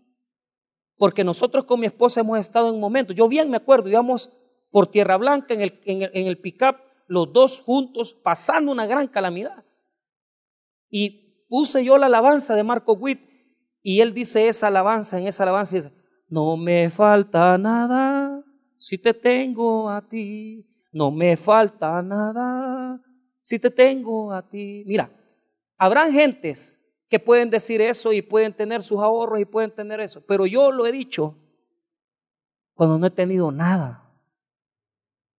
Porque 0.98 1.24
nosotros 1.24 1.66
con 1.66 1.80
mi 1.80 1.86
esposa 1.86 2.20
hemos 2.20 2.38
estado 2.40 2.70
en 2.70 2.80
momentos, 2.80 3.16
yo 3.16 3.28
bien 3.30 3.50
me 3.50 3.58
acuerdo, 3.58 3.90
íbamos 3.90 4.34
por 4.70 4.88
Tierra 4.88 5.16
Blanca 5.18 5.54
en 5.54 5.62
el, 5.62 5.82
en 5.86 6.28
el, 6.28 6.42
pick-up, 6.42 6.76
los 7.08 7.32
dos 7.32 7.62
juntos, 7.62 8.14
pasando 8.14 8.72
una 8.72 8.86
gran 8.86 9.08
calamidad. 9.08 9.64
Y 10.90 11.46
puse 11.48 11.86
yo 11.86 11.98
la 11.98 12.08
alabanza 12.08 12.56
de 12.56 12.64
Marco 12.64 12.94
Witt 12.94 13.22
y 13.82 14.02
él 14.02 14.14
dice 14.14 14.48
esa 14.48 14.68
alabanza, 14.68 15.20
en 15.20 15.28
esa 15.28 15.44
alabanza 15.44 15.78
dice, 15.78 15.94
no 16.28 16.58
me 16.58 16.90
falta 16.90 17.58
nada 17.58 18.44
si 18.78 18.98
te 18.98 19.14
tengo 19.14 19.90
a 19.90 20.02
ti. 20.02 20.68
No 20.92 21.10
me 21.10 21.36
falta 21.38 22.02
nada 22.02 23.02
si 23.42 23.60
te 23.60 23.72
tengo 23.72 24.32
a 24.32 24.48
ti. 24.48 24.84
Mira, 24.86 25.10
habrán 25.78 26.12
gentes 26.12 26.84
que 27.10 27.20
pueden 27.20 27.50
decir 27.50 27.82
eso 27.82 28.14
y 28.14 28.22
pueden 28.22 28.54
tener 28.54 28.84
sus 28.84 29.00
ahorros 29.00 29.40
y 29.40 29.46
pueden 29.46 29.72
tener 29.72 30.00
eso. 30.00 30.26
Pero 30.26 30.46
yo 30.46 30.72
lo 30.72 30.86
he 30.86 30.92
dicho 30.92 31.38
cuando 32.74 32.98
no 32.98 33.08
he 33.08 33.12
tenido 33.12 33.52
nada. 33.52 34.04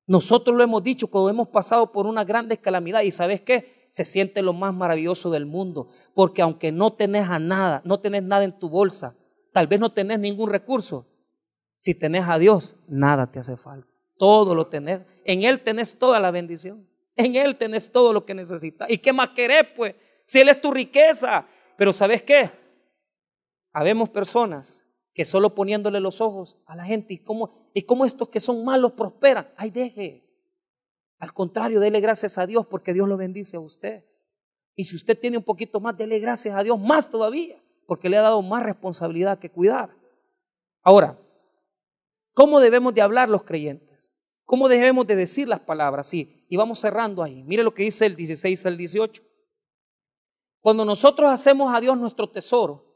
Nosotros 0.07 0.57
lo 0.57 0.63
hemos 0.63 0.83
dicho 0.83 1.09
cuando 1.09 1.31
hemos 1.31 1.49
pasado 1.49 1.91
por 1.91 2.07
una 2.07 2.25
gran 2.25 2.49
calamidad 2.57 3.03
y 3.03 3.11
sabes 3.11 3.41
qué? 3.41 3.89
Se 3.91 4.05
siente 4.05 4.43
lo 4.43 4.53
más 4.53 4.75
maravilloso 4.75 5.31
del 5.31 5.47
mundo. 5.47 5.89
Porque 6.15 6.43
aunque 6.43 6.73
no 6.73 6.93
tenés 6.93 7.29
a 7.29 7.39
nada, 7.39 7.81
no 7.85 8.01
tenés 8.01 8.23
nada 8.23 8.45
en 8.45 8.59
tu 8.59 8.69
bolsa, 8.69 9.17
Tal 9.55 9.69
vez 9.69 9.79
no 9.79 9.93
tenés 9.93 10.19
ningún 10.19 10.51
recurso. 10.51 11.07
Si 11.77 11.95
tenés 11.95 12.25
a 12.27 12.41
Dios, 12.41 12.75
nada 12.89 13.31
te 13.31 13.39
hace 13.39 13.57
falta. 13.57 13.89
Todo 14.19 14.53
lo 14.53 14.67
tenés. 14.67 15.03
En 15.25 15.45
Él 15.45 15.61
tenés 15.61 15.97
toda 15.97 16.19
la 16.19 16.33
bendición. 16.33 16.89
En 17.15 17.37
Él 17.37 17.55
tenés 17.55 17.93
todo 17.93 18.13
lo 18.13 18.27
que 18.27 18.35
necesitas. 18.35 18.91
¿Y 18.91 18.99
qué 18.99 19.13
más 19.13 19.29
querés, 19.29 19.69
pues? 19.77 19.95
Si 20.25 20.41
Él 20.41 20.49
es 20.49 20.61
tu 20.61 20.73
riqueza. 20.73 21.47
Pero 21.77 21.93
¿sabes 21.93 22.25
qué? 22.25 22.51
Habemos 23.73 24.09
personas 24.09 24.89
que 25.13 25.25
solo 25.25 25.55
poniéndole 25.55 26.01
los 26.01 26.21
ojos 26.21 26.57
a 26.67 26.75
la 26.75 26.85
gente 26.85 27.15
y 27.15 27.19
cómo, 27.19 27.71
y 27.75 27.83
cómo 27.83 28.05
estos 28.05 28.31
que 28.31 28.41
son 28.41 28.65
malos 28.65 28.95
prosperan. 28.95 29.49
Ay, 29.57 29.71
deje. 29.71 30.25
Al 31.21 31.33
contrario, 31.33 31.79
dele 31.79 32.01
gracias 32.01 32.39
a 32.39 32.47
Dios 32.49 32.67
porque 32.67 32.93
Dios 32.93 33.09
lo 33.09 33.17
bendice 33.17 33.57
a 33.57 33.61
usted. 33.61 34.05
Y 34.75 34.83
si 34.83 34.97
usted 34.97 35.17
tiene 35.17 35.37
un 35.37 35.45
poquito 35.45 35.79
más, 35.79 35.97
dele 35.97 36.19
gracias 36.19 36.57
a 36.57 36.65
Dios 36.65 36.81
más 36.81 37.09
todavía, 37.09 37.63
porque 37.87 38.09
le 38.09 38.17
ha 38.17 38.23
dado 38.23 38.41
más 38.43 38.63
responsabilidad 38.63 39.39
que 39.39 39.51
cuidar. 39.51 39.97
Ahora, 40.83 41.19
¿cómo 42.33 42.61
debemos 42.61 42.95
de 42.95 43.03
hablar 43.03 43.29
los 43.29 43.45
creyentes? 43.45 44.21
¿Cómo 44.45 44.69
debemos 44.69 45.07
de 45.07 45.17
decir 45.17 45.49
las 45.49 45.61
palabras? 45.61 46.07
Sí, 46.07 46.45
y 46.49 46.57
vamos 46.57 46.79
cerrando 46.79 47.23
ahí. 47.23 47.43
Mire 47.45 47.63
lo 47.63 47.73
que 47.73 47.85
dice 47.85 48.07
el 48.07 48.17
16 48.17 48.67
al 48.67 48.77
18. 48.77 49.23
Cuando 50.61 50.85
nosotros 50.85 51.31
hacemos 51.31 51.75
a 51.75 51.81
Dios 51.81 51.97
nuestro 51.97 52.31
tesoro 52.31 52.91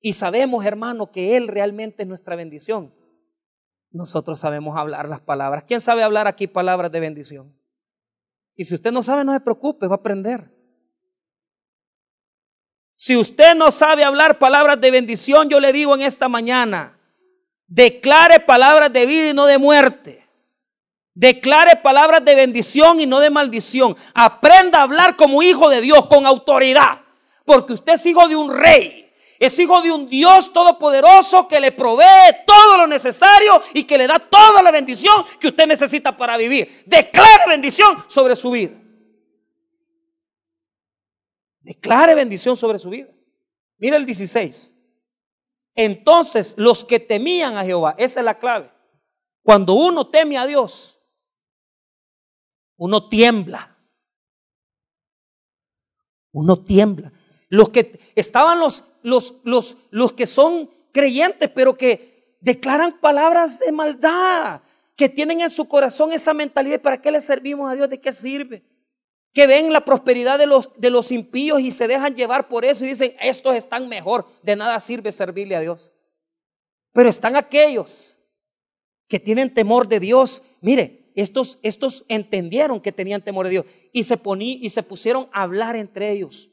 y 0.00 0.12
sabemos, 0.12 0.64
hermano, 0.64 1.10
que 1.10 1.36
Él 1.36 1.48
realmente 1.48 2.02
es 2.02 2.08
nuestra 2.08 2.36
bendición, 2.36 2.94
nosotros 3.90 4.38
sabemos 4.38 4.76
hablar 4.76 5.08
las 5.08 5.20
palabras. 5.20 5.64
¿Quién 5.64 5.80
sabe 5.80 6.02
hablar 6.02 6.26
aquí 6.26 6.46
palabras 6.46 6.92
de 6.92 7.00
bendición? 7.00 7.58
Y 8.54 8.64
si 8.64 8.74
usted 8.74 8.92
no 8.92 9.02
sabe, 9.02 9.24
no 9.24 9.32
se 9.32 9.40
preocupe, 9.40 9.86
va 9.86 9.94
a 9.94 9.98
aprender. 9.98 10.59
Si 13.02 13.16
usted 13.16 13.54
no 13.54 13.70
sabe 13.70 14.04
hablar 14.04 14.38
palabras 14.38 14.78
de 14.78 14.90
bendición, 14.90 15.48
yo 15.48 15.58
le 15.58 15.72
digo 15.72 15.94
en 15.94 16.02
esta 16.02 16.28
mañana, 16.28 16.98
declare 17.66 18.40
palabras 18.40 18.92
de 18.92 19.06
vida 19.06 19.30
y 19.30 19.32
no 19.32 19.46
de 19.46 19.56
muerte. 19.56 20.28
Declare 21.14 21.76
palabras 21.76 22.22
de 22.22 22.34
bendición 22.34 23.00
y 23.00 23.06
no 23.06 23.18
de 23.20 23.30
maldición. 23.30 23.96
Aprenda 24.12 24.80
a 24.80 24.82
hablar 24.82 25.16
como 25.16 25.42
hijo 25.42 25.70
de 25.70 25.80
Dios, 25.80 26.04
con 26.08 26.26
autoridad. 26.26 27.00
Porque 27.46 27.72
usted 27.72 27.94
es 27.94 28.04
hijo 28.04 28.28
de 28.28 28.36
un 28.36 28.54
rey. 28.54 29.10
Es 29.38 29.58
hijo 29.58 29.80
de 29.80 29.90
un 29.92 30.06
Dios 30.06 30.52
todopoderoso 30.52 31.48
que 31.48 31.58
le 31.58 31.72
provee 31.72 32.04
todo 32.46 32.76
lo 32.76 32.86
necesario 32.86 33.62
y 33.72 33.84
que 33.84 33.96
le 33.96 34.06
da 34.06 34.18
toda 34.18 34.62
la 34.62 34.70
bendición 34.70 35.24
que 35.40 35.48
usted 35.48 35.66
necesita 35.66 36.14
para 36.14 36.36
vivir. 36.36 36.82
Declare 36.84 37.44
bendición 37.48 38.04
sobre 38.08 38.36
su 38.36 38.50
vida. 38.50 38.79
Declare 41.60 42.14
bendición 42.14 42.56
sobre 42.56 42.78
su 42.78 42.90
vida. 42.90 43.08
Mira 43.78 43.96
el 43.96 44.06
16. 44.06 44.76
Entonces 45.74 46.56
los 46.58 46.84
que 46.84 47.00
temían 47.00 47.56
a 47.56 47.64
Jehová, 47.64 47.94
esa 47.98 48.20
es 48.20 48.24
la 48.24 48.38
clave. 48.38 48.70
Cuando 49.42 49.74
uno 49.74 50.08
teme 50.08 50.36
a 50.36 50.46
Dios, 50.46 50.98
uno 52.76 53.08
tiembla. 53.08 53.76
Uno 56.32 56.62
tiembla. 56.62 57.12
Los 57.48 57.70
que 57.70 58.00
estaban 58.14 58.58
los, 58.58 58.84
los, 59.02 59.40
los, 59.44 59.76
los 59.90 60.12
que 60.12 60.26
son 60.26 60.70
creyentes, 60.92 61.50
pero 61.50 61.76
que 61.76 62.36
declaran 62.40 63.00
palabras 63.00 63.60
de 63.60 63.72
maldad, 63.72 64.62
que 64.96 65.08
tienen 65.08 65.40
en 65.40 65.50
su 65.50 65.68
corazón 65.68 66.12
esa 66.12 66.34
mentalidad, 66.34 66.80
¿para 66.80 67.00
qué 67.00 67.10
le 67.10 67.20
servimos 67.20 67.70
a 67.70 67.74
Dios? 67.74 67.88
¿De 67.88 68.00
qué 68.00 68.12
sirve? 68.12 68.62
Que 69.32 69.46
ven 69.46 69.72
la 69.72 69.84
prosperidad 69.84 70.38
de 70.38 70.46
los, 70.46 70.70
de 70.76 70.90
los 70.90 71.12
impíos 71.12 71.60
y 71.60 71.70
se 71.70 71.86
dejan 71.86 72.16
llevar 72.16 72.48
por 72.48 72.64
eso 72.64 72.84
y 72.84 72.88
dicen, 72.88 73.14
estos 73.20 73.54
están 73.54 73.88
mejor, 73.88 74.26
de 74.42 74.56
nada 74.56 74.80
sirve 74.80 75.12
servirle 75.12 75.56
a 75.56 75.60
Dios. 75.60 75.92
Pero 76.92 77.08
están 77.08 77.36
aquellos 77.36 78.18
que 79.06 79.20
tienen 79.20 79.52
temor 79.52 79.88
de 79.88 80.00
Dios. 80.00 80.42
Mire, 80.60 81.10
estos, 81.14 81.58
estos 81.62 82.04
entendieron 82.08 82.80
que 82.80 82.92
tenían 82.92 83.22
temor 83.22 83.46
de 83.46 83.50
Dios 83.50 83.66
y 83.92 84.04
se, 84.04 84.16
poní, 84.16 84.58
y 84.62 84.70
se 84.70 84.82
pusieron 84.82 85.28
a 85.32 85.42
hablar 85.42 85.76
entre 85.76 86.10
ellos. 86.10 86.50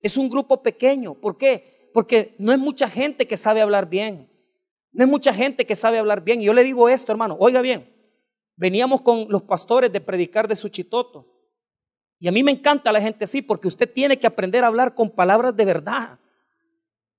Es 0.00 0.16
un 0.16 0.28
grupo 0.28 0.62
pequeño. 0.62 1.14
¿Por 1.14 1.36
qué? 1.36 1.90
Porque 1.94 2.34
no 2.38 2.52
es 2.52 2.58
mucha 2.58 2.88
gente 2.88 3.26
que 3.26 3.36
sabe 3.36 3.60
hablar 3.60 3.88
bien. 3.88 4.28
No 4.92 5.04
es 5.04 5.10
mucha 5.10 5.32
gente 5.32 5.64
que 5.64 5.76
sabe 5.76 5.98
hablar 5.98 6.22
bien. 6.22 6.42
Y 6.42 6.44
yo 6.44 6.54
le 6.54 6.64
digo 6.64 6.88
esto, 6.88 7.12
hermano, 7.12 7.36
oiga 7.38 7.62
bien. 7.62 7.90
Veníamos 8.56 9.00
con 9.00 9.26
los 9.28 9.42
pastores 9.42 9.92
de 9.92 10.00
predicar 10.00 10.48
de 10.48 10.56
Suchitoto. 10.56 11.31
Y 12.22 12.28
a 12.28 12.30
mí 12.30 12.44
me 12.44 12.52
encanta 12.52 12.92
la 12.92 13.00
gente 13.00 13.24
así 13.24 13.42
porque 13.42 13.66
usted 13.66 13.92
tiene 13.92 14.16
que 14.16 14.28
aprender 14.28 14.62
a 14.62 14.68
hablar 14.68 14.94
con 14.94 15.10
palabras 15.10 15.56
de 15.56 15.64
verdad. 15.64 16.20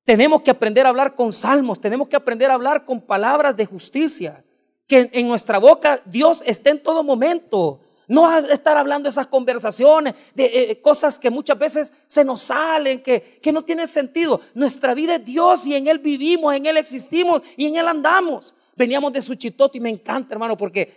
Tenemos 0.06 0.42
que 0.42 0.50
aprender 0.50 0.86
a 0.86 0.90
hablar 0.90 1.14
con 1.14 1.34
salmos, 1.34 1.82
tenemos 1.82 2.08
que 2.08 2.16
aprender 2.16 2.50
a 2.50 2.54
hablar 2.54 2.86
con 2.86 3.02
palabras 3.02 3.58
de 3.58 3.66
justicia. 3.66 4.46
Que 4.88 5.10
en 5.12 5.28
nuestra 5.28 5.58
boca 5.58 6.02
Dios 6.06 6.42
esté 6.46 6.70
en 6.70 6.82
todo 6.82 7.04
momento. 7.04 7.82
No 8.08 8.34
estar 8.48 8.78
hablando 8.78 9.10
esas 9.10 9.28
conversaciones 9.28 10.14
de 10.36 10.46
eh, 10.46 10.80
cosas 10.80 11.20
que 11.20 11.30
muchas 11.30 11.60
veces 11.60 11.94
se 12.08 12.24
nos 12.24 12.40
salen, 12.40 13.04
que, 13.04 13.42
que 13.42 13.52
no 13.52 13.62
tienen 13.62 13.90
sentido. 13.90 14.40
Nuestra 14.54 14.94
vida 14.94 15.16
es 15.16 15.26
Dios 15.26 15.68
y 15.68 15.76
en 15.76 15.88
Él 15.88 16.00
vivimos, 16.00 16.56
en 16.56 16.66
Él 16.66 16.78
existimos 16.78 17.42
y 17.58 17.66
en 17.66 17.76
Él 17.76 17.90
andamos. 17.90 18.56
Veníamos 18.74 19.12
de 19.12 19.22
Suchitoto 19.22 19.78
y 19.78 19.82
me 19.82 19.90
encanta, 19.90 20.34
hermano, 20.34 20.56
porque 20.56 20.94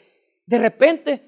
de 0.47 0.59
repente 0.61 1.26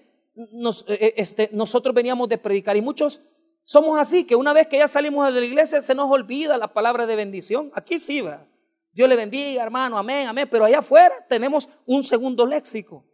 nos, 0.53 0.85
eh, 0.89 0.99
eh, 1.01 1.15
este, 1.17 1.51
nosotros 1.53 1.95
veníamos 1.95 2.29
de 2.29 2.39
predicar 2.39 2.77
y 2.77 2.83
muchos 2.83 3.21
somos 3.63 3.99
así, 3.99 4.25
que 4.25 4.35
una 4.35 4.53
vez 4.53 4.67
que 4.67 4.79
ya 4.79 4.89
salimos 4.89 5.27
de 5.33 5.41
la 5.41 5.47
iglesia 5.47 5.83
se 5.83 5.95
nos 5.95 6.11
olvida 6.11 6.57
la 6.57 6.73
palabra 6.73 7.07
de 7.07 7.17
bendición. 7.17 7.71
Aquí 7.75 7.99
sí 7.99 8.23
va. 8.23 8.47
Dios 8.93 9.09
le 9.09 9.17
bendiga, 9.17 9.63
hermano, 9.63 9.99
amén, 9.99 10.27
amén. 10.27 10.49
Pero 10.51 10.65
allá 10.65 10.79
afuera 10.79 11.15
tenemos 11.29 11.69
un 11.85 12.03
segundo 12.03 12.47
léxico. 12.47 13.05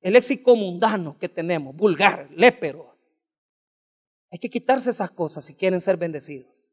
El 0.00 0.14
léxico 0.14 0.56
mundano 0.56 1.16
que 1.18 1.28
tenemos, 1.28 1.76
vulgar, 1.76 2.28
lépero. 2.34 2.96
Hay 4.32 4.38
que 4.38 4.50
quitarse 4.50 4.90
esas 4.90 5.10
cosas 5.10 5.44
si 5.44 5.54
quieren 5.54 5.80
ser 5.80 5.96
bendecidos. 5.96 6.72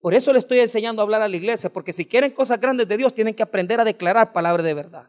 Por 0.00 0.14
eso 0.14 0.32
le 0.32 0.38
estoy 0.38 0.58
enseñando 0.58 1.02
a 1.02 1.04
hablar 1.04 1.22
a 1.22 1.28
la 1.28 1.36
iglesia, 1.36 1.70
porque 1.70 1.92
si 1.92 2.06
quieren 2.06 2.32
cosas 2.32 2.58
grandes 2.58 2.88
de 2.88 2.96
Dios, 2.96 3.14
tienen 3.14 3.34
que 3.34 3.42
aprender 3.42 3.78
a 3.78 3.84
declarar 3.84 4.32
palabras 4.32 4.64
de 4.64 4.74
verdad. 4.74 5.08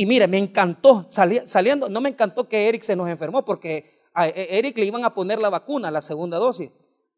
Y 0.00 0.06
mire, 0.06 0.26
me 0.26 0.38
encantó, 0.38 1.06
saliendo, 1.10 1.90
no 1.90 2.00
me 2.00 2.08
encantó 2.08 2.48
que 2.48 2.70
Eric 2.70 2.80
se 2.80 2.96
nos 2.96 3.06
enfermó, 3.06 3.44
porque 3.44 4.00
a 4.14 4.28
e, 4.28 4.58
Eric 4.58 4.78
le 4.78 4.86
iban 4.86 5.04
a 5.04 5.12
poner 5.12 5.38
la 5.38 5.50
vacuna, 5.50 5.90
la 5.90 6.00
segunda 6.00 6.38
dosis, 6.38 6.70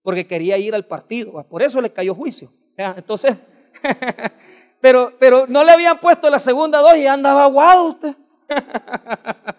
porque 0.03 0.27
quería 0.27 0.59
ir 0.59 0.75
al 0.75 0.85
partido. 0.85 1.47
Por 1.49 1.63
eso 1.63 1.81
le 1.81 1.93
cayó 1.93 2.13
juicio. 2.13 2.53
Entonces, 2.77 3.37
pero, 4.81 5.13
pero 5.21 5.47
no 5.47 5.63
le 5.63 5.71
habían 5.71 6.01
puesto 6.01 6.29
la 6.29 6.41
segunda 6.41 6.81
dosis 6.81 7.05
y 7.05 7.07
andaba 7.07 7.47
guau 7.47 7.91
usted. 7.91 8.17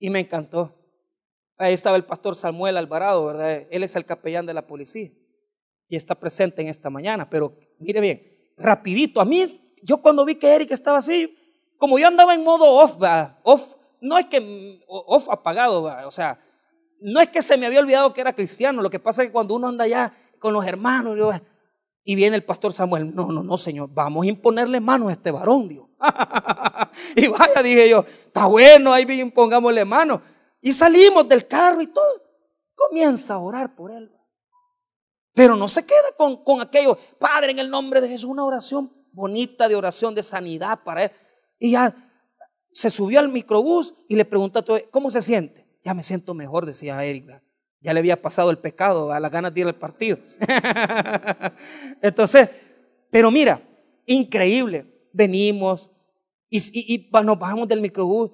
y 0.00 0.10
me 0.10 0.18
encantó. 0.18 0.74
Ahí 1.58 1.74
estaba 1.74 1.94
el 1.94 2.04
pastor 2.04 2.34
Samuel 2.34 2.76
Alvarado, 2.76 3.24
¿verdad? 3.24 3.68
Él 3.70 3.84
es 3.84 3.94
el 3.94 4.04
capellán 4.04 4.46
de 4.46 4.54
la 4.54 4.66
policía 4.66 5.12
y 5.88 5.94
está 5.94 6.16
presente 6.16 6.60
en 6.60 6.66
esta 6.66 6.90
mañana. 6.90 7.30
Pero 7.30 7.56
mire 7.78 8.00
bien, 8.00 8.39
rapidito, 8.60 9.20
a 9.20 9.24
mí, 9.24 9.46
yo 9.82 9.98
cuando 9.98 10.24
vi 10.24 10.36
que 10.36 10.54
Eric 10.54 10.70
estaba 10.70 10.98
así, 10.98 11.36
como 11.78 11.98
yo 11.98 12.06
andaba 12.06 12.34
en 12.34 12.44
modo 12.44 12.66
off, 12.66 12.98
off, 13.42 13.74
no 14.00 14.18
es 14.18 14.26
que 14.26 14.80
off 14.86 15.28
apagado, 15.30 15.82
o 16.06 16.10
sea, 16.10 16.38
no 17.00 17.20
es 17.20 17.28
que 17.28 17.42
se 17.42 17.56
me 17.56 17.66
había 17.66 17.80
olvidado 17.80 18.12
que 18.12 18.20
era 18.20 18.34
cristiano, 18.34 18.82
lo 18.82 18.90
que 18.90 19.00
pasa 19.00 19.22
es 19.22 19.28
que 19.28 19.32
cuando 19.32 19.54
uno 19.54 19.68
anda 19.68 19.86
ya 19.86 20.12
con 20.38 20.52
los 20.52 20.66
hermanos, 20.66 21.16
y 22.04 22.14
viene 22.14 22.36
el 22.36 22.44
pastor 22.44 22.72
Samuel, 22.72 23.14
no, 23.14 23.30
no, 23.30 23.42
no, 23.42 23.58
Señor, 23.58 23.90
vamos 23.92 24.24
a 24.24 24.28
imponerle 24.28 24.80
manos 24.80 25.10
a 25.10 25.12
este 25.12 25.30
varón, 25.30 25.68
Dios. 25.68 25.86
y 27.16 27.28
vaya, 27.28 27.62
dije 27.62 27.88
yo, 27.88 28.04
está 28.26 28.46
bueno, 28.46 28.92
ahí 28.92 29.04
bien, 29.04 29.30
pongámosle 29.30 29.84
manos. 29.84 30.20
Y 30.62 30.72
salimos 30.72 31.28
del 31.28 31.46
carro 31.46 31.82
y 31.82 31.86
todo. 31.86 32.04
Comienza 32.74 33.34
a 33.34 33.38
orar 33.38 33.74
por 33.74 33.90
él. 33.90 34.10
Pero 35.34 35.56
no 35.56 35.68
se 35.68 35.86
queda 35.86 36.12
con, 36.16 36.42
con 36.42 36.60
aquello, 36.60 36.98
Padre, 37.18 37.52
en 37.52 37.58
el 37.58 37.70
nombre 37.70 38.00
de 38.00 38.08
Jesús, 38.08 38.30
una 38.30 38.44
oración 38.44 38.92
bonita 39.12 39.68
de 39.68 39.76
oración 39.76 40.14
de 40.14 40.22
sanidad 40.22 40.80
para 40.84 41.04
él. 41.04 41.10
Y 41.58 41.72
ya 41.72 41.94
se 42.72 42.90
subió 42.90 43.20
al 43.20 43.28
microbús 43.28 43.94
y 44.08 44.16
le 44.16 44.24
preguntó, 44.24 44.64
¿cómo 44.90 45.10
se 45.10 45.20
siente? 45.20 45.66
Ya 45.82 45.94
me 45.94 46.02
siento 46.02 46.34
mejor, 46.34 46.66
decía 46.66 47.02
Erika. 47.04 47.42
Ya 47.80 47.94
le 47.94 48.00
había 48.00 48.20
pasado 48.20 48.50
el 48.50 48.58
pecado, 48.58 49.10
a 49.10 49.20
las 49.20 49.30
ganas 49.30 49.54
de 49.54 49.60
ir 49.60 49.66
al 49.66 49.74
partido. 49.74 50.18
Entonces, 52.02 52.50
pero 53.10 53.30
mira, 53.30 53.62
increíble. 54.06 54.86
Venimos 55.12 55.90
y, 56.50 57.08
nos 57.24 57.38
bajamos 57.38 57.66
del 57.68 57.80
microbús. 57.80 58.32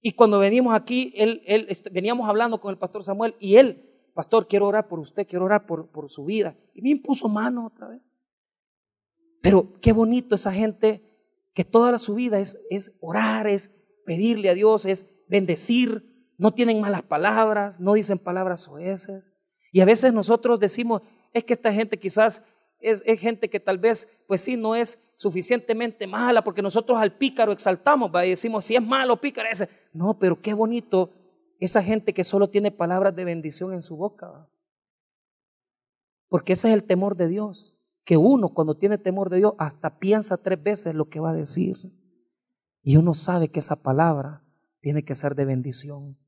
Y 0.00 0.12
cuando 0.12 0.38
venimos 0.38 0.72
aquí, 0.72 1.12
él, 1.16 1.42
él, 1.46 1.66
este, 1.68 1.90
veníamos 1.90 2.28
hablando 2.28 2.60
con 2.60 2.70
el 2.70 2.78
pastor 2.78 3.02
Samuel 3.04 3.34
y 3.38 3.56
él, 3.56 3.89
pastor, 4.20 4.46
quiero 4.46 4.66
orar 4.66 4.86
por 4.86 4.98
usted, 4.98 5.26
quiero 5.26 5.46
orar 5.46 5.64
por, 5.64 6.10
su 6.10 6.26
vida. 6.26 6.54
Y 6.74 6.82
me 6.82 6.90
impuso 6.90 7.26
mano 7.26 7.64
otra 7.64 7.88
vez. 7.88 8.02
Pero 9.40 9.72
qué 9.80 9.92
bonito 9.92 10.34
esa 10.34 10.52
gente 10.52 11.00
que 11.54 11.64
toda 11.64 11.98
su 11.98 12.16
vida 12.16 12.38
es, 12.38 12.60
es 12.68 12.98
orar, 13.00 13.46
es 13.46 13.82
pedirle 14.04 14.50
a 14.50 14.54
Dios, 14.54 14.84
es 14.84 15.24
bendecir, 15.26 16.34
no 16.36 16.52
tienen 16.52 16.82
malas 16.82 17.02
palabras, 17.02 17.80
no 17.80 17.94
dicen 17.94 18.18
palabras 18.18 18.68
oeces. 18.68 19.32
Y 19.72 19.80
a 19.80 19.86
veces 19.86 20.12
nosotros 20.12 20.60
decimos, 20.60 21.00
es 21.32 21.44
que 21.44 21.54
esta 21.54 21.72
gente 21.72 21.98
quizás 21.98 22.44
es, 22.78 23.02
gente 23.18 23.48
que 23.48 23.58
tal 23.58 23.78
vez, 23.78 24.20
pues 24.26 24.42
sí, 24.42 24.54
no 24.58 24.76
es 24.76 25.02
suficientemente 25.14 26.06
mala, 26.06 26.44
porque 26.44 26.60
nosotros 26.60 26.98
al 26.98 27.16
pícaro 27.16 27.52
exaltamos 27.52 28.10
y 28.22 28.28
decimos, 28.28 28.66
si 28.66 28.76
es 28.76 28.82
malo, 28.82 29.18
pícaro 29.18 29.48
ese. 29.50 29.70
No, 29.94 30.18
pero 30.18 30.42
qué 30.42 30.52
bonito 30.52 31.10
esa 31.60 31.82
gente 31.82 32.14
que 32.14 32.24
solo 32.24 32.48
tiene 32.48 32.72
palabras 32.72 33.14
de 33.14 33.24
bendición 33.24 33.74
en 33.74 33.82
su 33.82 33.96
boca. 33.96 34.48
Porque 36.28 36.54
ese 36.54 36.68
es 36.68 36.74
el 36.74 36.84
temor 36.84 37.16
de 37.16 37.28
Dios. 37.28 37.78
Que 38.04 38.16
uno 38.16 38.48
cuando 38.48 38.76
tiene 38.76 38.96
temor 38.96 39.28
de 39.28 39.36
Dios 39.36 39.52
hasta 39.58 39.98
piensa 39.98 40.38
tres 40.38 40.60
veces 40.60 40.94
lo 40.94 41.08
que 41.10 41.20
va 41.20 41.30
a 41.30 41.34
decir. 41.34 41.76
Y 42.82 42.96
uno 42.96 43.12
sabe 43.12 43.48
que 43.48 43.60
esa 43.60 43.82
palabra 43.82 44.42
tiene 44.80 45.04
que 45.04 45.14
ser 45.14 45.34
de 45.34 45.44
bendición. 45.44 46.18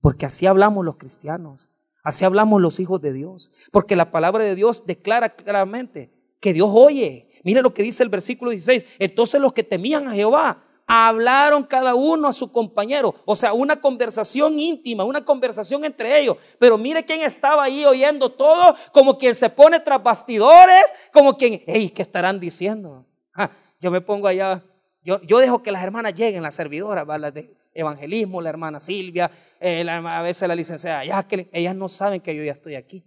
Porque 0.00 0.26
así 0.26 0.46
hablamos 0.46 0.84
los 0.84 0.98
cristianos, 0.98 1.70
así 2.04 2.24
hablamos 2.24 2.60
los 2.60 2.78
hijos 2.78 3.00
de 3.00 3.14
Dios. 3.14 3.50
Porque 3.72 3.96
la 3.96 4.10
palabra 4.10 4.44
de 4.44 4.54
Dios 4.54 4.86
declara 4.86 5.36
claramente 5.36 6.12
que 6.38 6.52
Dios 6.52 6.68
oye. 6.70 7.40
Mire 7.44 7.62
lo 7.62 7.72
que 7.72 7.82
dice 7.82 8.02
el 8.02 8.10
versículo 8.10 8.50
16. 8.50 8.84
Entonces 8.98 9.40
los 9.40 9.54
que 9.54 9.64
temían 9.64 10.06
a 10.06 10.12
Jehová 10.12 10.65
hablaron 10.86 11.64
cada 11.64 11.94
uno 11.94 12.28
a 12.28 12.32
su 12.32 12.52
compañero. 12.52 13.14
O 13.24 13.34
sea, 13.34 13.52
una 13.52 13.80
conversación 13.80 14.58
íntima, 14.58 15.04
una 15.04 15.24
conversación 15.24 15.84
entre 15.84 16.18
ellos. 16.18 16.36
Pero 16.58 16.78
mire 16.78 17.04
quién 17.04 17.22
estaba 17.22 17.64
ahí 17.64 17.84
oyendo 17.84 18.30
todo, 18.30 18.76
como 18.92 19.18
quien 19.18 19.34
se 19.34 19.50
pone 19.50 19.80
tras 19.80 20.02
bastidores, 20.02 20.84
como 21.12 21.36
quien, 21.36 21.62
hey, 21.66 21.90
¿qué 21.90 22.02
estarán 22.02 22.38
diciendo? 22.38 23.04
Ah, 23.34 23.50
yo 23.80 23.90
me 23.90 24.00
pongo 24.00 24.28
allá, 24.28 24.62
yo, 25.02 25.20
yo, 25.22 25.38
dejo 25.38 25.62
que 25.62 25.72
las 25.72 25.82
hermanas 25.82 26.14
lleguen, 26.14 26.42
las 26.42 26.54
servidoras, 26.54 27.06
las 27.06 27.34
de 27.34 27.54
evangelismo, 27.74 28.40
la 28.40 28.48
hermana 28.48 28.80
Silvia, 28.80 29.30
eh, 29.60 29.84
a 29.88 30.22
veces 30.22 30.48
la 30.48 30.54
licenciada 30.54 31.28
que 31.28 31.48
ellas 31.52 31.74
no 31.74 31.88
saben 31.88 32.20
que 32.20 32.34
yo 32.34 32.42
ya 32.42 32.52
estoy 32.52 32.76
aquí. 32.76 33.04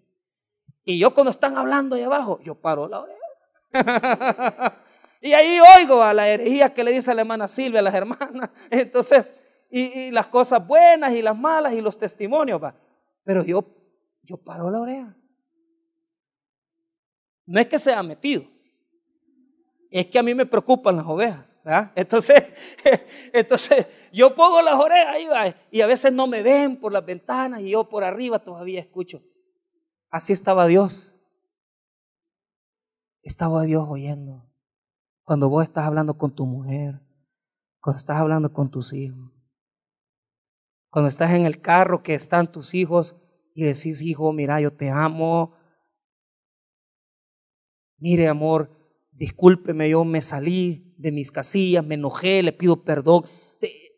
Y 0.84 1.00
yo 1.00 1.14
cuando 1.14 1.32
están 1.32 1.58
hablando 1.58 1.96
ahí 1.96 2.04
abajo, 2.04 2.40
yo 2.42 2.56
paro 2.56 2.88
la 2.88 3.02
oreja. 3.02 4.76
Y 5.22 5.34
ahí 5.34 5.60
oigo 5.78 6.02
a 6.02 6.14
la 6.14 6.28
herejía 6.28 6.74
que 6.74 6.84
le 6.84 6.92
dice 6.92 7.12
a 7.12 7.14
la 7.14 7.22
hermana 7.22 7.48
Silvia, 7.48 7.80
a 7.80 7.84
las 7.84 7.94
hermanas. 7.94 8.50
Entonces, 8.70 9.26
y, 9.70 10.12
las 10.12 10.28
cosas 10.28 10.66
buenas 10.66 11.14
y 11.14 11.22
las 11.22 11.38
malas 11.38 11.74
y 11.74 11.82
los 11.82 11.98
testimonios, 11.98 12.62
va. 12.62 12.76
Pero 13.24 13.44
yo, 13.44 13.64
yo 14.24 14.38
paro 14.38 14.72
la 14.72 14.80
oreja. 14.80 15.16
No 17.46 17.60
es 17.60 17.68
que 17.68 17.80
sea 17.80 18.04
metido, 18.04 18.44
es 19.90 20.06
que 20.06 20.20
a 20.20 20.24
mí 20.24 20.36
me 20.36 20.46
preocupan 20.46 20.96
las 20.98 21.06
ovejas. 21.06 21.46
Entonces, 21.96 22.44
entonces, 23.34 23.86
yo 24.12 24.34
pongo 24.34 24.62
las 24.62 24.76
orejas 24.76 25.16
ahí, 25.30 25.56
y 25.72 25.82
a 25.82 25.88
veces 25.88 26.12
no 26.14 26.26
me 26.28 26.42
ven 26.42 26.78
por 26.78 26.92
las 26.92 27.06
ventanas 27.06 27.62
y 27.62 27.72
yo 27.72 27.88
por 27.88 28.04
arriba 28.04 28.40
todavía 28.40 28.80
escucho. 28.80 29.22
Así 30.10 30.34
estaba 30.34 30.66
Dios. 30.68 31.20
Estaba 33.22 33.64
Dios 33.64 33.86
oyendo. 33.88 34.49
Cuando 35.30 35.48
vos 35.48 35.62
estás 35.62 35.86
hablando 35.86 36.18
con 36.18 36.34
tu 36.34 36.48
mujer, 36.48 37.02
cuando 37.80 38.00
estás 38.00 38.18
hablando 38.18 38.52
con 38.52 38.72
tus 38.72 38.94
hijos, 38.94 39.32
cuando 40.90 41.08
estás 41.08 41.30
en 41.34 41.46
el 41.46 41.62
carro 41.62 42.02
que 42.02 42.16
están 42.16 42.52
tus 42.52 42.74
hijos 42.74 43.16
y 43.54 43.64
decís, 43.64 44.02
hijo, 44.02 44.34
mira, 44.34 44.60
yo 44.60 44.74
te 44.74 44.90
amo. 44.90 45.54
Mire, 48.00 48.28
amor, 48.28 48.72
discúlpeme, 49.12 49.88
yo 49.88 50.04
me 50.04 50.20
salí 50.20 50.96
de 50.98 51.12
mis 51.12 51.32
casillas, 51.32 51.86
me 51.86 51.94
enojé, 51.94 52.42
le 52.42 52.52
pido 52.52 52.84
perdón. 52.84 53.26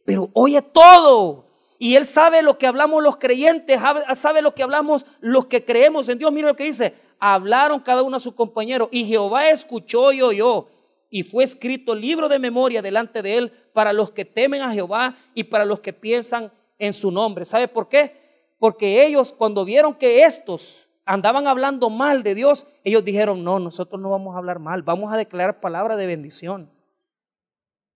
Pero 0.06 0.32
oye 0.34 0.62
todo. 0.62 1.48
Y 1.80 1.96
Él 1.96 2.06
sabe 2.06 2.42
lo 2.44 2.58
que 2.58 2.68
hablamos 2.68 3.02
los 3.02 3.16
creyentes, 3.16 3.80
sabe 4.16 4.42
lo 4.42 4.54
que 4.54 4.64
hablamos 4.64 5.06
los 5.22 5.46
que 5.46 5.64
creemos 5.64 6.10
en 6.10 6.18
Dios. 6.18 6.34
Mire 6.34 6.48
lo 6.48 6.58
que 6.58 6.66
dice. 6.66 6.94
Hablaron 7.20 7.80
cada 7.80 8.04
uno 8.04 8.18
a 8.18 8.20
su 8.20 8.36
compañero 8.36 8.90
y 8.92 9.06
Jehová 9.06 9.50
escuchó 9.50 10.12
y 10.12 10.22
oyó 10.22 10.68
y 11.12 11.24
fue 11.24 11.44
escrito 11.44 11.94
libro 11.94 12.30
de 12.30 12.40
memoria 12.40 12.82
delante 12.82 13.22
de 13.22 13.38
él 13.38 13.52
para 13.74 13.92
los 13.92 14.12
que 14.12 14.24
temen 14.24 14.62
a 14.62 14.72
Jehová 14.72 15.18
y 15.36 15.44
para 15.44 15.66
los 15.66 15.82
que 15.82 15.92
piensan 15.92 16.52
en 16.80 16.94
su 16.94 17.12
nombre. 17.12 17.44
¿Sabe 17.44 17.68
por 17.68 17.90
qué? 17.90 18.56
Porque 18.58 19.06
ellos 19.06 19.34
cuando 19.34 19.66
vieron 19.66 19.94
que 19.94 20.24
estos 20.24 20.90
andaban 21.06 21.48
hablando 21.48 21.90
mal 21.90 22.24
de 22.24 22.34
Dios, 22.34 22.66
ellos 22.86 23.04
dijeron, 23.04 23.44
no, 23.44 23.60
nosotros 23.60 24.02
no 24.02 24.10
vamos 24.10 24.34
a 24.34 24.38
hablar 24.38 24.60
mal, 24.60 24.84
vamos 24.84 25.14
a 25.14 25.18
declarar 25.18 25.60
palabra 25.60 25.98
de 25.98 26.06
bendición. 26.06 26.72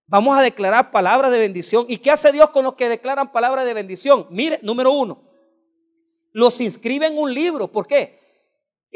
Vamos 0.08 0.38
a 0.38 0.42
declarar 0.42 0.92
palabra 0.92 1.30
de 1.30 1.40
bendición. 1.40 1.86
¿Y 1.88 1.98
qué 1.98 2.12
hace 2.12 2.32
Dios 2.34 2.50
con 2.50 2.66
los 2.66 2.76
que 2.76 2.90
declaran 2.90 3.32
palabra 3.32 3.64
de 3.64 3.74
bendición? 3.74 4.28
Mire, 4.30 4.60
número 4.62 4.92
uno, 4.92 5.24
los 6.34 6.60
inscribe 6.60 7.08
en 7.08 7.18
un 7.18 7.34
libro. 7.34 7.72
¿Por 7.72 7.88
qué? 7.88 8.20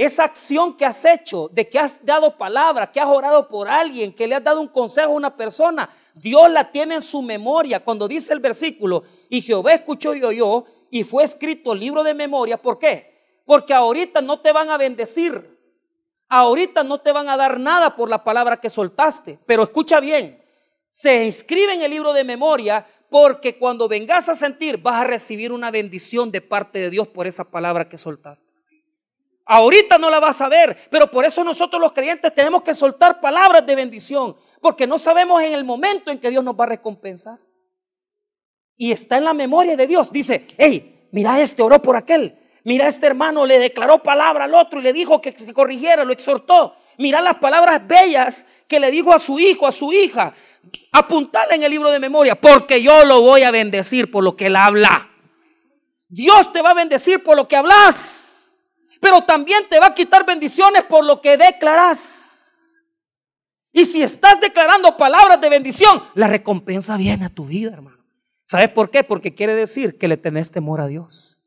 Esa 0.05 0.23
acción 0.23 0.77
que 0.77 0.85
has 0.85 1.03
hecho, 1.03 1.49
de 1.51 1.67
que 1.67 1.77
has 1.77 2.05
dado 2.05 2.37
palabra, 2.37 2.89
que 2.89 3.01
has 3.01 3.09
orado 3.09 3.49
por 3.49 3.67
alguien, 3.67 4.13
que 4.13 4.27
le 4.27 4.35
has 4.35 4.43
dado 4.43 4.61
un 4.61 4.69
consejo 4.69 5.11
a 5.11 5.15
una 5.15 5.35
persona, 5.35 5.89
Dios 6.13 6.49
la 6.49 6.71
tiene 6.71 6.95
en 6.95 7.01
su 7.01 7.21
memoria. 7.21 7.81
Cuando 7.81 8.07
dice 8.07 8.31
el 8.31 8.39
versículo, 8.39 9.03
y 9.29 9.41
Jehová 9.41 9.73
escuchó 9.73 10.15
y 10.15 10.23
oyó, 10.23 10.63
y 10.89 11.03
fue 11.03 11.25
escrito 11.25 11.73
el 11.73 11.81
libro 11.81 12.01
de 12.01 12.13
memoria, 12.13 12.55
¿por 12.55 12.79
qué? 12.79 13.41
Porque 13.45 13.73
ahorita 13.73 14.21
no 14.21 14.39
te 14.39 14.53
van 14.53 14.69
a 14.69 14.77
bendecir, 14.77 15.59
ahorita 16.29 16.85
no 16.85 17.01
te 17.01 17.11
van 17.11 17.27
a 17.27 17.35
dar 17.35 17.59
nada 17.59 17.97
por 17.97 18.09
la 18.09 18.23
palabra 18.23 18.61
que 18.61 18.69
soltaste, 18.69 19.37
pero 19.45 19.63
escucha 19.63 19.99
bien, 19.99 20.41
se 20.89 21.25
inscribe 21.25 21.73
en 21.73 21.81
el 21.81 21.91
libro 21.91 22.13
de 22.13 22.23
memoria 22.23 22.87
porque 23.09 23.57
cuando 23.57 23.89
vengas 23.89 24.29
a 24.29 24.35
sentir 24.35 24.77
vas 24.77 25.01
a 25.01 25.03
recibir 25.03 25.51
una 25.51 25.71
bendición 25.71 26.31
de 26.31 26.39
parte 26.39 26.79
de 26.79 26.89
Dios 26.89 27.09
por 27.09 27.27
esa 27.27 27.43
palabra 27.43 27.89
que 27.89 27.97
soltaste. 27.97 28.48
Ahorita 29.51 29.97
no 29.97 30.11
la 30.11 30.19
vas 30.19 30.41
a 30.41 30.47
ver, 30.47 30.77
pero 30.91 31.09
por 31.09 31.25
eso 31.25 31.43
nosotros 31.43 31.81
los 31.81 31.91
creyentes 31.91 32.35
tenemos 32.35 32.61
que 32.61 32.75
soltar 32.75 33.19
palabras 33.19 33.65
de 33.65 33.73
bendición, 33.73 34.37
porque 34.61 34.85
no 34.85 34.99
sabemos 34.99 35.41
en 35.41 35.53
el 35.53 35.63
momento 35.63 36.11
en 36.11 36.19
que 36.19 36.29
Dios 36.29 36.43
nos 36.43 36.53
va 36.53 36.65
a 36.65 36.67
recompensar. 36.67 37.39
Y 38.77 38.91
está 38.91 39.17
en 39.17 39.25
la 39.25 39.33
memoria 39.33 39.75
de 39.75 39.87
Dios. 39.87 40.11
Dice, 40.11 40.45
hey, 40.55 41.07
mira 41.11 41.41
este, 41.41 41.63
oró 41.63 41.81
por 41.81 41.95
aquel. 41.95 42.37
Mira 42.63 42.87
este 42.87 43.07
hermano, 43.07 43.43
le 43.43 43.57
declaró 43.57 44.03
palabra 44.03 44.45
al 44.45 44.53
otro 44.53 44.81
y 44.81 44.83
le 44.83 44.93
dijo 44.93 45.19
que 45.19 45.31
se 45.31 45.51
corrigiera, 45.51 46.05
lo 46.05 46.13
exhortó. 46.13 46.75
Mira 46.99 47.19
las 47.19 47.37
palabras 47.37 47.87
bellas 47.87 48.45
que 48.67 48.79
le 48.79 48.91
dijo 48.91 49.11
a 49.11 49.17
su 49.17 49.39
hijo, 49.39 49.65
a 49.65 49.71
su 49.71 49.91
hija. 49.91 50.31
Apuntala 50.91 51.55
en 51.55 51.63
el 51.63 51.71
libro 51.71 51.89
de 51.89 51.99
memoria, 51.99 52.39
porque 52.39 52.83
yo 52.83 53.03
lo 53.03 53.21
voy 53.21 53.41
a 53.41 53.49
bendecir 53.49 54.11
por 54.11 54.23
lo 54.23 54.35
que 54.35 54.45
él 54.45 54.55
habla. 54.55 55.09
Dios 56.07 56.53
te 56.53 56.61
va 56.61 56.69
a 56.69 56.75
bendecir 56.75 57.23
por 57.23 57.35
lo 57.35 57.47
que 57.47 57.55
hablas 57.55 58.28
pero 58.99 59.21
también 59.21 59.63
te 59.69 59.79
va 59.79 59.87
a 59.87 59.93
quitar 59.93 60.25
bendiciones 60.25 60.83
por 60.83 61.05
lo 61.05 61.21
que 61.21 61.37
declaras. 61.37 62.85
Y 63.71 63.85
si 63.85 64.01
estás 64.01 64.41
declarando 64.41 64.97
palabras 64.97 65.39
de 65.39 65.49
bendición, 65.49 66.01
la 66.15 66.27
recompensa 66.27 66.97
viene 66.97 67.25
a 67.25 67.29
tu 67.29 67.45
vida, 67.45 67.71
hermano. 67.73 68.03
¿Sabes 68.43 68.71
por 68.71 68.89
qué? 68.89 69.03
Porque 69.03 69.35
quiere 69.35 69.53
decir 69.53 69.97
que 69.97 70.07
le 70.07 70.17
tenés 70.17 70.51
temor 70.51 70.81
a 70.81 70.87
Dios. 70.87 71.43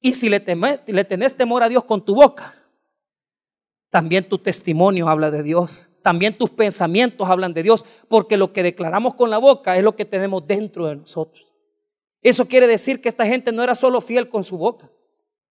Y 0.00 0.14
si 0.14 0.28
le, 0.28 0.44
le 0.86 1.04
tenés 1.04 1.36
temor 1.36 1.62
a 1.62 1.68
Dios 1.68 1.84
con 1.84 2.04
tu 2.04 2.14
boca, 2.14 2.54
también 3.88 4.28
tu 4.28 4.38
testimonio 4.38 5.08
habla 5.08 5.30
de 5.30 5.42
Dios. 5.42 5.90
También 6.02 6.36
tus 6.36 6.50
pensamientos 6.50 7.28
hablan 7.28 7.54
de 7.54 7.62
Dios. 7.62 7.84
Porque 8.08 8.36
lo 8.36 8.52
que 8.52 8.62
declaramos 8.62 9.14
con 9.14 9.30
la 9.30 9.38
boca 9.38 9.76
es 9.76 9.82
lo 9.82 9.96
que 9.96 10.04
tenemos 10.04 10.46
dentro 10.46 10.86
de 10.86 10.96
nosotros. 10.96 11.56
Eso 12.22 12.46
quiere 12.46 12.66
decir 12.66 13.00
que 13.00 13.08
esta 13.08 13.26
gente 13.26 13.50
no 13.50 13.62
era 13.62 13.74
solo 13.74 14.00
fiel 14.00 14.28
con 14.28 14.44
su 14.44 14.58
boca 14.58 14.90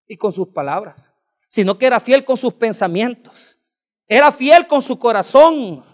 y 0.09 0.16
con 0.16 0.32
sus 0.32 0.48
palabras, 0.48 1.12
sino 1.48 1.78
que 1.78 1.86
era 1.86 2.00
fiel 2.00 2.24
con 2.24 2.36
sus 2.36 2.54
pensamientos, 2.54 3.61
era 4.09 4.32
fiel 4.32 4.66
con 4.66 4.82
su 4.82 4.98
corazón, 4.98 5.84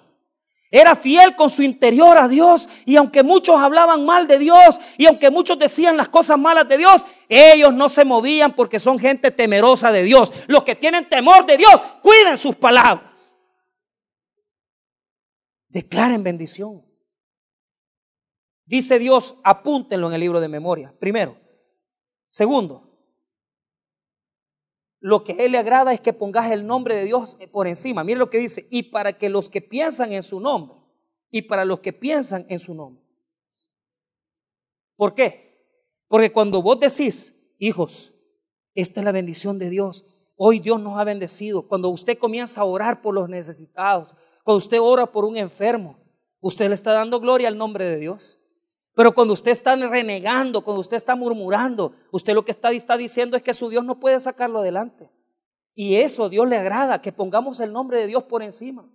era 0.71 0.97
fiel 0.97 1.37
con 1.37 1.51
su 1.51 1.63
interior 1.63 2.19
a 2.19 2.27
Dios. 2.27 2.69
Y 2.85 2.97
aunque 2.97 3.23
muchos 3.23 3.57
hablaban 3.57 4.05
mal 4.05 4.27
de 4.27 4.41
Dios 4.41 4.81
y 4.99 5.07
aunque 5.07 5.31
muchos 5.31 5.57
decían 5.57 5.97
las 5.97 6.09
cosas 6.09 6.37
malas 6.37 6.69
de 6.69 6.79
Dios, 6.79 7.07
ellos 7.29 7.73
no 7.73 7.89
se 7.89 8.05
movían 8.05 8.57
porque 8.57 8.81
son 8.81 8.99
gente 8.99 9.31
temerosa 9.31 9.93
de 9.93 10.03
Dios. 10.03 10.33
Los 10.49 10.65
que 10.65 10.75
tienen 10.75 11.09
temor 11.09 11.47
de 11.47 11.59
Dios, 11.59 11.81
cuiden 12.03 12.37
sus 12.39 12.57
palabras. 12.57 13.37
Declaren 15.69 16.25
bendición. 16.25 16.85
Dice 18.65 18.99
Dios, 18.99 19.37
apúntenlo 19.45 20.09
en 20.09 20.15
el 20.15 20.21
libro 20.21 20.41
de 20.41 20.49
memoria. 20.49 20.93
Primero. 20.99 21.37
Segundo, 22.27 22.94
lo 25.05 25.23
que 25.23 25.33
a 25.33 25.45
Él 25.45 25.53
le 25.53 25.59
agrada 25.59 25.93
es 25.93 26.01
que 26.01 26.15
pongas 26.15 26.51
el 26.51 26.67
nombre 26.67 26.97
de 26.97 27.05
Dios 27.05 27.37
por 27.53 27.67
encima. 27.67 28.05
Mire 28.05 28.19
lo 28.19 28.31
que 28.31 28.39
dice, 28.39 28.67
y 28.71 28.85
para 28.85 29.19
que 29.19 29.29
los 29.29 29.51
que 29.51 29.61
piensan 29.61 30.13
en 30.13 30.23
su 30.23 30.41
nombre, 30.41 30.79
y 31.31 31.43
para 31.43 31.67
los 31.67 31.81
que 31.81 31.93
piensan 31.93 32.47
en 32.49 32.59
su 32.59 32.75
nombre. 32.75 33.05
¿Por 34.97 35.15
qué? 35.15 35.63
Porque 36.09 36.33
cuando 36.33 36.63
vos 36.63 36.81
decís, 36.81 37.55
hijos, 37.59 38.15
esta 38.75 39.01
es 39.01 39.05
la 39.05 39.13
bendición 39.13 39.59
de 39.59 39.69
Dios, 39.69 40.07
hoy 40.37 40.59
Dios 40.59 40.81
nos 40.81 40.99
ha 40.99 41.05
bendecido, 41.05 41.69
cuando 41.69 41.91
usted 41.91 42.17
comienza 42.17 42.63
a 42.63 42.65
orar 42.65 43.03
por 43.03 43.13
los 43.13 43.29
necesitados, 43.29 44.17
cuando 44.43 44.57
usted 44.57 44.81
ora 44.81 45.05
por 45.05 45.27
un 45.27 45.37
enfermo, 45.37 45.99
usted 46.41 46.71
le 46.71 46.75
está 46.77 46.95
dando 46.95 47.21
gloria 47.21 47.49
al 47.49 47.59
nombre 47.59 47.85
de 47.85 47.99
Dios. 47.99 48.41
Pero 48.95 49.13
cuando 49.13 49.35
usted 49.35 49.51
está 49.51 49.75
renegando, 49.75 50.63
cuando 50.63 50.81
usted 50.81 50.97
está 50.97 51.17
murmurando, 51.17 51.95
usted 52.13 52.33
lo 52.33 52.45
que 52.45 52.53
está, 52.53 52.71
está 52.71 52.97
diciendo 52.97 53.37
es 53.37 53.43
que 53.43 53.53
su 53.53 53.69
Dios 53.69 53.85
no 53.85 53.99
puede 53.99 54.21
sacarlo 54.21 54.61
adelante. 54.61 55.11
Y 55.75 55.97
eso 55.97 56.29
Dios 56.29 56.49
le 56.49 56.57
agrada, 56.57 57.03
que 57.03 57.13
pongamos 57.13 57.59
el 57.59 57.73
nombre 57.73 57.99
de 57.99 58.07
Dios 58.07 58.23
por 58.23 58.43
encima. 58.43 58.89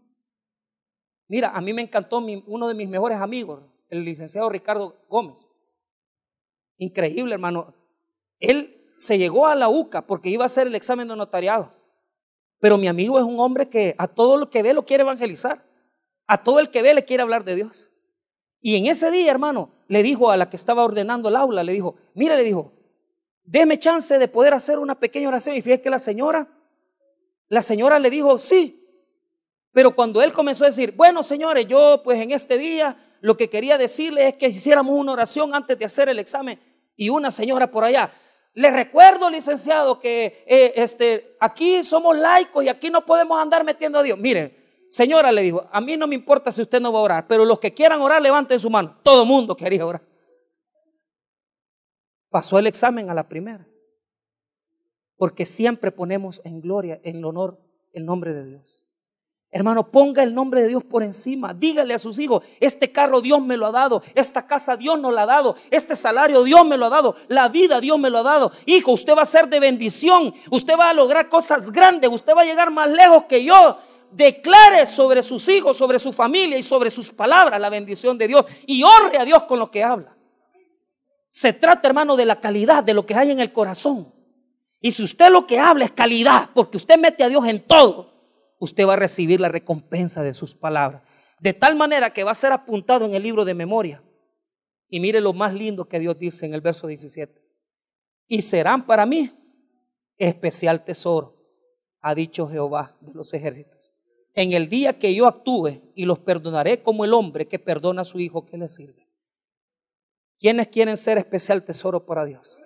Mira, 1.27 1.49
a 1.49 1.59
mí 1.59 1.73
me 1.73 1.81
encantó 1.81 2.23
uno 2.47 2.67
de 2.67 2.73
mis 2.73 2.87
mejores 2.87 3.19
amigos, 3.19 3.61
el 3.89 4.05
licenciado 4.05 4.49
Ricardo 4.49 4.95
Gómez. 5.09 5.49
Increíble, 6.77 7.33
hermano. 7.33 7.73
Él 8.39 8.93
se 8.97 9.17
llegó 9.17 9.47
a 9.47 9.55
la 9.55 9.67
UCA 9.67 10.07
porque 10.07 10.29
iba 10.29 10.43
a 10.43 10.47
hacer 10.47 10.67
el 10.67 10.75
examen 10.75 11.09
de 11.09 11.15
notariado. 11.17 11.73
Pero 12.59 12.77
mi 12.77 12.87
amigo 12.87 13.19
es 13.19 13.25
un 13.25 13.39
hombre 13.39 13.67
que 13.67 13.95
a 13.97 14.07
todo 14.07 14.37
lo 14.37 14.49
que 14.49 14.63
ve 14.63 14.73
lo 14.73 14.85
quiere 14.85 15.03
evangelizar. 15.03 15.65
A 16.25 16.43
todo 16.43 16.59
el 16.59 16.69
que 16.71 16.81
ve 16.81 16.93
le 16.93 17.03
quiere 17.03 17.23
hablar 17.23 17.43
de 17.43 17.55
Dios. 17.55 17.91
Y 18.61 18.77
en 18.77 18.87
ese 18.87 19.11
día, 19.11 19.31
hermano, 19.31 19.71
le 19.89 20.01
dijo 20.01 20.31
a 20.31 20.37
la 20.37 20.49
que 20.49 20.55
estaba 20.55 20.85
ordenando 20.85 21.27
el 21.27 21.35
aula, 21.35 21.63
le 21.63 21.73
dijo, 21.73 21.95
mire, 22.13 22.37
le 22.37 22.43
dijo, 22.43 22.71
Deme 23.49 23.79
chance 23.79 24.19
de 24.19 24.27
poder 24.27 24.53
hacer 24.53 24.77
una 24.77 24.99
pequeña 24.99 25.27
oración. 25.27 25.55
Y 25.55 25.63
fíjate 25.63 25.81
que 25.81 25.89
la 25.89 25.97
señora, 25.97 26.47
la 27.47 27.63
señora 27.63 27.97
le 27.97 28.11
dijo, 28.11 28.37
sí. 28.37 28.87
Pero 29.71 29.95
cuando 29.95 30.21
él 30.21 30.31
comenzó 30.31 30.65
a 30.65 30.67
decir, 30.67 30.93
bueno, 30.95 31.23
señores, 31.23 31.65
yo 31.65 32.01
pues 32.03 32.21
en 32.21 32.29
este 32.29 32.59
día 32.59 32.95
lo 33.21 33.35
que 33.37 33.49
quería 33.49 33.79
decirle 33.79 34.27
es 34.27 34.35
que 34.35 34.49
hiciéramos 34.49 34.93
una 34.93 35.13
oración 35.13 35.55
antes 35.55 35.79
de 35.79 35.85
hacer 35.85 36.09
el 36.09 36.19
examen. 36.19 36.59
Y 36.95 37.09
una 37.09 37.31
señora 37.31 37.71
por 37.71 37.83
allá, 37.83 38.13
le 38.53 38.69
recuerdo, 38.69 39.31
licenciado, 39.31 39.99
que 39.99 40.43
eh, 40.45 40.73
este, 40.75 41.35
aquí 41.39 41.83
somos 41.83 42.15
laicos 42.15 42.63
y 42.63 42.69
aquí 42.69 42.91
no 42.91 43.03
podemos 43.03 43.41
andar 43.41 43.63
metiendo 43.63 43.97
a 43.97 44.03
Dios. 44.03 44.19
Miren, 44.19 44.55
señora 44.89 45.31
le 45.31 45.41
dijo, 45.41 45.67
a 45.71 45.81
mí 45.81 45.97
no 45.97 46.07
me 46.07 46.15
importa 46.15 46.51
si 46.51 46.61
usted 46.61 46.81
no 46.81 46.91
va 46.91 46.99
a 46.99 47.03
orar, 47.03 47.27
pero 47.27 47.45
los 47.45 47.59
que 47.59 47.73
quieran 47.73 48.01
orar, 48.01 48.21
levanten 48.21 48.59
su 48.59 48.69
mano. 48.69 48.97
Todo 49.03 49.25
mundo 49.25 49.55
quería 49.55 49.85
orar. 49.85 50.01
Pasó 52.29 52.59
el 52.59 52.67
examen 52.67 53.09
a 53.09 53.13
la 53.13 53.27
primera. 53.27 53.67
Porque 55.17 55.45
siempre 55.45 55.91
ponemos 55.91 56.41
en 56.45 56.61
gloria, 56.61 56.99
en 57.03 57.23
honor, 57.25 57.59
el 57.93 58.05
nombre 58.05 58.33
de 58.33 58.45
Dios. 58.45 58.85
Hermano, 59.51 59.91
ponga 59.91 60.21
el 60.21 60.35
nombre 60.35 60.61
de 60.61 60.67
Dios 60.67 60.83
por 60.83 61.01
encima. 61.01 61.55
Dígale 61.55 61.95
a 61.95 61.97
sus 61.97 62.19
hijos, 62.19 62.43
este 62.59 62.91
carro 62.91 63.19
Dios 63.19 63.41
me 63.41 63.57
lo 63.57 63.65
ha 63.65 63.71
dado, 63.71 64.03
esta 64.13 64.45
casa 64.45 64.77
Dios 64.77 64.99
nos 64.99 65.11
la 65.11 65.23
ha 65.23 65.25
dado, 65.25 65.55
este 65.71 65.95
salario 65.95 66.43
Dios 66.43 66.63
me 66.67 66.77
lo 66.77 66.85
ha 66.85 66.89
dado, 66.89 67.15
la 67.27 67.49
vida 67.49 67.81
Dios 67.81 67.97
me 67.97 68.11
lo 68.11 68.19
ha 68.19 68.23
dado. 68.23 68.51
Hijo, 68.67 68.91
usted 68.91 69.17
va 69.17 69.23
a 69.23 69.25
ser 69.25 69.49
de 69.49 69.59
bendición, 69.59 70.33
usted 70.51 70.77
va 70.77 70.91
a 70.91 70.93
lograr 70.93 71.29
cosas 71.29 71.71
grandes, 71.71 72.11
usted 72.11 72.35
va 72.35 72.43
a 72.43 72.45
llegar 72.45 72.69
más 72.69 72.89
lejos 72.89 73.23
que 73.23 73.43
yo. 73.43 73.77
Declare 74.11 74.85
sobre 74.85 75.21
sus 75.21 75.47
hijos, 75.49 75.77
sobre 75.77 75.99
su 75.99 76.11
familia 76.11 76.57
y 76.57 76.63
sobre 76.63 76.89
sus 76.89 77.11
palabras 77.11 77.59
la 77.59 77.69
bendición 77.69 78.17
de 78.17 78.27
Dios 78.27 78.45
y 78.65 78.83
honre 78.83 79.17
a 79.17 79.25
Dios 79.25 79.43
con 79.43 79.59
lo 79.59 79.69
que 79.69 79.83
habla. 79.83 80.15
Se 81.29 81.53
trata, 81.53 81.87
hermano, 81.87 82.15
de 82.15 82.25
la 82.25 82.39
calidad 82.39 82.83
de 82.83 82.93
lo 82.93 83.05
que 83.05 83.13
hay 83.13 83.31
en 83.31 83.39
el 83.39 83.53
corazón. 83.53 84.13
Y 84.81 84.91
si 84.91 85.03
usted 85.03 85.29
lo 85.29 85.45
que 85.45 85.59
habla 85.59 85.85
es 85.85 85.91
calidad, 85.91 86.49
porque 86.53 86.77
usted 86.77 86.97
mete 86.97 87.23
a 87.23 87.29
Dios 87.29 87.45
en 87.47 87.59
todo, 87.59 88.13
usted 88.59 88.87
va 88.87 88.93
a 88.93 88.97
recibir 88.97 89.39
la 89.39 89.49
recompensa 89.49 90.23
de 90.23 90.33
sus 90.33 90.55
palabras. 90.55 91.03
De 91.39 91.53
tal 91.53 91.75
manera 91.75 92.11
que 92.11 92.23
va 92.23 92.31
a 92.31 92.35
ser 92.35 92.51
apuntado 92.51 93.05
en 93.05 93.13
el 93.13 93.23
libro 93.23 93.45
de 93.45 93.53
memoria. 93.53 94.03
Y 94.89 94.99
mire 94.99 95.21
lo 95.21 95.33
más 95.33 95.53
lindo 95.53 95.87
que 95.87 95.99
Dios 95.99 96.17
dice 96.17 96.45
en 96.45 96.53
el 96.53 96.61
verso 96.61 96.87
17. 96.87 97.41
Y 98.27 98.41
serán 98.41 98.85
para 98.85 99.05
mí 99.05 99.31
especial 100.17 100.83
tesoro, 100.83 101.37
ha 102.01 102.13
dicho 102.13 102.47
Jehová 102.47 102.97
de 102.99 103.13
los 103.13 103.33
ejércitos. 103.33 103.93
En 104.33 104.53
el 104.53 104.69
día 104.69 104.97
que 104.97 105.13
yo 105.13 105.27
actúe 105.27 105.81
y 105.95 106.05
los 106.05 106.19
perdonaré 106.19 106.81
como 106.81 107.05
el 107.05 107.13
hombre 107.13 107.47
que 107.47 107.59
perdona 107.59 108.03
a 108.03 108.05
su 108.05 108.19
hijo 108.19 108.45
que 108.45 108.57
le 108.57 108.69
sirve. 108.69 109.07
¿Quiénes 110.39 110.67
quieren 110.67 110.95
ser 110.95 111.17
especial 111.17 111.63
tesoro 111.63 112.05
para 112.05 112.25
Dios? 112.25 112.61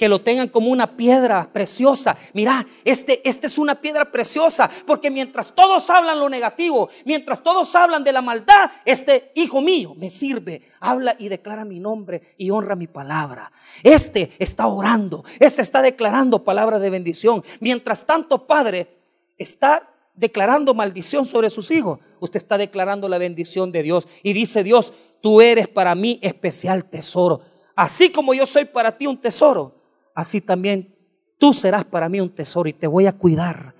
que 0.00 0.08
lo 0.08 0.22
tengan 0.22 0.48
como 0.48 0.70
una 0.70 0.96
piedra 0.96 1.50
preciosa. 1.52 2.16
Mira, 2.32 2.66
este, 2.86 3.20
este 3.28 3.48
es 3.48 3.58
una 3.58 3.82
piedra 3.82 4.10
preciosa, 4.10 4.70
porque 4.86 5.10
mientras 5.10 5.54
todos 5.54 5.90
hablan 5.90 6.18
lo 6.18 6.30
negativo, 6.30 6.88
mientras 7.04 7.42
todos 7.42 7.76
hablan 7.76 8.02
de 8.02 8.12
la 8.14 8.22
maldad, 8.22 8.70
este 8.86 9.30
hijo 9.34 9.60
mío 9.60 9.94
me 9.94 10.08
sirve, 10.08 10.62
habla 10.80 11.16
y 11.18 11.28
declara 11.28 11.66
mi 11.66 11.80
nombre 11.80 12.22
y 12.38 12.48
honra 12.48 12.76
mi 12.76 12.86
palabra. 12.86 13.52
Este 13.82 14.32
está 14.38 14.68
orando, 14.68 15.22
este 15.38 15.60
está 15.60 15.82
declarando 15.82 16.44
palabra 16.44 16.78
de 16.78 16.88
bendición. 16.88 17.44
Mientras 17.60 18.06
tanto, 18.06 18.46
Padre, 18.46 18.96
está 19.36 19.89
declarando 20.20 20.74
maldición 20.74 21.24
sobre 21.24 21.48
sus 21.48 21.70
hijos, 21.70 21.98
usted 22.20 22.36
está 22.36 22.58
declarando 22.58 23.08
la 23.08 23.16
bendición 23.16 23.72
de 23.72 23.82
Dios. 23.82 24.06
Y 24.22 24.34
dice 24.34 24.62
Dios, 24.62 24.92
tú 25.22 25.40
eres 25.40 25.66
para 25.66 25.94
mí 25.94 26.20
especial 26.22 26.84
tesoro. 26.84 27.40
Así 27.74 28.12
como 28.12 28.34
yo 28.34 28.44
soy 28.44 28.66
para 28.66 28.98
ti 28.98 29.06
un 29.06 29.18
tesoro, 29.18 29.82
así 30.14 30.42
también 30.42 30.94
tú 31.38 31.54
serás 31.54 31.86
para 31.86 32.10
mí 32.10 32.20
un 32.20 32.28
tesoro 32.28 32.68
y 32.68 32.74
te 32.74 32.86
voy 32.86 33.06
a 33.06 33.16
cuidar, 33.16 33.74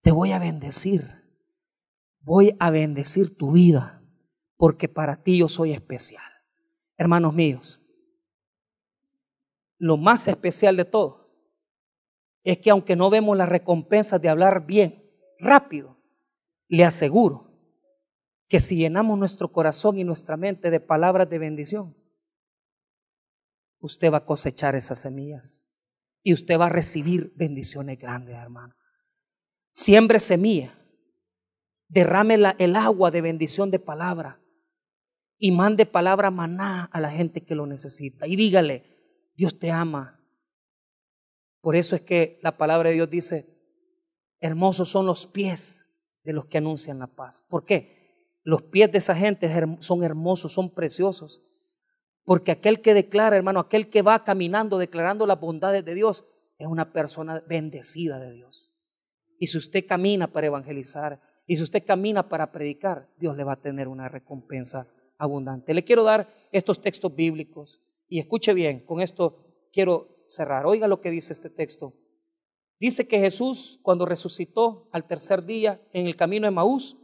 te 0.00 0.10
voy 0.10 0.32
a 0.32 0.38
bendecir, 0.38 1.04
voy 2.20 2.56
a 2.58 2.70
bendecir 2.70 3.36
tu 3.36 3.52
vida, 3.52 4.02
porque 4.56 4.88
para 4.88 5.22
ti 5.22 5.36
yo 5.36 5.48
soy 5.50 5.72
especial. 5.72 6.24
Hermanos 6.96 7.34
míos, 7.34 7.82
lo 9.76 9.98
más 9.98 10.26
especial 10.26 10.78
de 10.78 10.86
todo 10.86 11.26
es 12.42 12.56
que 12.58 12.70
aunque 12.70 12.96
no 12.96 13.10
vemos 13.10 13.36
las 13.36 13.50
recompensas 13.50 14.22
de 14.22 14.30
hablar 14.30 14.64
bien, 14.64 15.05
rápido, 15.38 15.96
le 16.68 16.84
aseguro 16.84 17.46
que 18.48 18.60
si 18.60 18.76
llenamos 18.76 19.18
nuestro 19.18 19.50
corazón 19.52 19.98
y 19.98 20.04
nuestra 20.04 20.36
mente 20.36 20.70
de 20.70 20.80
palabras 20.80 21.28
de 21.28 21.38
bendición, 21.38 21.96
usted 23.80 24.12
va 24.12 24.18
a 24.18 24.24
cosechar 24.24 24.74
esas 24.74 25.00
semillas 25.00 25.68
y 26.22 26.32
usted 26.32 26.58
va 26.58 26.66
a 26.66 26.70
recibir 26.70 27.32
bendiciones 27.36 27.98
grandes, 27.98 28.36
hermano. 28.36 28.74
Siembre 29.72 30.20
semilla, 30.20 30.76
derrame 31.88 32.34
el 32.58 32.76
agua 32.76 33.10
de 33.10 33.20
bendición 33.20 33.70
de 33.70 33.78
palabra 33.78 34.42
y 35.38 35.52
mande 35.52 35.86
palabra 35.86 36.30
maná 36.30 36.84
a 36.84 37.00
la 37.00 37.10
gente 37.10 37.44
que 37.44 37.54
lo 37.54 37.66
necesita. 37.66 38.26
Y 38.26 38.36
dígale, 38.36 38.84
Dios 39.36 39.58
te 39.58 39.70
ama. 39.70 40.24
Por 41.60 41.76
eso 41.76 41.94
es 41.94 42.02
que 42.02 42.38
la 42.42 42.56
palabra 42.56 42.88
de 42.88 42.94
Dios 42.94 43.10
dice, 43.10 43.55
hermosos 44.40 44.88
son 44.88 45.06
los 45.06 45.26
pies 45.26 45.86
de 46.24 46.32
los 46.32 46.46
que 46.46 46.58
anuncian 46.58 46.98
la 46.98 47.06
paz. 47.06 47.44
¿Por 47.48 47.64
qué? 47.64 48.40
Los 48.42 48.62
pies 48.62 48.90
de 48.92 48.98
esa 48.98 49.14
gente 49.14 49.50
son 49.80 50.02
hermosos, 50.02 50.52
son 50.52 50.74
preciosos. 50.74 51.42
Porque 52.24 52.52
aquel 52.52 52.80
que 52.80 52.94
declara, 52.94 53.36
hermano, 53.36 53.60
aquel 53.60 53.88
que 53.88 54.02
va 54.02 54.24
caminando 54.24 54.78
declarando 54.78 55.26
las 55.26 55.40
bondades 55.40 55.84
de 55.84 55.94
Dios, 55.94 56.26
es 56.58 56.66
una 56.66 56.92
persona 56.92 57.42
bendecida 57.46 58.18
de 58.18 58.32
Dios. 58.32 58.76
Y 59.38 59.48
si 59.48 59.58
usted 59.58 59.86
camina 59.86 60.32
para 60.32 60.46
evangelizar, 60.46 61.20
y 61.46 61.56
si 61.56 61.62
usted 61.62 61.84
camina 61.84 62.28
para 62.28 62.50
predicar, 62.50 63.08
Dios 63.18 63.36
le 63.36 63.44
va 63.44 63.52
a 63.52 63.60
tener 63.60 63.88
una 63.88 64.08
recompensa 64.08 64.88
abundante. 65.18 65.74
Le 65.74 65.84
quiero 65.84 66.02
dar 66.02 66.34
estos 66.50 66.82
textos 66.82 67.14
bíblicos 67.14 67.82
y 68.08 68.18
escuche 68.18 68.52
bien, 68.54 68.84
con 68.84 69.00
esto 69.00 69.68
quiero 69.72 70.24
cerrar. 70.26 70.66
Oiga 70.66 70.88
lo 70.88 71.00
que 71.00 71.10
dice 71.10 71.32
este 71.32 71.50
texto. 71.50 71.94
Dice 72.78 73.08
que 73.08 73.18
Jesús, 73.18 73.78
cuando 73.82 74.06
resucitó 74.06 74.88
al 74.92 75.06
tercer 75.06 75.44
día 75.44 75.80
en 75.92 76.06
el 76.06 76.16
camino 76.16 76.46
de 76.46 76.50
Maús, 76.50 76.96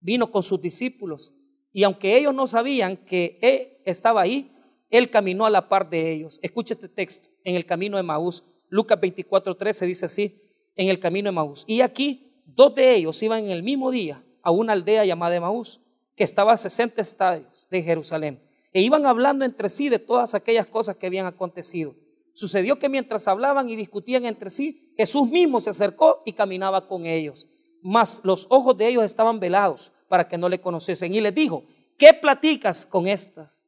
vino 0.00 0.30
con 0.30 0.42
sus 0.42 0.60
discípulos. 0.60 1.34
Y 1.72 1.84
aunque 1.84 2.16
ellos 2.16 2.34
no 2.34 2.46
sabían 2.46 2.96
que 2.96 3.38
Él 3.40 3.78
estaba 3.84 4.22
ahí, 4.22 4.50
él 4.94 5.10
caminó 5.10 5.44
a 5.44 5.50
la 5.50 5.68
par 5.68 5.90
de 5.90 6.12
ellos. 6.12 6.38
Escucha 6.40 6.74
este 6.74 6.88
texto 6.88 7.28
en 7.42 7.56
el 7.56 7.66
camino 7.66 7.96
de 7.96 8.04
Maús. 8.04 8.44
Lucas 8.68 9.00
24, 9.00 9.56
13 9.56 9.86
dice 9.86 10.04
así, 10.04 10.40
en 10.76 10.88
el 10.88 11.00
camino 11.00 11.28
de 11.28 11.32
Maús. 11.32 11.64
Y 11.66 11.80
aquí 11.80 12.40
dos 12.44 12.76
de 12.76 12.94
ellos 12.94 13.20
iban 13.22 13.42
en 13.42 13.50
el 13.50 13.64
mismo 13.64 13.90
día 13.90 14.24
a 14.40 14.52
una 14.52 14.72
aldea 14.72 15.04
llamada 15.04 15.40
Maús, 15.40 15.80
que 16.14 16.22
estaba 16.22 16.52
a 16.52 16.56
60 16.56 17.00
estadios 17.00 17.66
de 17.72 17.82
Jerusalén. 17.82 18.40
E 18.72 18.82
iban 18.82 19.04
hablando 19.04 19.44
entre 19.44 19.68
sí 19.68 19.88
de 19.88 19.98
todas 19.98 20.34
aquellas 20.34 20.68
cosas 20.68 20.96
que 20.96 21.06
habían 21.06 21.26
acontecido. 21.26 21.96
Sucedió 22.34 22.78
que 22.78 22.88
mientras 22.88 23.26
hablaban 23.26 23.70
y 23.70 23.76
discutían 23.76 24.26
entre 24.26 24.50
sí, 24.50 24.92
Jesús 24.96 25.28
mismo 25.30 25.60
se 25.60 25.70
acercó 25.70 26.22
y 26.26 26.32
caminaba 26.32 26.86
con 26.86 27.06
ellos. 27.06 27.48
Mas 27.82 28.20
los 28.24 28.46
ojos 28.50 28.76
de 28.76 28.88
ellos 28.88 29.04
estaban 29.04 29.40
velados 29.40 29.92
para 30.08 30.28
que 30.28 30.36
no 30.36 30.48
le 30.48 30.60
conociesen. 30.60 31.14
Y 31.14 31.20
les 31.20 31.34
dijo, 31.34 31.64
¿qué 31.96 32.12
platicas 32.12 32.84
con 32.84 33.06
estas? 33.06 33.64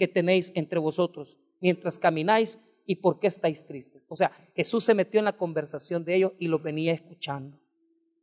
que 0.00 0.08
tenéis 0.08 0.50
entre 0.54 0.78
vosotros 0.78 1.38
mientras 1.60 1.98
camináis 1.98 2.58
y 2.86 2.96
por 2.96 3.20
qué 3.20 3.26
estáis 3.26 3.66
tristes. 3.66 4.06
O 4.08 4.16
sea, 4.16 4.32
Jesús 4.56 4.82
se 4.82 4.94
metió 4.94 5.18
en 5.18 5.26
la 5.26 5.36
conversación 5.36 6.06
de 6.06 6.14
ellos 6.14 6.32
y 6.38 6.48
los 6.48 6.62
venía 6.62 6.94
escuchando. 6.94 7.60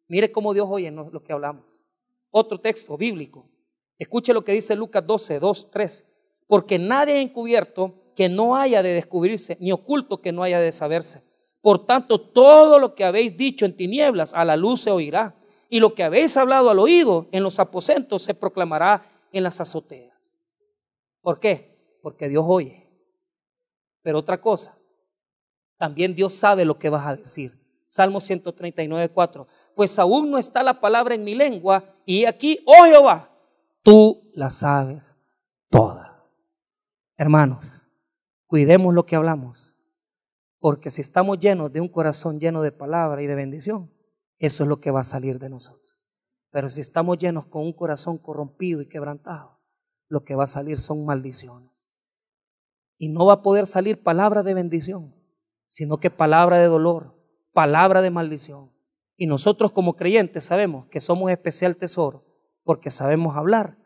Mire 0.08 0.32
cómo 0.32 0.56
Dios 0.56 0.68
oye 0.68 0.90
lo 0.90 1.24
que 1.24 1.34
hablamos. 1.34 1.86
Otro 2.32 2.60
texto 2.60 2.98
bíblico. 2.98 3.48
Escuche 4.00 4.34
lo 4.34 4.44
que 4.44 4.54
dice 4.54 4.76
Lucas 4.76 5.06
12, 5.06 5.40
2, 5.40 5.70
3. 5.70 6.06
Porque 6.48 6.80
nadie 6.80 7.14
ha 7.14 7.22
encubierto 7.22 7.94
que 8.18 8.30
no 8.30 8.56
haya 8.56 8.82
de 8.82 8.94
descubrirse, 8.94 9.58
ni 9.60 9.72
oculto 9.72 10.22
que 10.22 10.32
no 10.32 10.42
haya 10.42 10.60
de 10.60 10.72
saberse. 10.72 11.24
Por 11.62 11.86
tanto, 11.86 12.20
todo 12.20 12.80
lo 12.80 12.96
que 12.96 13.06
habéis 13.06 13.38
dicho 13.38 13.64
en 13.64 13.78
tinieblas, 13.78 14.34
a 14.34 14.44
la 14.44 14.58
luz 14.58 14.82
se 14.82 14.90
oirá. 14.90 15.36
Y 15.70 15.80
lo 15.80 15.94
que 15.94 16.04
habéis 16.04 16.36
hablado 16.36 16.72
al 16.72 16.80
oído 16.80 17.28
en 17.32 17.44
los 17.44 17.60
aposentos 17.60 18.24
se 18.24 18.34
proclamará 18.34 19.06
en 19.32 19.44
las 19.44 19.62
azoteas. 19.62 20.50
¿Por 21.22 21.40
qué? 21.40 22.00
Porque 22.02 22.28
Dios 22.28 22.44
oye. 22.48 22.90
Pero 24.02 24.18
otra 24.18 24.42
cosa, 24.42 24.76
también 25.78 26.16
Dios 26.16 26.34
sabe 26.34 26.66
lo 26.66 26.80
que 26.80 26.90
vas 26.90 27.06
a 27.06 27.16
decir. 27.16 27.54
Salmo 27.86 28.20
139, 28.20 29.10
4. 29.14 29.48
Pues 29.76 30.00
aún 30.00 30.32
no 30.32 30.40
está 30.40 30.64
la 30.64 30.80
palabra 30.80 31.14
en 31.14 31.24
mi 31.24 31.36
lengua 31.36 31.84
y 32.04 32.26
aquí, 32.26 32.64
oh 32.66 32.86
Jehová, 32.86 33.30
tú 33.84 34.32
la 34.34 34.50
sabes 34.50 35.18
toda. 35.70 36.26
Hermanos, 37.16 37.87
cuidemos 38.48 38.94
lo 38.94 39.06
que 39.06 39.16
hablamos, 39.16 39.84
porque 40.60 40.90
si 40.90 41.02
estamos 41.02 41.40
llenos 41.40 41.72
de 41.72 41.82
un 41.82 41.90
corazón 41.90 42.40
lleno 42.40 42.62
de 42.62 42.72
palabra 42.72 43.22
y 43.22 43.28
de 43.28 43.36
bendición, 43.36 43.94
eso 44.40 44.64
es 44.64 44.70
lo 44.70 44.80
que 44.80 44.92
va 44.92 45.02
a 45.02 45.04
salir 45.04 45.40
de 45.40 45.50
nosotros. 45.50 46.08
Pero 46.52 46.70
si 46.70 46.82
estamos 46.82 47.18
llenos 47.18 47.46
con 47.46 47.64
un 47.64 47.74
corazón 47.74 48.18
corrompido 48.18 48.82
y 48.82 48.88
quebrantado, 48.88 49.60
lo 50.08 50.24
que 50.24 50.36
va 50.36 50.46
a 50.46 50.48
salir 50.48 50.80
son 50.80 51.06
maldiciones. 51.06 51.92
Y 52.98 53.10
no 53.10 53.26
va 53.26 53.34
a 53.34 53.42
poder 53.42 53.68
salir 53.68 54.02
palabra 54.02 54.42
de 54.42 54.54
bendición, 54.54 55.14
sino 55.68 56.00
que 56.00 56.10
palabra 56.10 56.58
de 56.58 56.66
dolor, 56.66 57.16
palabra 57.54 58.02
de 58.02 58.10
maldición. 58.10 58.74
Y 59.18 59.28
nosotros 59.28 59.72
como 59.72 59.96
creyentes 59.96 60.46
sabemos 60.46 60.88
que 60.88 61.00
somos 61.02 61.30
especial 61.32 61.76
tesoro 61.76 62.26
porque 62.64 62.92
sabemos 62.92 63.36
hablar 63.36 63.78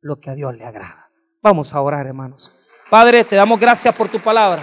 lo 0.00 0.20
que 0.20 0.30
a 0.30 0.34
Dios 0.34 0.56
le 0.56 0.64
agrada. 0.64 1.10
Vamos 1.42 1.74
a 1.74 1.80
orar, 1.80 2.06
hermanos. 2.06 2.52
Padre, 2.90 3.24
te 3.24 3.34
damos 3.34 3.58
gracias 3.58 3.94
por 3.94 4.10
tu 4.10 4.20
palabra. 4.20 4.62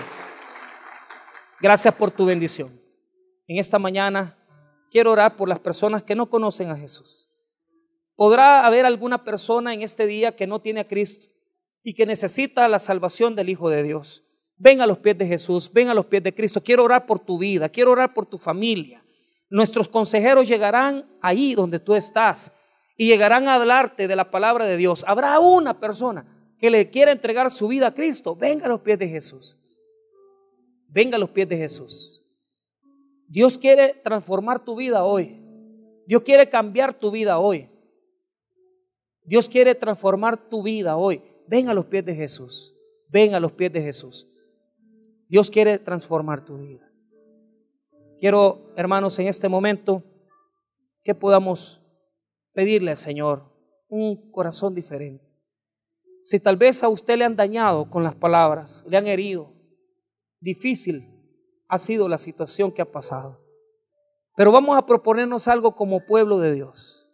Gracias 1.59 1.93
por 1.93 2.11
tu 2.11 2.25
bendición. 2.25 2.71
En 3.47 3.57
esta 3.57 3.79
mañana 3.79 4.37
quiero 4.91 5.11
orar 5.11 5.35
por 5.35 5.49
las 5.49 5.59
personas 5.59 6.03
que 6.03 6.15
no 6.15 6.29
conocen 6.29 6.69
a 6.69 6.77
Jesús. 6.77 7.29
Podrá 8.15 8.65
haber 8.65 8.85
alguna 8.85 9.23
persona 9.23 9.73
en 9.73 9.81
este 9.81 10.05
día 10.05 10.35
que 10.35 10.45
no 10.45 10.59
tiene 10.59 10.81
a 10.81 10.87
Cristo 10.87 11.27
y 11.83 11.95
que 11.95 12.05
necesita 12.05 12.67
la 12.67 12.77
salvación 12.77 13.35
del 13.35 13.49
Hijo 13.49 13.69
de 13.71 13.81
Dios. 13.81 14.23
Ven 14.57 14.81
a 14.81 14.87
los 14.87 14.99
pies 14.99 15.17
de 15.17 15.25
Jesús, 15.25 15.73
ven 15.73 15.89
a 15.89 15.95
los 15.95 16.05
pies 16.05 16.21
de 16.21 16.33
Cristo. 16.33 16.61
Quiero 16.61 16.83
orar 16.83 17.07
por 17.07 17.19
tu 17.19 17.39
vida, 17.39 17.69
quiero 17.69 17.91
orar 17.91 18.13
por 18.13 18.27
tu 18.27 18.37
familia. 18.37 19.03
Nuestros 19.49 19.89
consejeros 19.89 20.47
llegarán 20.47 21.09
ahí 21.21 21.55
donde 21.55 21.79
tú 21.79 21.95
estás 21.95 22.55
y 22.95 23.07
llegarán 23.07 23.47
a 23.47 23.55
hablarte 23.55 24.07
de 24.07 24.15
la 24.15 24.29
palabra 24.29 24.65
de 24.65 24.77
Dios. 24.77 25.03
Habrá 25.07 25.39
una 25.39 25.79
persona 25.79 26.25
que 26.61 26.69
le 26.69 26.91
quiera 26.91 27.11
entregar 27.11 27.49
su 27.49 27.67
vida 27.67 27.87
a 27.87 27.93
Cristo. 27.93 28.35
Venga 28.35 28.67
a 28.67 28.69
los 28.69 28.81
pies 28.81 28.99
de 28.99 29.07
Jesús. 29.07 29.57
Venga 30.87 31.15
a 31.15 31.19
los 31.19 31.31
pies 31.31 31.49
de 31.49 31.57
Jesús. 31.57 32.23
Dios 33.27 33.57
quiere 33.57 33.95
transformar 34.03 34.63
tu 34.63 34.75
vida 34.75 35.03
hoy. 35.03 35.41
Dios 36.05 36.21
quiere 36.21 36.47
cambiar 36.47 36.93
tu 36.93 37.09
vida 37.09 37.39
hoy. 37.39 37.67
Dios 39.23 39.49
quiere 39.49 39.73
transformar 39.73 40.49
tu 40.49 40.61
vida 40.61 40.97
hoy. 40.97 41.23
Ven 41.47 41.67
a 41.67 41.73
los 41.73 41.85
pies 41.85 42.05
de 42.05 42.13
Jesús. 42.13 42.75
Ven 43.07 43.33
a 43.33 43.39
los 43.39 43.53
pies 43.53 43.73
de 43.73 43.81
Jesús. 43.81 44.29
Dios 45.27 45.49
quiere 45.49 45.79
transformar 45.79 46.45
tu 46.45 46.57
vida. 46.57 46.87
Quiero, 48.19 48.71
hermanos, 48.75 49.17
en 49.17 49.27
este 49.27 49.49
momento 49.49 50.03
que 51.03 51.15
podamos 51.15 51.81
pedirle 52.53 52.91
al 52.91 52.97
Señor 52.97 53.51
un 53.87 54.29
corazón 54.31 54.75
diferente. 54.75 55.30
Si 56.23 56.39
tal 56.39 56.57
vez 56.57 56.83
a 56.83 56.89
usted 56.89 57.17
le 57.17 57.25
han 57.25 57.35
dañado 57.35 57.89
con 57.89 58.03
las 58.03 58.15
palabras, 58.15 58.85
le 58.87 58.97
han 58.97 59.07
herido, 59.07 59.53
difícil 60.39 61.07
ha 61.67 61.77
sido 61.77 62.09
la 62.09 62.17
situación 62.17 62.71
que 62.71 62.81
ha 62.81 62.91
pasado. 62.91 63.41
Pero 64.35 64.51
vamos 64.51 64.77
a 64.77 64.85
proponernos 64.85 65.47
algo 65.47 65.75
como 65.75 66.05
pueblo 66.05 66.39
de 66.39 66.53
Dios. 66.53 67.07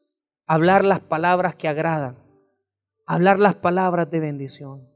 Hablar 0.45 0.83
las 0.83 0.99
palabras 0.99 1.55
que 1.55 1.67
agradan. 1.67 2.17
Hablar 3.05 3.39
las 3.39 3.55
palabras 3.55 4.09
de 4.09 4.19
bendición. 4.19 4.89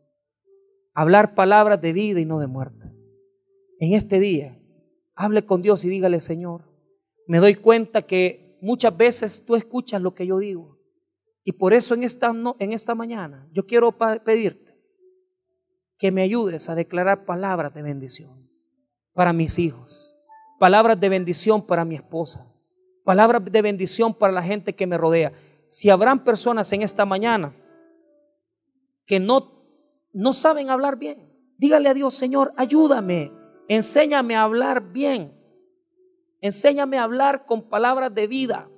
Hablar 0.93 1.35
palabras 1.35 1.81
de 1.81 1.93
vida 1.93 2.19
y 2.19 2.25
no 2.25 2.39
de 2.39 2.47
muerte. 2.47 2.91
En 3.79 3.93
este 3.93 4.19
día, 4.19 4.59
hable 5.15 5.45
con 5.45 5.61
Dios 5.61 5.85
y 5.85 5.89
dígale, 5.89 6.19
Señor, 6.19 6.69
me 7.27 7.39
doy 7.39 7.55
cuenta 7.55 8.01
que 8.01 8.57
muchas 8.61 8.95
veces 8.95 9.45
tú 9.45 9.55
escuchas 9.55 10.01
lo 10.01 10.13
que 10.13 10.25
yo 10.27 10.39
digo. 10.39 10.80
Y 11.43 11.53
por 11.53 11.73
eso 11.73 11.93
en 11.95 12.03
esta, 12.03 12.33
en 12.59 12.73
esta 12.73 12.95
mañana 12.95 13.47
yo 13.51 13.65
quiero 13.65 13.91
pedirte 14.23 14.77
que 15.97 16.11
me 16.11 16.21
ayudes 16.21 16.69
a 16.69 16.75
declarar 16.75 17.25
palabras 17.25 17.73
de 17.73 17.81
bendición 17.81 18.49
para 19.13 19.33
mis 19.33 19.59
hijos, 19.59 20.15
palabras 20.59 20.99
de 20.99 21.09
bendición 21.09 21.65
para 21.65 21.85
mi 21.85 21.95
esposa, 21.95 22.51
palabras 23.03 23.43
de 23.43 23.61
bendición 23.61 24.13
para 24.13 24.33
la 24.33 24.43
gente 24.43 24.75
que 24.75 24.87
me 24.87 24.97
rodea. 24.97 25.33
Si 25.67 25.89
habrán 25.89 26.23
personas 26.23 26.71
en 26.73 26.81
esta 26.81 27.05
mañana 27.05 27.55
que 29.05 29.19
no, 29.19 29.63
no 30.13 30.33
saben 30.33 30.69
hablar 30.69 30.97
bien, 30.97 31.31
dígale 31.57 31.89
a 31.89 31.93
Dios, 31.93 32.13
Señor, 32.13 32.53
ayúdame, 32.57 33.31
enséñame 33.67 34.35
a 34.35 34.43
hablar 34.43 34.91
bien, 34.91 35.33
enséñame 36.39 36.97
a 36.97 37.03
hablar 37.03 37.45
con 37.45 37.67
palabras 37.69 38.13
de 38.13 38.27
vida, 38.27 38.69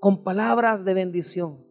con 0.00 0.22
palabras 0.22 0.84
de 0.84 0.94
bendición 0.94 1.67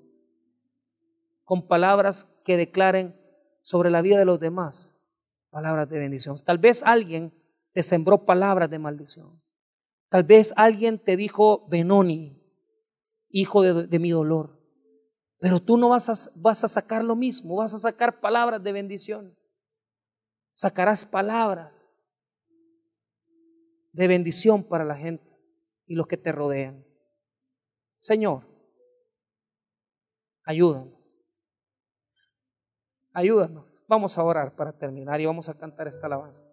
con 1.48 1.66
palabras 1.66 2.38
que 2.44 2.58
declaren 2.58 3.18
sobre 3.62 3.90
la 3.90 4.02
vida 4.02 4.20
de 4.20 4.26
los 4.26 4.38
demás, 4.38 5.02
palabras 5.50 5.88
de 5.88 5.98
bendición. 5.98 6.36
Tal 6.44 6.58
vez 6.58 6.84
alguien 6.84 7.34
te 7.72 7.84
sembró 7.84 8.26
palabras 8.26 8.70
de 8.70 8.80
maldición. 8.80 9.42
Tal 10.10 10.24
vez 10.24 10.54
alguien 10.58 11.00
te 11.00 11.16
dijo, 11.16 11.66
Benoni, 11.70 12.44
hijo 13.30 13.62
de, 13.62 13.98
mi 13.98 14.10
dolor. 14.12 14.62
Pero 15.40 15.62
tú 15.62 15.78
no 15.78 15.88
vas 15.88 16.10
a, 16.10 16.68
sacar 16.68 17.06
lo 17.06 17.16
mismo, 17.16 17.56
vas 17.56 17.74
a 17.74 17.78
sacar 17.78 18.20
palabras 18.20 18.62
de 18.62 18.74
bendición. 18.74 19.34
Sacarás 20.52 21.06
palabras 21.06 21.96
de 23.94 24.08
bendición 24.10 24.66
para 24.66 24.84
la 24.84 24.98
gente 24.98 25.34
y 25.86 25.96
los 25.96 26.08
que 26.08 26.18
te 26.18 26.34
rodean. 26.34 26.86
Señor, 27.96 28.44
ayúdanos. 30.44 30.97
Ayúdanos. 33.18 33.84
Vamos 33.88 34.16
a 34.16 34.24
orar 34.24 34.56
para 34.56 34.72
terminar 34.72 35.20
y 35.20 35.26
vamos 35.26 35.50
a 35.50 35.56
cantar 35.56 35.88
esta 35.88 36.06
alabanza. 36.06 36.48